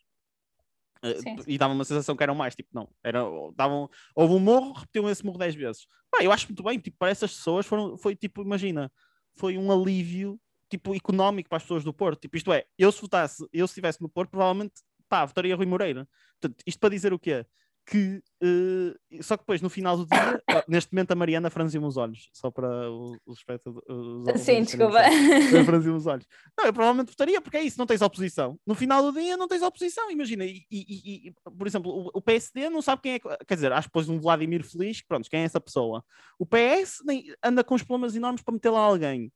Eh, 1.04 1.20
sim. 1.20 1.36
E 1.48 1.58
dava 1.58 1.74
uma 1.74 1.84
sensação 1.84 2.16
que 2.16 2.24
eram 2.24 2.36
mais, 2.36 2.56
tipo, 2.56 2.70
não, 2.74 2.88
era, 3.04 3.20
davam, 3.56 3.90
houve 4.16 4.34
um 4.34 4.40
morro, 4.40 4.74
repetiam 4.74 5.10
esse 5.10 5.26
morro 5.26 5.38
10 5.38 5.56
vezes. 5.56 5.86
Pá, 6.10 6.24
eu 6.24 6.32
acho 6.32 6.48
muito 6.48 6.64
bem, 6.64 6.80
tipo, 6.80 6.98
para 6.98 7.10
essas 7.10 7.36
pessoas 7.36 7.66
foram, 7.66 7.98
foi 7.98 8.16
tipo, 8.16 8.42
imagina, 8.42 8.92
foi 9.36 9.58
um 9.58 9.72
alívio 9.72 10.40
tipo, 10.70 10.96
económico 10.96 11.50
para 11.50 11.58
as 11.58 11.64
pessoas 11.64 11.84
do 11.84 11.94
Porto. 11.94 12.22
Tipo, 12.22 12.38
isto 12.38 12.52
é, 12.52 12.66
eu 12.78 12.92
se 12.92 13.02
votasse, 13.02 13.48
eu 13.54 13.68
se 13.68 13.74
estivesse 13.74 14.02
no 14.02 14.10
Porto, 14.10 14.32
provavelmente 14.32 14.74
pá, 15.14 15.26
votaria 15.26 15.56
Rui 15.56 15.68
Moreira. 15.68 16.08
Portanto, 16.42 16.64
isto 16.66 16.80
para 16.80 16.90
dizer 16.90 17.14
o 17.14 17.20
quê? 17.20 17.46
Que 17.86 18.24
uh, 18.42 19.24
só 19.24 19.38
que 19.38 19.44
depois 19.44 19.62
no 19.62 19.70
final 19.70 19.96
do 19.96 20.08
dia, 20.08 20.42
neste 20.68 20.92
momento 20.92 21.12
a 21.12 21.16
Mariana 21.16 21.52
franziu 21.52 21.84
os 21.84 21.98
olhos, 21.98 22.30
só 22.34 22.50
para 22.50 22.90
os, 22.90 23.20
os 23.24 23.38
espectadores. 23.38 24.42
Sim, 24.42 24.64
desculpa. 24.64 25.02
franziu 25.66 25.96
os 25.96 26.08
olhos. 26.08 26.26
Não, 26.58 26.66
eu 26.66 26.74
provavelmente 26.74 27.12
votaria, 27.12 27.40
porque 27.40 27.58
é 27.58 27.62
isso, 27.62 27.78
não 27.78 27.86
tens 27.86 28.02
oposição. 28.02 28.58
No 28.66 28.74
final 28.74 29.04
do 29.04 29.20
dia 29.20 29.38
não 29.38 29.48
tens 29.48 29.62
oposição, 29.62 30.10
imagina. 30.10 30.46
E, 30.46 30.66
e, 30.72 31.28
e 31.28 31.34
por 31.56 31.68
exemplo, 31.68 31.92
o, 31.92 32.10
o, 32.18 32.22
PSD 32.22 32.70
não 32.70 32.82
sabe 32.82 33.04
quem 33.04 33.14
é. 33.16 33.20
Quer 33.46 33.54
dizer, 33.54 33.72
acho 33.72 33.90
que 33.90 33.94
pôs 33.94 34.10
um 34.10 34.20
Vladimir 34.20 34.64
Feliz, 34.64 35.04
pronto, 35.04 35.30
quem 35.30 35.42
é 35.42 35.44
essa 35.44 35.62
pessoa? 35.62 36.04
O 36.40 36.46
PS 36.48 37.04
nem, 37.06 37.26
anda 37.44 37.64
com 37.64 37.76
os 37.76 37.84
problemas 37.84 38.16
enormes 38.16 38.42
para 38.42 38.54
meter 38.54 38.72
lá 38.72 38.80
alguém 38.80 39.32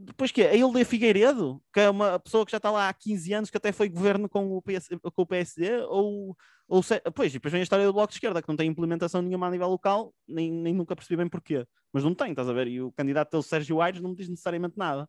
depois 0.00 0.32
que 0.32 0.42
é? 0.42 0.50
A 0.50 0.54
Hilda 0.54 0.84
Figueiredo, 0.84 1.62
que 1.72 1.80
é 1.80 1.90
uma 1.90 2.18
pessoa 2.18 2.44
que 2.44 2.52
já 2.52 2.56
está 2.56 2.70
lá 2.70 2.88
há 2.88 2.94
15 2.94 3.32
anos, 3.34 3.50
que 3.50 3.56
até 3.56 3.70
foi 3.72 3.88
governo 3.88 4.28
com 4.28 4.56
o, 4.56 4.62
PS, 4.62 4.88
com 4.88 5.22
o 5.22 5.26
PSD, 5.26 5.82
ou, 5.82 6.36
ou 6.66 6.82
pois, 7.14 7.32
depois 7.32 7.52
vem 7.52 7.60
a 7.60 7.62
história 7.62 7.84
do 7.84 7.92
Bloco 7.92 8.08
de 8.08 8.16
Esquerda, 8.16 8.40
que 8.40 8.48
não 8.48 8.56
tem 8.56 8.68
implementação 8.68 9.20
nenhuma 9.20 9.46
a 9.46 9.50
nível 9.50 9.68
local, 9.68 10.14
nem, 10.26 10.50
nem 10.50 10.74
nunca 10.74 10.96
percebi 10.96 11.16
bem 11.16 11.28
porquê, 11.28 11.66
mas 11.92 12.02
não 12.02 12.14
tem, 12.14 12.30
estás 12.30 12.48
a 12.48 12.52
ver? 12.52 12.68
E 12.68 12.80
o 12.80 12.92
candidato 12.92 13.36
o 13.36 13.42
Sérgio 13.42 13.80
Aires 13.80 14.00
não 14.00 14.10
me 14.10 14.16
diz 14.16 14.28
necessariamente 14.28 14.78
nada. 14.78 15.08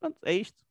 Pronto, 0.00 0.18
é 0.24 0.34
isto. 0.34 0.62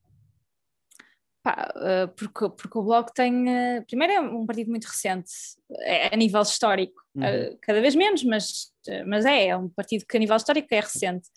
Pá, 1.44 1.74
eh, 1.76 2.08
porque, 2.08 2.50
porque 2.50 2.78
o 2.78 2.84
Bloco 2.84 3.12
tem. 3.14 3.50
Eh, 3.50 3.82
primeiro, 3.82 4.14
é 4.14 4.22
um 4.22 4.46
partido 4.46 4.70
muito 4.70 4.86
recente, 4.86 5.32
é, 5.80 6.14
a 6.14 6.18
nível 6.18 6.42
histórico, 6.42 7.02
uhum. 7.16 7.24
Eh, 7.24 7.58
cada 7.62 7.82
vez 7.82 7.96
menos, 7.96 8.24
mas, 8.24 8.72
mas 9.08 9.26
é, 9.26 9.48
é 9.48 9.58
um 9.58 9.68
partido 9.70 10.06
que 10.06 10.18
a 10.18 10.20
nível 10.20 10.36
histórico 10.36 10.68
é 10.72 10.80
recente. 10.80 11.30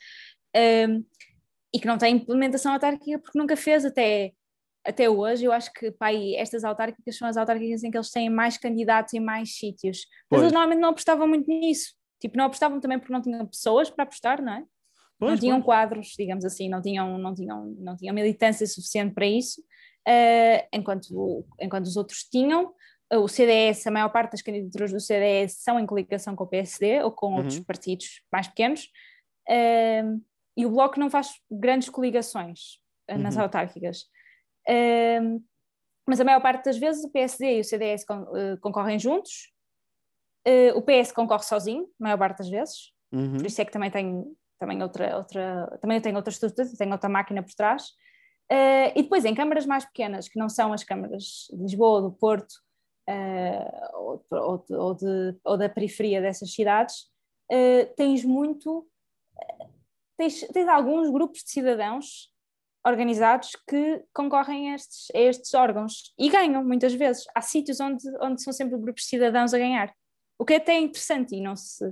Um, 0.54 1.04
e 1.74 1.80
que 1.80 1.88
não 1.88 1.98
tem 1.98 2.14
implementação 2.14 2.72
autárquica 2.72 3.18
porque 3.18 3.36
nunca 3.36 3.56
fez 3.56 3.84
até, 3.84 4.32
até 4.86 5.10
hoje. 5.10 5.44
Eu 5.44 5.50
acho 5.50 5.72
que 5.72 5.90
pai, 5.90 6.36
estas 6.36 6.62
autárquicas 6.62 7.18
são 7.18 7.26
as 7.26 7.36
autárquicas 7.36 7.82
em 7.82 7.90
que 7.90 7.96
eles 7.96 8.12
têm 8.12 8.30
mais 8.30 8.56
candidatos 8.56 9.12
em 9.12 9.18
mais 9.20 9.58
sítios. 9.58 10.06
Mas 10.30 10.40
eles 10.40 10.52
normalmente 10.52 10.80
não 10.80 10.90
apostavam 10.90 11.26
muito 11.26 11.48
nisso. 11.48 11.94
Tipo, 12.20 12.38
não 12.38 12.44
apostavam 12.44 12.78
também 12.78 12.98
porque 12.98 13.12
não 13.12 13.20
tinham 13.20 13.44
pessoas 13.44 13.90
para 13.90 14.04
apostar, 14.04 14.40
não 14.40 14.54
é? 14.54 14.64
Pois, 15.18 15.32
não 15.32 15.38
tinham 15.38 15.56
pois. 15.56 15.64
quadros, 15.64 16.14
digamos 16.16 16.44
assim, 16.44 16.68
não 16.68 16.80
tinham, 16.80 17.18
não 17.18 17.34
tinham, 17.34 17.74
não 17.78 17.96
tinham 17.96 18.14
militância 18.14 18.66
suficiente 18.66 19.12
para 19.12 19.26
isso, 19.26 19.60
uh, 19.60 20.68
enquanto, 20.72 21.44
enquanto 21.60 21.86
os 21.86 21.96
outros 21.96 22.22
tinham. 22.24 22.72
O 23.12 23.28
CDS, 23.28 23.86
a 23.86 23.90
maior 23.90 24.08
parte 24.10 24.32
das 24.32 24.42
candidaturas 24.42 24.90
do 24.92 24.98
CDS 24.98 25.58
são 25.58 25.78
em 25.78 25.86
coligação 25.86 26.34
com 26.34 26.44
o 26.44 26.46
PSD 26.46 27.02
ou 27.02 27.12
com 27.12 27.28
uhum. 27.28 27.36
outros 27.36 27.60
partidos 27.60 28.22
mais 28.32 28.48
pequenos. 28.48 28.88
Uh, 29.48 30.20
e 30.56 30.64
o 30.64 30.70
Bloco 30.70 30.98
não 30.98 31.10
faz 31.10 31.34
grandes 31.50 31.88
coligações 31.88 32.78
uh, 33.10 33.18
nas 33.18 33.36
uhum. 33.36 33.42
autárquicas. 33.42 34.02
Uh, 34.68 35.42
mas 36.06 36.20
a 36.20 36.24
maior 36.24 36.40
parte 36.40 36.64
das 36.64 36.76
vezes 36.76 37.04
o 37.04 37.10
PSD 37.10 37.58
e 37.58 37.60
o 37.60 37.64
CDS 37.64 38.04
con 38.04 38.22
uh, 38.22 38.60
concorrem 38.60 38.98
juntos, 38.98 39.52
o 40.74 40.82
PS 40.82 41.10
concorre 41.10 41.44
sozinho, 41.44 41.84
a 41.98 42.04
maior 42.04 42.18
parte 42.18 42.36
das 42.40 42.50
vezes, 42.50 42.92
uhum. 43.10 43.38
por 43.38 43.46
isso 43.46 43.62
é 43.62 43.64
que 43.64 43.72
também 43.72 43.90
tem 43.90 44.22
também 44.58 44.82
outra, 44.82 45.16
outra, 45.16 45.78
também 45.80 45.98
tem 46.02 46.14
outra 46.14 46.30
estrutura, 46.30 46.68
tem 46.76 46.92
outra 46.92 47.08
máquina 47.08 47.42
por 47.42 47.54
trás. 47.54 47.92
e 48.94 49.02
depois 49.02 49.24
em 49.24 49.34
câmaras 49.34 49.64
mais 49.64 49.86
pequenas, 49.86 50.28
que 50.28 50.38
não 50.38 50.50
são 50.50 50.70
as 50.74 50.84
câmaras 50.84 51.46
de 51.50 51.62
Lisboa, 51.62 52.02
do 52.02 52.12
Porto, 52.12 52.54
ou, 53.94 54.22
ou, 54.30 54.64
ou, 54.68 54.94
de, 54.94 55.34
ou, 55.42 55.56
da 55.56 55.68
periferia 55.70 56.20
dessas 56.20 56.52
cidades, 56.52 57.06
tens 57.96 58.22
muito 58.22 58.86
tens, 60.16 60.40
tens 60.48 60.68
alguns 60.68 61.10
grupos 61.10 61.42
de 61.42 61.50
cidadãos 61.50 62.32
organizados 62.86 63.56
que 63.68 64.04
concorrem 64.12 64.72
a 64.72 64.74
estes, 64.74 65.10
a 65.14 65.18
estes 65.18 65.54
órgãos 65.54 66.12
e 66.18 66.28
ganham 66.28 66.62
muitas 66.62 66.92
vezes. 66.94 67.24
Há 67.34 67.40
sítios 67.40 67.80
onde, 67.80 68.04
onde 68.20 68.42
são 68.42 68.52
sempre 68.52 68.78
grupos 68.78 69.04
de 69.04 69.08
cidadãos 69.08 69.54
a 69.54 69.58
ganhar, 69.58 69.92
o 70.38 70.44
que 70.44 70.54
é 70.54 70.56
até 70.56 70.78
interessante 70.78 71.34
e 71.34 71.40
não 71.40 71.56
se. 71.56 71.84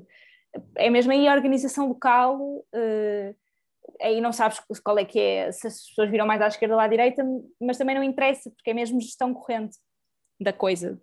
É 0.77 0.91
mesmo 0.91 1.13
aí 1.13 1.27
a 1.27 1.33
organização 1.33 1.89
local, 1.89 2.39
uh, 2.39 3.37
aí 4.01 4.21
não 4.21 4.33
sabes 4.33 4.61
qual 4.85 4.99
é 4.99 5.05
que 5.05 5.19
é, 5.19 5.51
se 5.51 5.67
as 5.67 5.87
pessoas 5.87 6.11
viram 6.11 6.27
mais 6.27 6.43
à 6.43 6.49
esquerda 6.49 6.75
ou 6.75 6.81
à 6.81 6.87
direita, 6.87 7.25
mas 7.59 7.79
também 7.79 7.95
não 7.95 8.03
interessa, 8.03 8.51
porque 8.51 8.71
é 8.71 8.75
mesmo 8.75 9.01
gestão 9.01 9.33
corrente 9.33 9.79
da 10.39 10.53
coisa, 10.53 11.01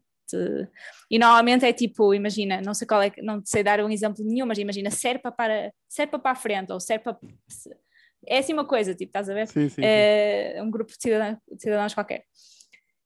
e 1.10 1.20
normalmente 1.20 1.66
é 1.66 1.74
tipo, 1.74 2.14
imagina, 2.14 2.62
não 2.62 2.74
sei 2.74 2.88
qual 2.88 3.02
é, 3.02 3.12
não 3.22 3.42
sei 3.46 3.64
dar 3.64 3.80
um 3.82 3.90
exemplo 3.90 4.24
nenhum, 4.24 4.46
mas 4.46 4.58
imagina, 4.58 4.90
serpa 4.92 5.32
para, 5.32 5.74
serpa 5.88 6.20
para 6.20 6.32
a 6.32 6.36
frente, 6.36 6.72
ou 6.72 6.80
serpa. 6.80 7.20
É 8.28 8.40
assim 8.40 8.54
uma 8.54 8.66
coisa, 8.66 8.94
tipo, 8.94 9.10
estás 9.10 9.30
a 9.30 9.34
ver? 9.34 9.48
Sim, 9.48 9.70
sim, 9.70 9.82
é, 9.84 10.54
sim. 10.56 10.62
um 10.62 10.70
grupo 10.70 10.92
de 10.92 10.98
cidadãos, 11.02 11.38
de 11.52 11.62
cidadãos 11.62 11.94
qualquer. 11.94 12.26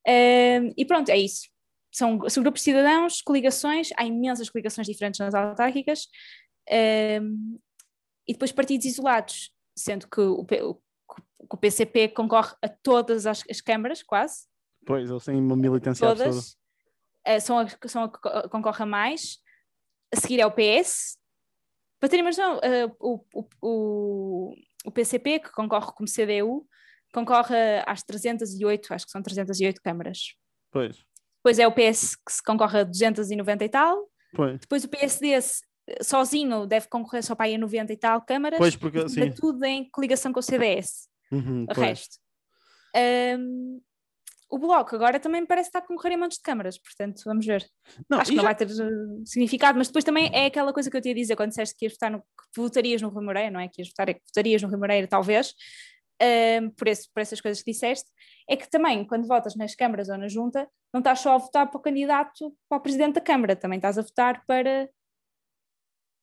É, 0.05 0.59
e 0.75 0.85
pronto, 0.85 1.09
é 1.09 1.17
isso. 1.17 1.47
São, 1.91 2.27
são 2.27 2.41
grupos 2.41 2.61
de 2.61 2.65
cidadãos, 2.65 3.21
coligações, 3.21 3.89
há 3.95 4.05
imensas 4.05 4.49
coligações 4.49 4.87
diferentes 4.87 5.19
nas 5.19 5.35
autárquicas, 5.35 6.07
é, 6.67 7.19
e 8.27 8.33
depois 8.33 8.51
partidos 8.51 8.85
isolados, 8.85 9.51
sendo 9.77 10.07
que 10.07 10.19
o, 10.19 10.41
o, 10.41 10.81
o 11.49 11.57
PCP 11.57 12.09
concorre 12.09 12.55
a 12.61 12.67
todas 12.67 13.25
as, 13.25 13.43
as 13.49 13.61
câmaras, 13.61 14.01
quase. 14.01 14.47
Pois, 14.85 15.09
eles 15.09 15.23
têm 15.23 15.35
uma 15.35 15.55
militância 15.55 16.05
todas, 16.05 16.27
absurda 16.27 16.62
uh, 17.27 17.41
são, 17.41 17.59
a, 17.59 17.67
são 17.87 18.03
a 18.03 18.11
que 18.11 18.49
concorre 18.49 18.83
a 18.83 18.85
mais, 18.85 19.37
a 20.13 20.19
seguir 20.19 20.39
é 20.39 20.45
o 20.45 20.51
PS. 20.51 21.17
Para 21.99 22.09
terem 22.09 22.23
mais 22.23 22.37
uh, 22.37 22.95
o, 22.99 23.25
o, 23.61 24.53
o 24.85 24.91
PCP, 24.91 25.39
que 25.39 25.51
concorre 25.51 25.91
como 25.93 26.09
CDU, 26.09 26.67
concorre 27.13 27.83
às 27.85 28.03
308, 28.03 28.93
acho 28.93 29.05
que 29.05 29.11
são 29.11 29.21
308 29.21 29.81
câmaras. 29.81 30.35
Pois. 30.71 30.97
Depois 31.37 31.59
é 31.59 31.67
o 31.67 31.71
PS 31.71 32.15
que 32.15 32.31
se 32.31 32.43
concorre 32.43 32.79
a 32.79 32.83
290 32.83 33.65
e 33.65 33.69
tal. 33.69 34.09
Pois. 34.33 34.59
Depois 34.59 34.83
o 34.83 34.89
PSD 34.89 35.39
sozinho 36.01 36.65
deve 36.65 36.87
concorrer 36.87 37.23
só 37.23 37.35
para 37.35 37.45
aí 37.45 37.55
a 37.55 37.57
90 37.57 37.93
e 37.93 37.97
tal 37.97 38.21
câmaras. 38.21 38.57
Pois, 38.57 38.75
porque 38.75 38.99
assim. 38.99 39.31
Tudo 39.31 39.63
em 39.63 39.89
coligação 39.89 40.31
com 40.33 40.39
o 40.39 40.43
CDS. 40.43 41.07
Uhum, 41.31 41.65
o 41.69 41.73
resto. 41.73 42.17
Um, 42.95 43.81
o 44.53 44.59
Bloco 44.59 44.95
agora 44.95 45.19
também 45.19 45.43
parece 45.47 45.69
estar 45.69 45.79
a 45.79 45.81
concorrer 45.81 46.13
em 46.13 46.17
montes 46.17 46.37
de 46.37 46.43
câmaras, 46.43 46.77
portanto, 46.77 47.23
vamos 47.25 47.43
ver. 47.43 47.65
Não, 48.07 48.19
Acho 48.19 48.29
que 48.29 48.37
não 48.37 48.43
já... 48.43 48.49
vai 48.49 48.55
ter 48.55 48.67
uh, 48.67 49.25
significado, 49.25 49.79
mas 49.79 49.87
depois 49.87 50.05
também 50.05 50.29
é 50.31 50.45
aquela 50.45 50.71
coisa 50.71 50.91
que 50.91 50.95
eu 50.95 51.01
te 51.01 51.09
ia 51.09 51.15
dizer 51.15 51.35
quando 51.35 51.49
disseste 51.49 51.75
que 51.75 51.85
ias 51.85 51.93
votar 51.93 52.11
no 52.11 52.19
que 52.19 52.61
votarias 52.61 53.01
no 53.01 53.09
Rui 53.09 53.25
Moreira, 53.25 53.49
não 53.49 53.59
é? 53.59 53.67
Que 53.67 53.81
ias 53.81 53.89
votar, 53.89 54.09
é 54.09 54.13
que 54.13 54.21
votarias 54.27 54.61
no 54.61 54.69
Rui 54.69 54.77
Moreira, 54.77 55.07
talvez, 55.07 55.55
um, 56.61 56.69
por, 56.69 56.87
esse, 56.87 57.11
por 57.11 57.21
essas 57.21 57.41
coisas 57.41 57.63
que 57.63 57.71
disseste, 57.71 58.11
é 58.47 58.55
que 58.55 58.69
também, 58.69 59.03
quando 59.05 59.27
votas 59.27 59.55
nas 59.55 59.73
câmaras 59.73 60.07
ou 60.07 60.19
na 60.19 60.27
junta, 60.27 60.69
não 60.93 60.99
estás 60.99 61.19
só 61.21 61.33
a 61.33 61.39
votar 61.39 61.67
para 61.71 61.79
o 61.79 61.81
candidato 61.81 62.55
para 62.69 62.77
o 62.77 62.81
presidente 62.81 63.15
da 63.15 63.21
Câmara, 63.21 63.55
também 63.55 63.77
estás 63.77 63.97
a 63.97 64.03
votar 64.03 64.45
para, 64.45 64.87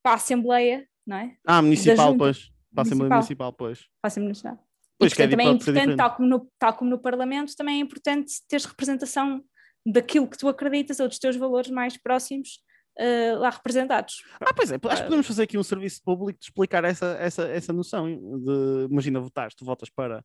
para 0.05 0.13
a 0.13 0.15
Assembleia, 0.15 0.87
não 1.05 1.17
é? 1.17 1.37
Ah, 1.45 1.61
municipal, 1.61 2.17
pois. 2.17 2.49
Para 2.73 2.83
a 2.83 2.87
Assembleia 2.87 3.11
Municipal, 3.11 3.53
pois. 3.53 3.81
Para 3.81 3.89
a 4.05 4.07
Assembleia 4.07 4.29
Municipal. 4.29 4.70
Pois, 5.01 5.13
e, 5.13 5.17
portanto, 5.17 5.29
é 5.29 5.31
também 5.31 5.49
é 5.49 5.51
importante, 5.51 5.97
tal 5.97 6.15
como, 6.15 6.29
no, 6.29 6.53
tal 6.59 6.75
como 6.75 6.91
no 6.91 6.99
Parlamento, 6.99 7.57
também 7.57 7.79
é 7.79 7.81
importante 7.81 8.33
teres 8.47 8.67
representação 8.67 9.43
daquilo 9.85 10.29
que 10.29 10.37
tu 10.37 10.47
acreditas 10.47 11.01
ou 11.01 11.09
dos 11.09 11.19
teus 11.19 11.37
valores 11.37 11.71
mais 11.71 11.97
próximos 11.97 12.61
uh, 12.99 13.39
lá 13.39 13.49
representados. 13.49 14.23
Ah, 14.39 14.53
pois 14.55 14.71
é, 14.71 14.75
acho 14.75 14.81
que 14.81 14.89
ah. 14.89 15.05
podemos 15.05 15.27
fazer 15.27 15.45
aqui 15.45 15.57
um 15.57 15.63
serviço 15.63 16.03
público 16.05 16.39
de 16.39 16.45
explicar 16.45 16.85
essa, 16.85 17.17
essa, 17.19 17.49
essa 17.49 17.73
noção 17.73 18.07
de, 18.09 18.89
imagina, 18.91 19.19
votares, 19.21 19.55
tu 19.55 19.65
votas 19.65 19.89
para, 19.89 20.23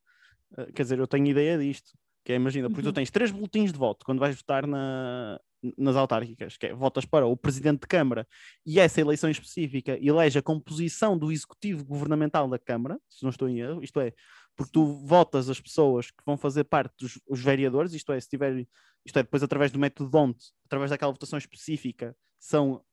uh, 0.58 0.74
quer 0.74 0.84
dizer, 0.84 1.00
eu 1.00 1.08
tenho 1.08 1.26
ideia 1.28 1.58
disto, 1.58 1.92
que 2.26 2.34
é, 2.34 2.36
imagina, 2.36 2.68
porque 2.68 2.86
uhum. 2.86 2.92
tu 2.92 2.96
tens 2.96 3.10
três 3.10 3.32
boletins 3.32 3.72
de 3.72 3.80
voto 3.80 4.06
quando 4.06 4.20
vais 4.20 4.36
votar 4.36 4.68
na, 4.68 5.40
nas 5.78 5.96
autárquicas, 5.96 6.58
que 6.58 6.68
é, 6.68 6.74
votas 6.74 7.06
para 7.06 7.26
o 7.26 7.38
Presidente 7.38 7.82
de 7.82 7.88
Câmara 7.88 8.28
e 8.66 8.80
essa 8.80 9.00
eleição 9.00 9.30
específica 9.30 9.98
elege 10.02 10.38
a 10.38 10.42
composição 10.42 11.18
do 11.18 11.32
Executivo 11.32 11.86
Governamental 11.86 12.50
da 12.50 12.60
Câmara, 12.60 13.00
se 13.10 13.24
não 13.24 13.30
estou 13.30 13.48
em 13.48 13.60
erro, 13.60 13.84
isto 13.84 14.00
é, 14.00 14.12
porque 14.56 14.72
tu 14.72 14.86
votas 14.86 15.50
as 15.50 15.60
pessoas 15.60 16.12
que 16.12 16.24
vão 16.26 16.38
fazer 16.38 16.64
parte 16.64 16.94
dos 17.00 17.20
os 17.28 17.42
vereadores, 17.42 17.94
isto 17.94 18.12
é, 18.12 18.20
se 18.20 18.30
tiver, 18.30 18.66
isto 19.06 19.20
é, 19.20 19.24
depois 19.24 19.44
através 19.44 19.72
do 19.72 19.80
método 19.80 20.10
DONT, 20.10 20.38
através 20.66 20.92
daquela 20.92 21.12
votação 21.12 21.38
específica, 21.38 22.16
são 22.40 22.84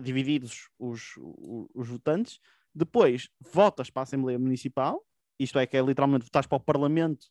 divididos 0.00 0.68
os, 0.78 1.16
os, 1.18 1.68
os 1.74 1.88
votantes, 1.88 2.40
depois 2.74 3.28
votas 3.40 3.90
para 3.90 4.02
a 4.02 4.04
Assembleia 4.04 4.38
Municipal, 4.38 5.04
isto 5.38 5.58
é, 5.58 5.66
que 5.66 5.76
é 5.76 5.82
literalmente 5.82 6.24
votas 6.24 6.46
para 6.46 6.56
o 6.56 6.60
Parlamento, 6.60 7.26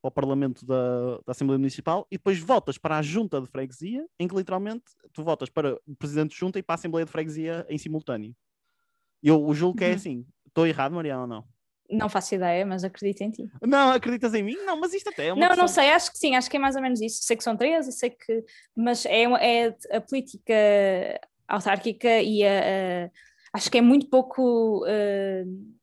para 0.00 0.08
o 0.08 0.12
Parlamento 0.12 0.64
da, 0.64 1.16
da 1.26 1.32
Assembleia 1.32 1.58
Municipal, 1.58 2.06
e 2.10 2.16
depois 2.16 2.38
votas 2.38 2.78
para 2.78 2.98
a 2.98 3.02
Junta 3.02 3.40
de 3.40 3.46
Freguesia, 3.48 4.06
em 4.18 4.28
que 4.28 4.34
literalmente 4.34 4.84
tu 5.12 5.24
votas 5.24 5.50
para 5.50 5.74
o 5.86 5.96
Presidente 5.96 6.30
de 6.30 6.38
Junta 6.38 6.58
e 6.58 6.62
para 6.62 6.74
a 6.74 6.76
Assembleia 6.76 7.04
de 7.04 7.10
Freguesia 7.10 7.66
em 7.68 7.76
simultâneo. 7.76 8.34
Eu 9.22 9.52
julgo 9.54 9.78
que 9.78 9.84
é 9.84 9.88
uhum. 9.88 9.94
assim. 9.94 10.26
Estou 10.46 10.66
errado, 10.66 10.94
Mariana, 10.94 11.22
ou 11.22 11.26
não? 11.26 11.55
Não 11.90 12.08
faço 12.08 12.34
ideia, 12.34 12.66
mas 12.66 12.84
acredito 12.84 13.20
em 13.22 13.30
ti. 13.30 13.50
Não, 13.62 13.92
acreditas 13.92 14.34
em 14.34 14.42
mim? 14.42 14.56
Não, 14.64 14.78
mas 14.78 14.92
isto 14.92 15.08
até 15.08 15.28
é 15.28 15.32
uma 15.32 15.48
Não, 15.48 15.56
não 15.56 15.68
sei, 15.68 15.90
acho 15.90 16.10
que 16.10 16.18
sim, 16.18 16.34
acho 16.34 16.50
que 16.50 16.56
é 16.56 16.60
mais 16.60 16.76
ou 16.76 16.82
menos 16.82 17.00
isso. 17.00 17.22
Sei 17.22 17.36
que 17.36 17.44
são 17.44 17.56
três 17.56 17.86
e 17.86 17.92
sei 17.92 18.10
que. 18.10 18.44
Mas 18.74 19.06
é, 19.06 19.22
é 19.22 19.76
a 19.96 20.00
política 20.00 20.54
autárquica 21.48 22.20
e 22.20 22.44
a, 22.44 22.58
a, 23.04 23.10
acho 23.52 23.70
que 23.70 23.78
é 23.78 23.80
muito 23.80 24.08
pouco 24.08 24.84
uh, 24.84 25.76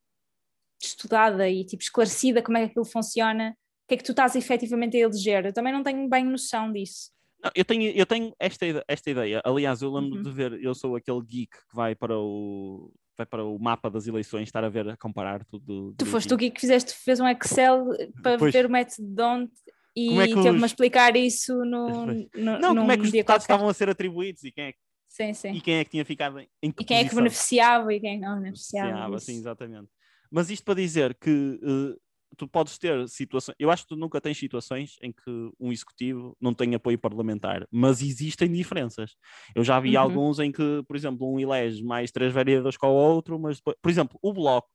estudada 0.81 1.49
e 1.49 1.63
tipo 1.65 1.81
esclarecida 1.81 2.41
como 2.41 2.57
é 2.57 2.61
que 2.61 2.71
aquilo 2.71 2.85
funciona, 2.85 3.51
o 3.51 3.87
que 3.87 3.95
é 3.95 3.97
que 3.97 4.03
tu 4.03 4.11
estás 4.11 4.35
efetivamente 4.35 4.97
a 4.97 5.01
eleger. 5.01 5.45
Eu 5.45 5.53
também 5.53 5.73
não 5.73 5.83
tenho 5.83 6.07
bem 6.09 6.25
noção 6.25 6.71
disso. 6.71 7.11
Não, 7.43 7.51
eu 7.53 7.65
tenho, 7.65 7.91
eu 7.91 8.05
tenho 8.05 8.33
esta, 8.39 8.65
esta 8.87 9.09
ideia. 9.09 9.41
Aliás, 9.43 9.81
eu 9.81 9.91
lembro 9.91 10.17
uhum. 10.17 10.23
de 10.23 10.31
ver, 10.31 10.53
eu 10.63 10.73
sou 10.73 10.95
aquele 10.95 11.21
geek 11.21 11.51
que 11.51 11.75
vai 11.75 11.93
para 11.93 12.17
o 12.17 12.91
vai 13.17 13.25
para 13.25 13.43
o 13.43 13.57
mapa 13.59 13.89
das 13.89 14.07
eleições 14.07 14.43
estar 14.43 14.63
a 14.63 14.69
ver, 14.69 14.89
a 14.89 14.97
comparar 14.97 15.45
tudo. 15.45 15.93
Tu 15.97 16.05
foste 16.05 16.33
o 16.33 16.37
que 16.37 16.51
fizeste, 16.59 16.93
fez 16.93 17.19
um 17.19 17.27
Excel 17.27 17.85
para 18.21 18.37
pois. 18.37 18.53
ver 18.53 18.65
o 18.65 18.69
método 18.69 19.07
de 19.07 19.21
onde 19.21 19.51
e 19.95 20.19
é 20.19 20.25
teve-me 20.25 20.57
os... 20.57 20.63
a 20.63 20.65
explicar 20.65 21.15
isso 21.15 21.53
no, 21.65 22.05
no 22.07 22.59
Não, 22.59 22.75
como 22.75 22.91
é 22.91 22.97
que 22.97 23.03
os 23.03 23.11
deputados 23.11 23.43
estavam 23.43 23.69
a 23.69 23.73
ser 23.73 23.89
atribuídos 23.89 24.43
e 24.43 24.51
quem 24.51 24.65
é 24.65 24.71
que 24.71 24.79
Sim, 25.13 25.31
sim. 25.31 25.51
E 25.51 25.61
quem 25.61 25.75
é 25.75 25.83
que 25.83 25.91
tinha 25.91 26.03
ficado 26.03 26.39
em, 26.39 26.47
em 26.59 26.69
E 26.69 26.83
quem 26.83 26.97
é 26.97 27.07
que 27.07 27.13
beneficiava 27.13 27.93
e 27.93 27.99
quem 27.99 28.19
não 28.19 28.39
beneficiava. 28.39 28.87
beneficiava 28.87 29.19
sim, 29.19 29.37
exatamente. 29.37 29.87
Mas 30.31 30.49
isto 30.49 30.63
para 30.63 30.73
dizer 30.73 31.13
que 31.13 31.29
uh, 31.29 31.95
tu 32.37 32.47
podes 32.47 32.77
ter 32.77 33.07
situações. 33.07 33.55
Eu 33.59 33.69
acho 33.71 33.83
que 33.83 33.89
tu 33.89 33.95
nunca 33.95 34.19
tens 34.21 34.37
situações 34.37 34.97
em 35.01 35.11
que 35.11 35.51
um 35.59 35.71
executivo 35.71 36.35
não 36.39 36.53
tem 36.53 36.75
apoio 36.75 36.97
parlamentar, 36.97 37.67
mas 37.71 38.01
existem 38.01 38.51
diferenças. 38.51 39.15
Eu 39.55 39.63
já 39.63 39.79
vi 39.79 39.95
uhum. 39.95 40.01
alguns 40.01 40.39
em 40.39 40.51
que, 40.51 40.83
por 40.87 40.95
exemplo, 40.95 41.31
um 41.31 41.39
elege 41.39 41.83
mais 41.83 42.11
três 42.11 42.33
vereadores 42.33 42.77
com 42.77 42.87
o 42.87 42.93
outro, 42.93 43.39
mas 43.39 43.57
depois, 43.57 43.75
por 43.81 43.89
exemplo, 43.89 44.19
o 44.21 44.33
Bloco, 44.33 44.69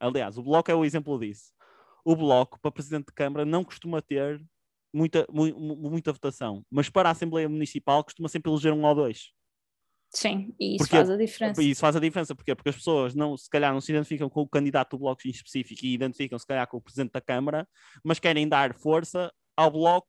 aliás, 0.00 0.38
o 0.38 0.42
Bloco 0.42 0.70
é 0.70 0.74
o 0.74 0.84
exemplo 0.84 1.18
disso. 1.18 1.52
O 2.04 2.16
Bloco, 2.16 2.58
para 2.60 2.70
presidente 2.70 3.06
de 3.06 3.12
Câmara, 3.12 3.44
não 3.44 3.64
costuma 3.64 4.00
ter 4.00 4.42
muita, 4.92 5.26
mu 5.30 5.76
muita 5.90 6.12
votação, 6.12 6.64
mas 6.70 6.88
para 6.88 7.08
a 7.08 7.12
Assembleia 7.12 7.48
Municipal 7.48 8.02
costuma 8.04 8.28
sempre 8.28 8.50
eleger 8.50 8.72
um 8.72 8.84
ou 8.84 8.94
dois. 8.94 9.32
Sim, 10.10 10.54
e 10.58 10.76
isso 10.76 10.78
porque, 10.78 10.96
faz 10.96 11.10
a 11.10 11.16
diferença. 11.16 11.62
Isso 11.62 11.80
faz 11.80 11.96
a 11.96 12.00
diferença, 12.00 12.34
porque 12.34 12.54
Porque 12.54 12.70
as 12.70 12.76
pessoas 12.76 13.14
não, 13.14 13.36
se 13.36 13.48
calhar 13.48 13.72
não 13.72 13.80
se 13.80 13.92
identificam 13.92 14.28
com 14.28 14.40
o 14.40 14.48
candidato 14.48 14.96
do 14.96 15.00
bloco 15.00 15.26
em 15.26 15.30
específico 15.30 15.84
e 15.84 15.92
identificam 15.92 16.38
se 16.38 16.46
calhar 16.46 16.66
com 16.66 16.78
o 16.78 16.80
presidente 16.80 17.12
da 17.12 17.20
Câmara, 17.20 17.68
mas 18.02 18.18
querem 18.18 18.48
dar 18.48 18.74
força 18.74 19.32
ao 19.56 19.70
bloco 19.70 20.08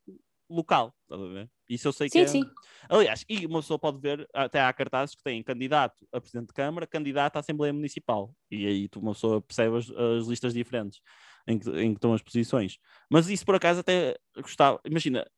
local, 0.49 0.95
estás 1.03 1.21
a 1.21 1.33
ver? 1.33 1.49
Isso 1.69 1.88
eu 1.88 1.93
sei 1.93 2.09
sim, 2.09 2.12
que 2.12 2.23
é... 2.23 2.27
Sim, 2.27 2.43
Aliás, 2.89 3.23
e 3.29 3.45
uma 3.45 3.59
pessoa 3.59 3.77
pode 3.77 3.99
ver, 3.99 4.27
até 4.33 4.62
há 4.62 4.73
cartazes 4.73 5.13
que 5.13 5.21
têm 5.21 5.43
candidato 5.43 6.07
a 6.12 6.19
presidente 6.19 6.47
de 6.47 6.53
Câmara, 6.53 6.88
candidato 6.88 7.35
à 7.35 7.39
Assembleia 7.39 7.71
Municipal, 7.71 8.33
e 8.49 8.65
aí 8.65 8.89
uma 8.95 9.13
pessoa 9.13 9.41
percebe 9.41 9.77
as, 9.77 9.89
as 9.91 10.25
listas 10.25 10.53
diferentes 10.53 10.99
em 11.47 11.59
que, 11.59 11.69
em 11.69 11.91
que 11.91 11.97
estão 11.97 12.13
as 12.13 12.21
posições. 12.21 12.77
Mas 13.09 13.29
isso 13.29 13.45
por 13.45 13.55
acaso 13.55 13.81
até 13.81 14.17
gostava, 14.38 14.79
imagina, 14.83 15.29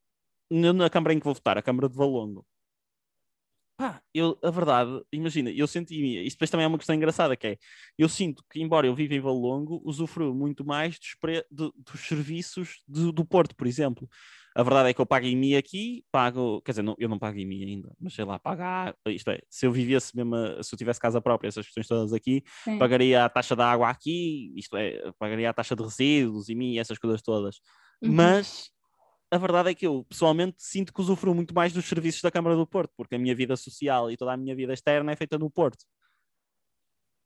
na 0.50 0.88
Câmara 0.88 1.12
em 1.12 1.18
que 1.18 1.24
vou 1.24 1.34
votar, 1.34 1.58
a 1.58 1.62
Câmara 1.62 1.88
de 1.88 1.96
Valongo, 1.96 2.46
Pá, 3.76 4.02
eu, 4.14 4.38
a 4.42 4.50
verdade, 4.50 5.02
imagina, 5.10 5.50
eu 5.50 5.66
senti, 5.66 6.24
isto 6.24 6.36
depois 6.36 6.50
também 6.50 6.64
é 6.64 6.68
uma 6.68 6.78
questão 6.78 6.94
engraçada, 6.94 7.36
que 7.36 7.46
é, 7.46 7.58
eu 7.98 8.08
sinto 8.08 8.44
que, 8.50 8.60
embora 8.60 8.86
eu 8.86 8.94
viva 8.94 9.14
em 9.14 9.20
Valongo, 9.20 9.80
usufruo 9.84 10.34
muito 10.34 10.64
mais 10.64 10.98
dos, 10.98 11.14
pre, 11.20 11.44
de, 11.50 11.72
dos 11.76 12.00
serviços 12.06 12.82
do, 12.86 13.10
do 13.10 13.24
Porto, 13.24 13.56
por 13.56 13.66
exemplo. 13.66 14.08
A 14.54 14.62
verdade 14.62 14.90
é 14.90 14.94
que 14.94 15.00
eu 15.00 15.06
pago 15.06 15.24
em 15.24 15.34
mim 15.34 15.54
aqui, 15.54 16.04
pago, 16.12 16.60
quer 16.60 16.72
dizer, 16.72 16.82
não, 16.82 16.94
eu 16.98 17.08
não 17.08 17.18
pago 17.18 17.38
em 17.38 17.46
mim 17.46 17.64
ainda, 17.64 17.90
mas 17.98 18.12
sei 18.12 18.24
lá, 18.24 18.38
pagar, 18.38 18.94
isto 19.06 19.30
é, 19.30 19.40
se 19.48 19.64
eu 19.64 19.72
vivesse 19.72 20.14
mesmo, 20.14 20.36
se 20.62 20.74
eu 20.74 20.78
tivesse 20.78 21.00
casa 21.00 21.22
própria, 21.22 21.48
essas 21.48 21.64
questões 21.64 21.88
todas 21.88 22.12
aqui, 22.12 22.44
Sim. 22.64 22.78
pagaria 22.78 23.24
a 23.24 23.28
taxa 23.30 23.56
da 23.56 23.70
água 23.70 23.88
aqui, 23.88 24.52
isto 24.54 24.76
é, 24.76 25.10
pagaria 25.18 25.48
a 25.48 25.54
taxa 25.54 25.74
de 25.74 25.82
resíduos 25.82 26.50
e 26.50 26.54
mim, 26.54 26.78
essas 26.78 26.98
coisas 26.98 27.22
todas. 27.22 27.60
Uhum. 28.02 28.12
Mas 28.12 28.70
a 29.32 29.38
verdade 29.38 29.70
é 29.70 29.74
que 29.74 29.86
eu 29.86 30.04
pessoalmente 30.04 30.56
sinto 30.58 30.92
que 30.92 31.00
usufruo 31.00 31.34
muito 31.34 31.54
mais 31.54 31.72
dos 31.72 31.86
serviços 31.86 32.20
da 32.20 32.30
Câmara 32.30 32.54
do 32.54 32.66
Porto, 32.66 32.92
porque 32.96 33.14
a 33.14 33.18
minha 33.18 33.34
vida 33.34 33.56
social 33.56 34.10
e 34.10 34.16
toda 34.16 34.32
a 34.32 34.36
minha 34.36 34.54
vida 34.54 34.74
externa 34.74 35.10
é 35.10 35.16
feita 35.16 35.38
no 35.38 35.50
Porto. 35.50 35.84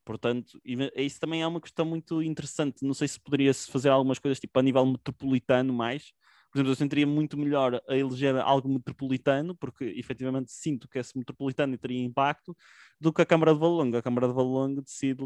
Portanto, 0.05 0.61
isso 0.64 1.19
também 1.19 1.42
é 1.42 1.47
uma 1.47 1.61
questão 1.61 1.85
muito 1.85 2.23
interessante. 2.23 2.85
Não 2.85 2.95
sei 2.95 3.09
se 3.09 3.19
poderia-se 3.21 3.69
fazer 3.69 3.88
algumas 3.88 4.21
coisas 4.21 4.38
tipo 4.38 4.57
a 4.57 4.62
nível 4.62 4.87
metropolitano 4.87 5.73
mais. 5.73 6.12
Por 6.53 6.59
exemplo, 6.59 6.71
eu 6.71 6.77
sentiria 6.77 7.07
muito 7.09 7.37
melhor 7.37 7.83
a 7.88 7.97
eleger 7.97 8.37
algo 8.37 8.69
metropolitano, 8.69 9.57
porque 9.57 9.85
efetivamente 9.97 10.53
sinto 10.53 10.88
que 10.88 11.01
esse 11.01 11.19
metropolitano 11.19 11.77
teria 11.77 12.01
impacto, 12.05 12.57
do 13.01 13.12
que 13.12 13.21
a 13.21 13.27
Câmara 13.27 13.53
de 13.53 13.59
Valongo. 13.59 13.97
A 13.97 14.03
Câmara 14.03 14.29
de 14.29 14.35
Valongo 14.35 14.81
decide, 14.81 15.25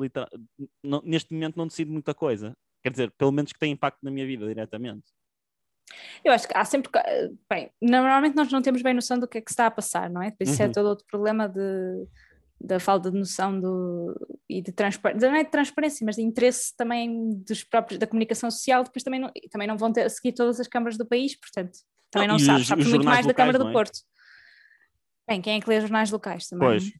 neste 1.05 1.35
momento, 1.35 1.57
não 1.59 1.67
decide 1.67 1.91
muita 1.91 2.15
coisa. 2.15 2.57
Quer 2.83 2.91
dizer, 2.91 3.11
pelo 3.19 3.33
menos 3.33 3.53
que 3.53 3.59
tem 3.59 3.73
impacto 3.73 3.99
na 4.03 4.11
minha 4.11 4.27
vida 4.27 4.49
diretamente. 4.49 5.13
Eu 6.25 6.33
acho 6.33 6.47
que 6.47 6.57
há 6.57 6.65
sempre. 6.65 6.91
Bem, 7.49 7.71
normalmente 7.81 8.37
nós 8.37 8.51
não 8.51 8.63
temos 8.63 8.83
bem 8.83 8.95
noção 8.95 9.19
do 9.19 9.29
que 9.29 9.39
é 9.39 9.41
que 9.41 9.51
está 9.51 9.67
a 9.67 9.71
passar, 9.71 10.09
não 10.11 10.23
é? 10.23 10.33
Isso 10.41 10.63
é 10.63 10.67
uhum. 10.67 10.73
todo 10.73 10.87
outro 10.87 11.07
problema 11.07 11.49
de, 11.49 12.07
da 12.61 12.79
falta 12.79 13.11
de 13.11 13.19
noção 13.19 13.59
do, 13.59 14.15
e 14.49 14.61
de 14.61 14.71
transparência, 14.71 15.31
não 15.31 15.37
é 15.37 15.45
de 15.45 15.51
transparência, 15.51 16.05
mas 16.05 16.17
de 16.17 16.23
interesse 16.23 16.77
também 16.77 17.31
dos 17.47 17.65
próprios, 17.65 17.99
da 17.99 18.07
comunicação 18.07 18.51
social. 18.51 18.85
Depois 18.85 19.03
também 19.03 19.21
não, 19.21 19.31
também 19.51 19.67
não 19.67 19.79
vão 19.79 19.93
ter, 19.93 20.09
seguir 20.11 20.33
todas 20.33 20.61
as 20.61 20.69
câmaras 20.69 20.99
do 20.99 21.07
país, 21.07 21.35
portanto, 21.39 21.79
também 22.11 22.29
não, 22.29 22.37
não 22.37 22.45
sabes, 22.45 22.67
sabes 22.67 22.87
muito 22.87 23.05
mais 23.05 23.25
locais, 23.25 23.27
da 23.27 23.35
Câmara 23.35 23.59
do 23.59 23.69
é? 23.69 23.73
Porto. 23.73 23.99
Bem, 25.29 25.41
quem 25.41 25.57
é 25.57 25.61
que 25.61 25.69
lê 25.69 25.77
os 25.77 25.83
jornais 25.83 26.11
locais 26.11 26.49
também? 26.49 26.69
Pois, 26.69 26.93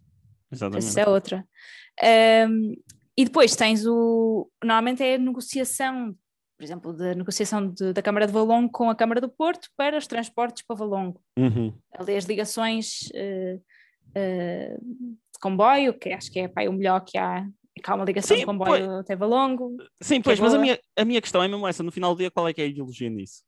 exatamente. 0.51 0.87
Essa 0.87 1.01
é 1.01 1.09
outra. 1.09 1.45
Um, 2.49 2.75
e 3.17 3.25
depois 3.25 3.55
tens 3.55 3.85
o. 3.85 4.51
Normalmente 4.63 5.03
é 5.03 5.17
a 5.17 5.19
negociação 5.19 6.17
por 6.61 6.65
exemplo, 6.65 6.93
da 6.93 7.15
negociação 7.15 7.67
de, 7.67 7.95
da 7.95 8.03
Câmara 8.03 8.27
de 8.27 8.35
Valongo 8.35 8.71
com 8.71 8.91
a 8.91 8.95
Câmara 8.95 9.19
do 9.19 9.31
Porto 9.31 9.71
para 9.79 9.97
os 9.97 10.07
transportes 10.07 10.63
para 10.63 10.77
Valongo. 10.77 11.19
Uhum. 11.39 11.73
Ali 11.95 12.15
as 12.15 12.27
ligações 12.27 13.09
uh, 13.15 13.57
uh, 14.11 14.79
de 14.79 15.39
comboio, 15.41 15.99
que 15.99 16.11
acho 16.11 16.31
que 16.31 16.41
é 16.41 16.49
pá, 16.49 16.69
o 16.69 16.73
melhor 16.75 17.01
que 17.01 17.17
há, 17.17 17.47
é 17.75 17.81
que 17.81 17.91
há 17.91 17.95
uma 17.95 18.05
ligação 18.05 18.37
Sim, 18.37 18.41
de 18.41 18.47
comboio 18.47 18.87
pois... 18.89 19.01
até 19.01 19.17
Valongo. 19.17 19.75
Sim, 20.03 20.21
pois, 20.21 20.39
mas 20.39 20.53
a 20.53 20.59
minha, 20.59 20.79
a 20.99 21.03
minha 21.03 21.23
questão 21.23 21.43
é 21.43 21.49
mesmo 21.49 21.67
essa, 21.67 21.83
no 21.83 21.91
final 21.91 22.15
do 22.15 22.19
dia, 22.19 22.31
qual 22.31 22.47
é 22.47 22.53
que 22.53 22.61
é 22.61 22.65
a 22.65 22.69
ideologia 22.69 23.09
nisso? 23.09 23.43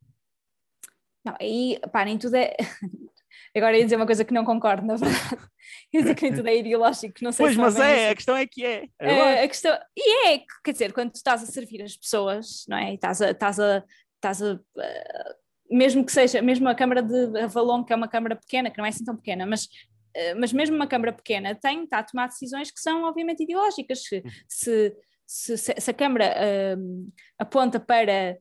Não, 1.22 1.37
aí, 1.38 1.79
pá, 1.92 2.07
nem 2.07 2.16
tudo 2.16 2.35
é. 2.35 2.57
Agora 3.57 3.77
ia 3.77 3.85
dizer 3.85 3.97
uma 3.97 4.07
coisa 4.07 4.25
que 4.25 4.35
não 4.35 4.45
concordo, 4.45 4.87
na 4.87 4.97
verdade. 4.97 5.49
Ia 5.92 6.01
dizer 6.03 6.14
que 6.14 6.23
nem 6.23 6.35
tudo 6.35 6.49
é 6.49 6.57
ideológico, 6.57 7.14
não 7.23 7.33
sei 7.33 7.47
Pois, 7.47 7.55
se 7.55 7.61
mas 7.61 7.77
é, 7.79 8.11
a 8.11 8.14
questão 8.14 8.37
é 8.37 8.47
que 8.47 8.64
é. 8.64 8.85
é 8.99 9.45
a 9.45 9.49
questão... 9.49 9.79
E 9.97 10.29
é, 10.29 10.42
quer 10.64 10.73
dizer, 10.73 10.92
quando 10.92 11.12
tu 11.12 11.16
estás 11.16 11.42
a 11.42 11.47
servir 11.47 11.83
as 11.83 11.97
pessoas, 11.97 12.64
não 12.68 12.77
é? 12.77 12.92
E 12.92 12.95
estás 12.95 13.23
a. 13.23 13.31
Estás 13.31 13.61
a, 13.61 13.85
estás 14.16 14.42
a 14.42 14.55
uh, 14.55 15.42
mesmo 15.71 16.05
que 16.05 16.12
seja, 16.12 16.42
mesmo 16.42 16.68
a 16.68 16.75
Câmara 16.75 17.03
de 17.03 17.40
Avalon, 17.40 17.83
que 17.83 17.92
é 17.92 17.97
uma 17.97 18.09
Câmara 18.09 18.37
pequena, 18.37 18.71
que 18.71 18.77
não 18.77 18.85
é 18.85 18.90
assim 18.90 19.05
tão 19.05 19.16
pequena, 19.16 19.47
mas 19.47 19.68
eh, 20.14 20.35
mas 20.35 20.53
mesmo 20.53 20.77
uma 20.77 20.87
Câmara 20.87 21.12
pequena 21.12 21.55
tem, 21.55 21.85
está 21.85 21.99
a 21.99 22.03
tomar 22.03 22.29
decisões 22.29 22.71
que 22.71 22.81
são 22.81 23.05
obviamente 23.05 23.42
ideológicas. 23.42 24.03
Se, 24.03 24.23
se, 24.47 25.57
se, 25.57 25.57
se 25.57 25.90
a 25.90 25.95
Câmara 25.95 26.35
uh, 26.77 27.12
aponta 27.38 27.81
para 27.81 28.38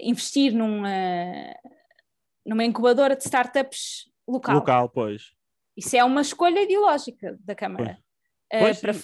investir 0.00 0.52
numa, 0.52 0.88
numa 2.46 2.64
incubadora 2.64 3.14
de 3.14 3.24
startups 3.24 4.10
local. 4.32 4.54
Local, 4.56 4.88
pois. 4.88 5.32
Isso 5.76 5.96
é 5.96 6.04
uma 6.04 6.20
escolha 6.20 6.62
ideológica 6.62 7.38
da 7.40 7.54
Câmara. 7.54 7.98
Pois. 8.50 8.78
Uh, 8.78 8.80
para, 8.80 8.94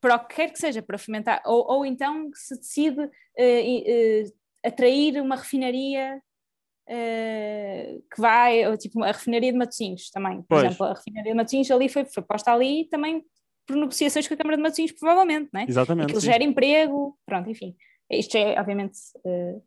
para 0.00 0.14
o 0.16 0.26
que 0.26 0.34
quer 0.34 0.52
que 0.52 0.58
seja, 0.58 0.82
para 0.82 0.98
fomentar. 0.98 1.42
Ou, 1.44 1.64
ou 1.70 1.86
então 1.86 2.30
se 2.34 2.56
decide 2.56 3.00
uh, 3.00 4.32
atrair 4.64 5.20
uma 5.20 5.36
refinaria 5.36 6.22
Uh, 6.88 8.00
que 8.14 8.20
vai, 8.20 8.64
ou, 8.64 8.76
tipo 8.76 9.02
a 9.02 9.08
refinaria 9.08 9.50
de 9.50 9.58
Matosinhos 9.58 10.08
também, 10.08 10.36
por 10.42 10.46
pois. 10.50 10.66
exemplo, 10.66 10.86
a 10.86 10.94
refinaria 10.94 11.32
de 11.32 11.36
Matosinhos 11.36 11.68
ali 11.72 11.88
foi, 11.88 12.04
foi 12.04 12.22
posta 12.22 12.52
ali 12.52 12.84
também 12.84 13.24
por 13.66 13.74
negociações 13.74 14.28
com 14.28 14.34
a 14.34 14.36
Câmara 14.36 14.56
de 14.56 14.62
Matosinhos, 14.62 14.92
provavelmente, 14.92 15.50
não 15.52 15.62
é? 15.62 15.64
Exatamente. 15.68 16.04
Aquilo 16.04 16.20
gera 16.20 16.44
emprego, 16.44 17.18
pronto, 17.26 17.50
enfim. 17.50 17.74
Isto 18.08 18.36
é, 18.36 18.60
obviamente, 18.60 18.98
uh, 19.24 19.62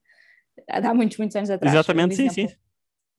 há 0.69 0.93
muitos, 0.93 1.17
muitos 1.17 1.35
anos 1.35 1.49
atrás. 1.49 1.73
Exatamente, 1.73 2.15
sim, 2.15 2.29
sim. 2.29 2.47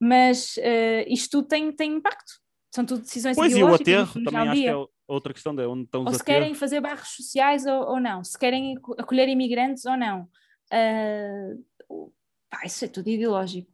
Mas 0.00 0.56
uh, 0.56 1.04
isto 1.06 1.30
tudo 1.30 1.48
tem, 1.48 1.70
tem 1.72 1.92
impacto. 1.92 2.32
São 2.74 2.84
tudo 2.86 3.02
decisões 3.02 3.36
pois 3.36 3.52
ideológicas. 3.52 3.84
Pois, 3.84 3.96
e 3.96 3.98
o 3.98 4.02
aterro 4.02 4.24
também 4.24 4.48
acho 4.48 4.60
que 4.62 4.68
é 4.68 4.86
outra 5.06 5.34
questão 5.34 5.54
de 5.54 5.66
onde 5.66 5.84
estão 5.84 6.02
os 6.02 6.06
Ou 6.06 6.14
se 6.14 6.24
querem 6.24 6.54
fazer 6.54 6.80
bairros 6.80 7.08
sociais 7.08 7.66
ou, 7.66 7.90
ou, 7.90 8.00
não, 8.00 8.22
se 8.22 8.38
querem 8.38 8.76
acolher 8.96 9.28
imigrantes 9.28 9.84
ou 9.84 9.96
não. 9.96 10.28
Uh, 10.72 12.12
pá, 12.48 12.64
isso 12.64 12.84
é 12.84 12.88
tudo 12.88 13.10
ideológico 13.10 13.72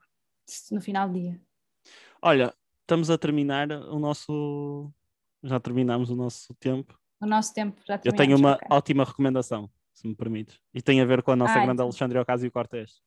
no 0.73 0.81
final 0.81 1.09
do 1.09 1.15
dia. 1.15 1.41
Olha, 2.23 2.55
estamos 2.81 3.11
a 3.11 3.19
terminar 3.19 3.71
o 3.71 3.99
nosso. 3.99 4.91
Já 5.45 5.61
terminamos 5.61 6.11
o 6.11 6.17
nosso 6.17 6.55
tempo. 6.55 6.99
O 7.21 7.27
nosso 7.27 7.53
tempo 7.53 7.81
já 7.87 8.01
Eu 8.05 8.13
tenho 8.13 8.37
uma 8.37 8.55
okay. 8.55 8.69
ótima 8.71 9.05
recomendação, 9.05 9.71
se 9.93 10.09
me 10.09 10.15
permites. 10.15 10.59
E 10.75 10.83
tem 10.83 11.01
a 11.01 11.05
ver 11.05 11.23
com 11.23 11.31
a 11.31 11.37
nossa 11.37 11.53
Ai, 11.53 11.61
grande 11.61 11.75
então. 11.75 11.87
Alexandre 11.87 12.19
Ocasio 12.19 12.51
Cortez. 12.51 13.03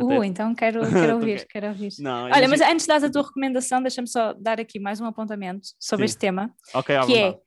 Uh, 0.00 0.12
Até... 0.12 0.26
então 0.26 0.54
quero, 0.54 0.80
quero 0.90 1.14
ouvir, 1.14 1.46
quero 1.46 1.68
ouvir. 1.68 1.92
Não, 1.98 2.24
Olha, 2.24 2.48
mas 2.48 2.60
antes 2.60 2.86
de 2.86 2.88
dar 2.88 3.04
a 3.04 3.10
tua 3.10 3.22
recomendação, 3.22 3.82
deixa-me 3.82 4.08
só 4.08 4.32
dar 4.34 4.60
aqui 4.60 4.78
mais 4.78 5.00
um 5.00 5.06
apontamento 5.06 5.68
sobre 5.78 6.06
Sim. 6.06 6.12
este 6.12 6.18
tema. 6.18 6.54
Ok, 6.74 6.96
que 7.06 7.16
é 7.16 7.38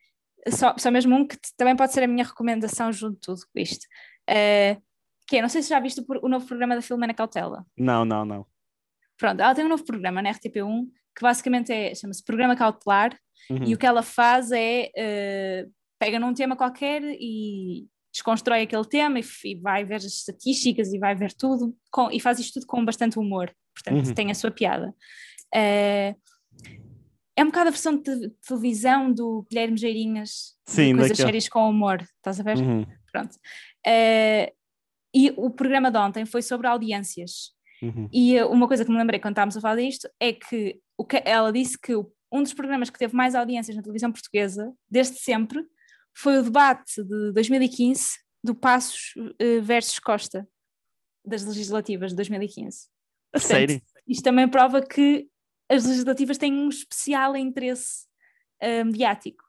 só, 0.51 0.75
só 0.77 0.91
mesmo 0.91 1.15
um 1.15 1.27
que 1.27 1.37
também 1.57 1.75
pode 1.75 1.93
ser 1.93 2.03
a 2.03 2.07
minha 2.07 2.23
recomendação 2.23 2.91
junto 2.91 3.15
de 3.15 3.21
tudo 3.21 3.41
isto. 3.55 3.85
Uh, 4.29 4.81
que 5.27 5.37
é, 5.37 5.41
não 5.41 5.49
sei 5.49 5.61
se 5.61 5.69
já 5.69 5.79
viste 5.79 5.99
o, 5.99 6.25
o 6.25 6.29
novo 6.29 6.45
programa 6.45 6.75
da 6.75 6.81
Filomena 6.81 7.13
Cautela. 7.13 7.65
Não, 7.77 8.05
não, 8.05 8.23
não. 8.25 8.45
Pronto, 9.17 9.41
ela 9.41 9.53
tem 9.53 9.65
um 9.65 9.69
novo 9.69 9.83
programa 9.83 10.21
na 10.21 10.31
RTP1 10.31 10.87
que 11.15 11.21
basicamente 11.21 11.73
é, 11.73 11.95
chama-se 11.95 12.23
Programa 12.23 12.55
Cautelar 12.55 13.17
uhum. 13.49 13.63
e 13.65 13.73
o 13.73 13.77
que 13.77 13.85
ela 13.85 14.03
faz 14.03 14.51
é 14.51 14.91
uh, 14.95 15.71
pega 15.99 16.19
num 16.19 16.33
tema 16.33 16.55
qualquer 16.55 17.01
e 17.03 17.87
desconstrói 18.17 18.63
aquele 18.63 18.85
tema 18.85 19.19
e, 19.19 19.23
e, 19.45 19.55
vai 19.55 19.85
ver 19.85 19.95
as 19.95 20.05
estatísticas 20.05 20.93
e 20.93 20.99
vai 20.99 21.15
ver 21.15 21.33
tudo 21.33 21.75
com, 21.91 22.11
e 22.11 22.19
faz 22.19 22.39
isto 22.39 22.55
tudo 22.55 22.67
com 22.67 22.83
bastante 22.83 23.17
humor, 23.17 23.53
portanto 23.73 24.07
uhum. 24.07 24.13
tem 24.13 24.31
a 24.31 24.35
sua 24.35 24.51
piada. 24.51 24.93
Uh, 25.55 26.15
é 27.35 27.43
um 27.43 27.47
bocado 27.47 27.67
a 27.67 27.71
versão 27.71 27.95
de 27.95 28.29
televisão 28.47 29.13
do 29.13 29.45
Guilherme 29.49 29.77
Geirinhas, 29.77 30.55
Sim, 30.65 30.95
coisas 30.97 31.17
sérias 31.17 31.47
com 31.47 31.69
humor, 31.69 32.01
estás 32.01 32.39
a 32.39 32.43
ver? 32.43 32.57
Uhum. 32.57 32.85
Pronto. 33.11 33.35
Uh, 33.85 34.51
e 35.13 35.31
o 35.37 35.49
programa 35.49 35.91
de 35.91 35.97
ontem 35.97 36.25
foi 36.25 36.41
sobre 36.41 36.67
audiências. 36.67 37.51
Uhum. 37.81 38.09
E 38.11 38.41
uma 38.43 38.67
coisa 38.67 38.83
que 38.83 38.91
me 38.91 38.97
lembrei 38.97 39.19
quando 39.19 39.33
estávamos 39.33 39.55
a 39.55 39.61
falar 39.61 39.75
disto 39.75 40.09
é 40.19 40.33
que, 40.33 40.79
o 40.97 41.05
que 41.05 41.21
ela 41.23 41.51
disse 41.51 41.79
que 41.79 41.93
um 42.31 42.41
dos 42.41 42.53
programas 42.53 42.89
que 42.89 42.99
teve 42.99 43.15
mais 43.15 43.35
audiências 43.35 43.77
na 43.77 43.83
televisão 43.83 44.11
portuguesa, 44.11 44.73
desde 44.89 45.19
sempre, 45.19 45.63
foi 46.17 46.39
o 46.39 46.43
debate 46.43 47.03
de 47.03 47.31
2015 47.31 48.17
do 48.43 48.55
Passos 48.55 49.13
uh, 49.17 49.61
versus 49.61 49.99
Costa, 49.99 50.47
das 51.23 51.43
legislativas 51.45 52.11
de 52.11 52.15
2015. 52.15 52.87
A 53.33 53.39
Portanto, 53.39 53.47
sério? 53.47 53.81
Isto 54.07 54.23
também 54.23 54.47
prova 54.47 54.81
que 54.81 55.27
as 55.69 55.85
legislativas 55.85 56.37
têm 56.37 56.53
um 56.53 56.69
especial 56.69 57.35
interesse 57.35 58.07
uh, 58.63 58.85
mediático. 58.85 59.43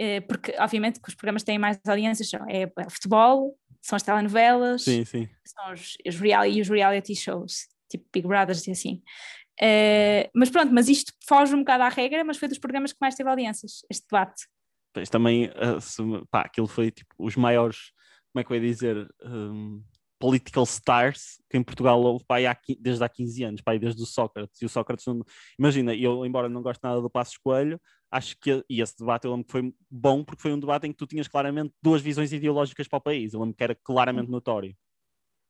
Uh, 0.00 0.26
porque, 0.26 0.54
obviamente, 0.58 1.00
que 1.00 1.08
os 1.08 1.14
programas 1.14 1.42
que 1.42 1.46
têm 1.46 1.58
mais 1.58 1.78
audiências 1.86 2.30
são 2.30 2.48
é, 2.48 2.62
é 2.62 2.90
futebol, 2.90 3.58
são 3.82 3.96
as 3.96 4.02
telenovelas, 4.02 4.82
sim, 4.82 5.04
sim. 5.04 5.28
são 5.44 5.72
os, 5.72 5.96
os, 6.06 6.16
reality, 6.16 6.60
os 6.60 6.68
reality 6.68 7.14
shows, 7.14 7.66
tipo 7.90 8.06
Big 8.12 8.26
Brothers 8.26 8.66
e 8.66 8.70
assim. 8.70 9.02
Uh, 9.60 10.28
mas 10.34 10.48
pronto, 10.48 10.72
mas 10.72 10.88
isto 10.88 11.12
foge 11.26 11.54
um 11.54 11.58
bocado 11.58 11.82
à 11.82 11.88
regra, 11.88 12.24
mas 12.24 12.38
foi 12.38 12.48
dos 12.48 12.58
programas 12.58 12.92
que 12.92 12.98
mais 13.00 13.14
teve 13.14 13.28
audiências, 13.28 13.82
este 13.90 14.06
debate. 14.10 14.46
Pois 14.96 15.10
também, 15.10 15.48
uh, 15.48 16.26
pá, 16.30 16.40
aquilo 16.40 16.66
foi 16.66 16.90
tipo 16.90 17.14
os 17.18 17.36
maiores, 17.36 17.92
como 18.32 18.40
é 18.40 18.44
que 18.44 18.50
eu 18.50 18.56
ia 18.56 18.62
dizer, 18.62 19.06
um, 19.22 19.82
political 20.18 20.64
stars 20.64 21.38
que 21.50 21.58
em 21.58 21.62
Portugal 21.62 22.00
houve 22.00 22.24
pá, 22.24 22.38
há, 22.38 22.56
desde 22.80 23.04
há 23.04 23.08
15 23.10 23.44
anos, 23.44 23.60
pá, 23.60 23.76
desde 23.76 24.02
o 24.02 24.06
Sócrates. 24.06 24.62
E 24.62 24.64
o 24.64 24.70
Sócrates, 24.70 25.04
não, 25.04 25.22
imagina, 25.58 25.94
eu, 25.94 26.24
embora 26.24 26.48
não 26.48 26.62
goste 26.62 26.82
nada 26.82 26.98
do 26.98 27.10
Passos 27.10 27.36
Coelho, 27.36 27.78
acho 28.10 28.38
que 28.40 28.64
e 28.70 28.80
esse 28.80 28.96
debate 28.98 29.26
eu 29.26 29.32
lembro 29.32 29.44
que 29.44 29.52
foi 29.52 29.70
bom 29.90 30.24
porque 30.24 30.40
foi 30.40 30.54
um 30.54 30.58
debate 30.58 30.86
em 30.86 30.92
que 30.92 30.96
tu 30.96 31.06
tinhas 31.06 31.28
claramente 31.28 31.74
duas 31.82 32.00
visões 32.00 32.32
ideológicas 32.32 32.88
para 32.88 32.96
o 32.96 33.02
país. 33.02 33.34
Eu 33.34 33.40
lembro 33.40 33.54
que 33.54 33.64
era 33.64 33.74
claramente 33.74 34.30
notório. 34.30 34.74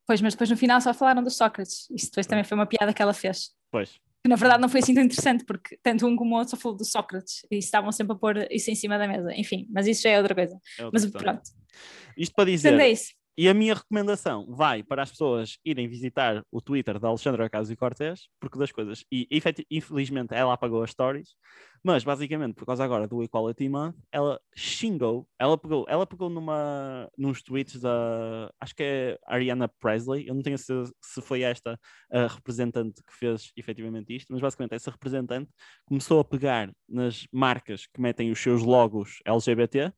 Pois, 0.08 0.20
mas 0.20 0.34
depois 0.34 0.50
no 0.50 0.56
final 0.56 0.80
só 0.80 0.92
falaram 0.92 1.22
do 1.22 1.30
Sócrates. 1.30 1.88
Isso 1.88 2.06
depois 2.06 2.26
também 2.26 2.42
foi 2.42 2.56
uma 2.58 2.66
piada 2.66 2.92
que 2.92 3.00
ela 3.00 3.14
fez. 3.14 3.50
Pois. 3.70 4.00
Que 4.26 4.28
na 4.28 4.34
verdade 4.34 4.60
não 4.60 4.68
foi 4.68 4.80
assim 4.80 4.92
tão 4.92 5.04
interessante, 5.04 5.44
porque 5.44 5.78
tanto 5.80 6.04
um 6.04 6.16
como 6.16 6.34
o 6.34 6.38
outro 6.38 6.50
só 6.50 6.56
falou 6.56 6.76
do 6.76 6.84
Sócrates 6.84 7.46
e 7.48 7.58
estavam 7.58 7.92
sempre 7.92 8.14
a 8.14 8.18
pôr 8.18 8.48
isso 8.50 8.68
em 8.68 8.74
cima 8.74 8.98
da 8.98 9.06
mesa. 9.06 9.32
Enfim, 9.36 9.68
mas 9.70 9.86
isso 9.86 10.02
já 10.02 10.10
é 10.10 10.18
outra 10.18 10.34
coisa. 10.34 10.58
É 10.76 10.84
outra 10.84 10.90
mas 10.92 11.04
questão. 11.04 11.20
pronto. 11.20 11.42
Isto 12.18 12.34
para 12.34 12.46
dizer. 12.46 12.80
É 12.80 12.90
isso. 12.90 13.12
E 13.38 13.48
a 13.48 13.54
minha 13.54 13.74
recomendação 13.74 14.44
vai 14.48 14.82
para 14.82 15.04
as 15.04 15.12
pessoas 15.12 15.58
irem 15.64 15.86
visitar 15.86 16.42
o 16.50 16.60
Twitter 16.60 16.98
da 16.98 17.06
Alexandra 17.06 17.46
Ocasio 17.46 17.76
Cortez, 17.76 18.22
porque 18.40 18.58
das 18.58 18.72
coisas, 18.72 19.04
e 19.12 19.28
infelizmente 19.70 20.34
ela 20.34 20.54
apagou 20.54 20.82
as 20.82 20.90
stories, 20.90 21.36
mas 21.86 22.02
basicamente 22.02 22.56
por 22.56 22.66
causa 22.66 22.82
agora 22.82 23.06
do 23.06 23.22
Equality 23.22 23.68
Month, 23.68 23.94
ela 24.10 24.40
xingou, 24.56 25.28
ela 25.38 25.56
pegou, 25.56 25.86
ela 25.88 26.04
pegou 26.04 26.28
numa, 26.28 27.08
nos 27.16 27.40
tweets 27.40 27.80
da, 27.80 28.52
acho 28.60 28.74
que 28.74 28.82
é 28.82 29.18
Ariana 29.24 29.68
Presley, 29.68 30.26
eu 30.26 30.34
não 30.34 30.42
tenho 30.42 30.58
certeza 30.58 30.92
se 31.00 31.22
foi 31.22 31.42
esta 31.42 31.78
a 32.10 32.26
representante 32.26 33.00
que 33.06 33.14
fez 33.14 33.52
efetivamente 33.56 34.16
isto, 34.16 34.32
mas 34.32 34.42
basicamente 34.42 34.74
essa 34.74 34.90
representante 34.90 35.48
começou 35.84 36.18
a 36.18 36.24
pegar 36.24 36.72
nas 36.88 37.24
marcas 37.32 37.86
que 37.86 38.00
metem 38.00 38.32
os 38.32 38.40
seus 38.40 38.64
logos 38.64 39.20
LGBT, 39.24 39.92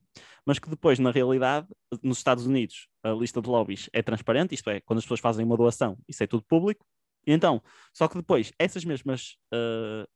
mas 0.44 0.58
que 0.58 0.68
depois, 0.68 0.98
na 0.98 1.10
realidade, 1.10 1.68
nos 2.02 2.18
Estados 2.18 2.44
Unidos, 2.44 2.86
a 3.02 3.12
lista 3.12 3.40
de 3.40 3.48
lobbies 3.48 3.88
é 3.94 4.02
transparente, 4.02 4.54
isto 4.54 4.68
é, 4.68 4.78
quando 4.82 4.98
as 4.98 5.06
pessoas 5.06 5.20
fazem 5.20 5.42
uma 5.42 5.56
doação, 5.56 5.96
isso 6.06 6.22
é 6.22 6.26
tudo 6.26 6.44
público. 6.46 6.84
Então, 7.26 7.62
só 7.94 8.08
que 8.08 8.16
depois, 8.16 8.52
essas 8.58 8.84
mesmas 8.84 9.36
uh, 9.54 10.06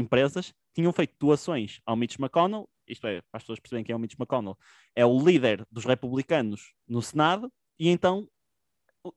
empresas 0.00 0.54
tinham 0.74 0.92
feito 0.92 1.14
doações 1.18 1.80
ao 1.84 1.96
Mitch 1.96 2.18
McConnell, 2.18 2.68
isto 2.88 3.06
é, 3.06 3.20
para 3.20 3.38
as 3.38 3.42
pessoas 3.42 3.60
perceberem 3.60 3.84
quem 3.84 3.92
é 3.92 3.96
o 3.96 3.98
Mitch 3.98 4.18
McConnell, 4.18 4.58
é 4.96 5.06
o 5.06 5.24
líder 5.24 5.66
dos 5.70 5.84
republicanos 5.84 6.72
no 6.88 7.00
Senado, 7.00 7.52
e 7.78 7.88
então 7.88 8.28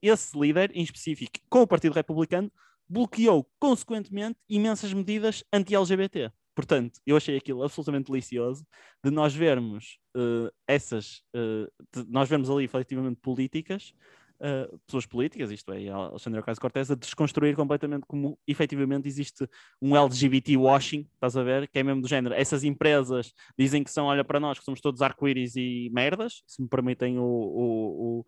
esse 0.00 0.38
líder, 0.38 0.70
em 0.74 0.82
específico, 0.82 1.32
com 1.48 1.62
o 1.62 1.66
Partido 1.66 1.92
Republicano, 1.92 2.50
bloqueou 2.88 3.46
consequentemente 3.58 4.38
imensas 4.48 4.92
medidas 4.92 5.44
anti-LGBT. 5.52 6.30
Portanto, 6.54 7.00
eu 7.04 7.16
achei 7.16 7.36
aquilo 7.36 7.62
absolutamente 7.62 8.10
delicioso 8.10 8.64
de 9.02 9.10
nós 9.10 9.34
vermos 9.34 9.98
uh, 10.16 10.50
essas, 10.66 11.22
uh, 11.34 11.70
de 11.92 12.08
nós 12.08 12.28
vermos 12.28 12.48
ali 12.48 12.64
efetivamente 12.64 13.20
políticas, 13.20 13.92
uh, 14.40 14.78
pessoas 14.86 15.06
políticas, 15.06 15.50
isto 15.50 15.72
é, 15.72 15.88
Alexandre 15.88 16.40
Ocasio-Cortez, 16.40 16.90
a 16.90 16.94
desconstruir 16.94 17.56
completamente 17.56 18.04
como 18.06 18.38
efetivamente 18.46 19.08
existe 19.08 19.48
um 19.80 19.96
LGBT 19.96 20.56
washing, 20.56 21.08
estás 21.14 21.36
a 21.36 21.42
ver, 21.42 21.68
que 21.68 21.78
é 21.78 21.82
mesmo 21.82 22.02
do 22.02 22.08
género. 22.08 22.34
Essas 22.34 22.64
empresas 22.64 23.32
dizem 23.58 23.82
que 23.82 23.90
são, 23.90 24.06
olha 24.06 24.24
para 24.24 24.40
nós, 24.40 24.58
que 24.58 24.64
somos 24.64 24.80
todos 24.80 25.02
arco-íris 25.02 25.56
e 25.56 25.90
merdas, 25.92 26.42
se 26.46 26.62
me 26.62 26.68
permitem 26.68 27.18
o, 27.18 27.22
o, 27.24 28.20
o 28.20 28.24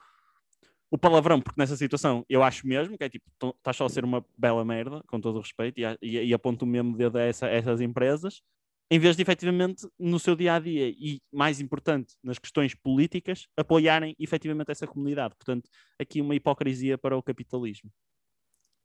o 0.91 0.97
palavrão, 0.97 1.41
porque 1.41 1.61
nessa 1.61 1.77
situação 1.77 2.25
eu 2.29 2.43
acho 2.43 2.67
mesmo 2.67 2.97
que 2.97 3.05
é 3.05 3.09
tipo, 3.09 3.25
estás 3.57 3.77
só 3.77 3.87
a 3.87 3.89
ser 3.89 4.05
uma 4.05 4.25
bela 4.39 4.65
merda, 4.65 5.03
com 5.07 5.21
todo 5.21 5.37
o 5.37 5.41
respeito, 5.41 5.81
e, 5.81 5.85
e, 6.01 6.27
e 6.27 6.35
aponto 6.35 6.65
o 6.65 6.69
mesmo 6.69 6.97
dedo 6.97 7.19
a, 7.19 7.23
essa, 7.23 7.47
a 7.47 7.51
essas 7.51 7.81
empresas, 7.81 8.41
em 8.91 8.99
vez 8.99 9.17
de 9.17 9.23
efetivamente 9.23 9.87
no 9.99 10.19
seu 10.19 10.37
dia 10.37 10.55
a 10.55 10.59
dia 10.61 10.89
e, 10.89 11.21
mais 11.33 11.61
importante, 11.61 12.15
nas 12.23 12.39
questões 12.39 12.75
políticas, 12.75 13.47
apoiarem 13.57 14.15
efetivamente 14.19 14.71
essa 14.71 14.87
comunidade. 14.87 15.35
Portanto, 15.35 15.69
aqui 15.99 16.21
uma 16.21 16.35
hipocrisia 16.35 16.97
para 16.97 17.17
o 17.17 17.23
capitalismo. 17.23 17.91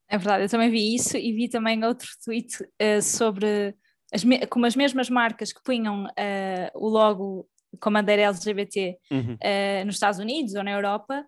É 0.10 0.18
verdade, 0.18 0.44
eu 0.44 0.50
também 0.50 0.70
vi 0.70 0.96
isso 0.96 1.16
e 1.16 1.32
vi 1.32 1.48
também 1.48 1.84
outro 1.86 2.10
tweet 2.26 2.62
uh, 2.64 3.02
sobre 3.02 3.74
as 4.14 4.24
como 4.50 4.66
as 4.66 4.76
mesmas 4.76 5.10
marcas 5.10 5.54
que 5.54 5.64
punham 5.64 6.04
uh, 6.04 6.72
o 6.76 6.90
logo 6.90 7.48
com 7.80 7.90
a 7.90 7.94
bandeira 7.94 8.24
LGBT 8.24 8.98
uhum. 9.10 9.36
uh, 9.36 9.86
nos 9.86 9.96
Estados 9.96 10.20
Unidos 10.20 10.54
ou 10.56 10.64
na 10.64 10.72
Europa 10.72 11.26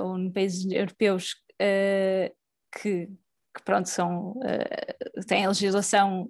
ou 0.00 0.18
em 0.18 0.32
países 0.32 0.64
europeus 0.72 1.34
que 1.58 3.10
que 3.56 3.62
pronto, 3.64 3.88
são, 3.88 4.34
têm 5.28 5.44
a 5.44 5.48
legislação 5.48 6.26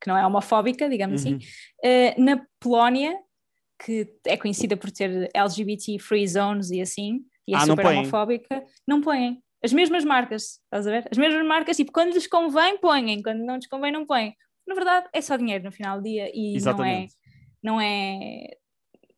que 0.00 0.08
não 0.08 0.16
é 0.16 0.26
homofóbica, 0.26 0.88
digamos 0.88 1.20
assim. 1.20 1.32
uhum. 1.32 1.38
assim. 1.38 2.20
Uh, 2.20 2.24
na 2.24 2.46
Polónia, 2.60 3.16
que 3.84 4.08
é 4.26 4.36
conhecida 4.36 4.76
por 4.76 4.90
ter 4.90 5.30
LGBT 5.32 5.98
free 5.98 6.26
zones 6.26 6.70
e 6.70 6.80
assim, 6.80 7.20
e 7.46 7.54
é 7.54 7.56
ah, 7.56 7.60
super 7.60 7.84
não 7.84 7.92
homofóbica, 7.92 8.64
não 8.86 9.00
põem. 9.00 9.42
As 9.62 9.72
mesmas 9.72 10.04
marcas, 10.04 10.60
estás 10.64 10.86
a 10.86 10.90
ver? 10.90 11.08
As 11.10 11.18
mesmas 11.18 11.44
marcas, 11.46 11.76
tipo, 11.76 11.92
quando 11.92 12.12
lhes 12.12 12.26
convém, 12.26 12.78
põem, 12.78 13.22
quando 13.22 13.38
não 13.44 13.56
lhes 13.56 13.66
convém, 13.66 13.90
não 13.90 14.06
põem. 14.06 14.34
Na 14.66 14.74
verdade, 14.74 15.08
é 15.12 15.20
só 15.20 15.36
dinheiro 15.36 15.64
no 15.64 15.72
final 15.72 15.98
do 15.98 16.04
dia 16.04 16.30
e 16.32 16.54
Exatamente. 16.54 17.14
não 17.62 17.80
é, 17.80 17.80
não 17.80 17.80
é, 17.80 18.46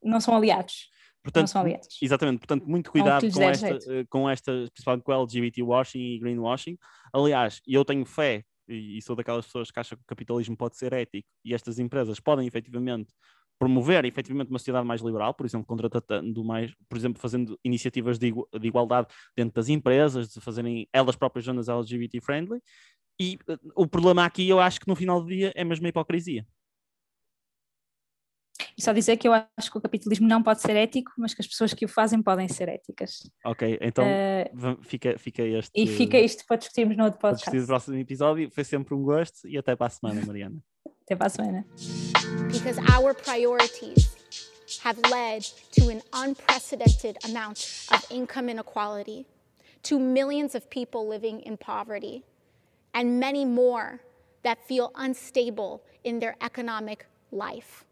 não 0.03 0.21
são 0.21 0.37
aliados. 0.37 0.89
Portanto, 1.23 1.43
não 1.43 1.47
são 1.49 1.61
aliados. 1.61 1.99
Exatamente, 2.01 2.39
portanto, 2.39 2.67
muito 2.67 2.91
cuidado 2.91 3.31
com 3.31 3.43
esta, 3.43 3.69
eh, 3.69 4.05
com 4.09 4.31
esta, 4.31 4.53
principalmente 4.73 5.05
com 5.05 5.13
LGBT 5.13 5.63
washing 5.63 5.99
e 5.99 6.19
greenwashing. 6.19 6.79
Aliás, 7.13 7.61
eu 7.67 7.85
tenho 7.85 8.07
fé, 8.07 8.43
e 8.71 9.03
sou 9.03 9.17
daquelas 9.17 9.47
pessoas 9.47 9.71
que 9.71 9.81
acham 9.81 9.99
que 9.99 10.05
o 10.05 10.07
capitalismo 10.07 10.57
pode 10.57 10.77
ser 10.77 10.93
ético, 10.93 11.29
e 11.45 11.55
estas 11.55 11.79
empresas 11.79 12.21
podem 12.21 12.47
efetivamente 12.47 13.13
promover 13.61 14.07
efetivamente 14.07 14.49
uma 14.49 14.59
sociedade 14.59 14.87
mais 14.87 15.03
liberal, 15.03 15.35
por 15.35 15.45
exemplo, 15.45 15.67
contratando 15.67 16.43
mais, 16.43 16.73
por 16.89 16.97
exemplo, 16.97 17.21
fazendo 17.21 17.61
iniciativas 17.63 18.19
de, 18.19 18.33
de 18.33 18.67
igualdade 18.67 19.09
dentro 19.37 19.55
das 19.55 19.69
empresas, 19.69 20.31
de 20.31 20.41
fazerem 20.41 20.89
elas 20.91 21.15
próprias 21.15 21.45
zonas 21.45 21.69
LGBT 21.69 22.23
friendly. 22.23 22.63
E 23.21 23.39
uh, 23.47 23.59
o 23.77 23.87
problema 23.87 24.25
aqui, 24.25 24.49
eu 24.49 24.59
acho 24.59 24.81
que 24.81 24.89
no 24.89 24.97
final 24.97 25.21
do 25.21 25.29
dia 25.29 25.53
é 25.55 25.63
mesmo 25.63 25.85
a 25.85 25.91
hipocrisia. 25.91 26.47
E 28.81 28.83
só 28.83 28.95
dizer 28.95 29.19
que 29.19 29.29
eu 29.29 29.35
acho 29.35 29.71
que 29.71 29.77
o 29.77 29.81
capitalismo 29.81 30.27
não 30.27 30.43
pode 30.43 30.63
ser 30.63 30.75
ético, 30.75 31.13
mas 31.19 31.35
que 31.35 31.43
as 31.43 31.47
pessoas 31.47 31.75
que 31.75 31.85
o 31.85 31.89
fazem 31.89 32.23
podem 32.23 32.49
ser 32.49 32.67
éticas. 32.67 33.31
Ok, 33.45 33.79
então 33.79 34.07
uh, 34.07 34.83
fica, 34.83 35.19
fica 35.19 35.43
este. 35.43 35.71
E 35.75 35.87
fica 35.87 36.19
isto 36.19 36.47
para 36.47 36.57
discutirmos 36.57 36.97
no 36.97 37.05
outro 37.05 37.21
podcast. 37.21 37.45
Para 37.45 37.53
discutir 37.53 37.61
no 37.61 37.67
próximo 37.67 37.97
episódio. 37.99 38.51
Foi 38.51 38.65
sempre 38.65 38.95
um 38.95 39.03
gosto 39.03 39.47
e 39.47 39.59
até 39.59 39.77
para 39.77 39.89
a 39.89 39.91
semana, 39.91 40.25
Mariana. 40.25 40.57
até 41.05 41.15
para 41.15 41.27
a 41.27 41.29
semana. 41.29 41.67
Because 42.51 42.79
our 42.97 43.13
priorities 43.13 44.17
have 44.83 44.99
led 45.11 45.43
to 45.73 45.91
an 45.91 46.01
unprecedented 46.15 47.19
amount 47.27 47.87
of 47.93 48.03
income 48.11 48.49
inequality, 48.49 49.27
to 49.83 49.99
millions 49.99 50.55
of 50.55 50.71
people 50.71 51.07
living 51.07 51.43
in 51.43 51.59
poverty, 51.59 52.25
and 52.95 53.21
many 53.21 53.45
more 53.45 54.01
that 54.43 54.57
feel 54.67 54.91
unstable 54.95 55.83
in 56.03 56.19
their 56.19 56.35
economic 56.41 57.05
life. 57.31 57.85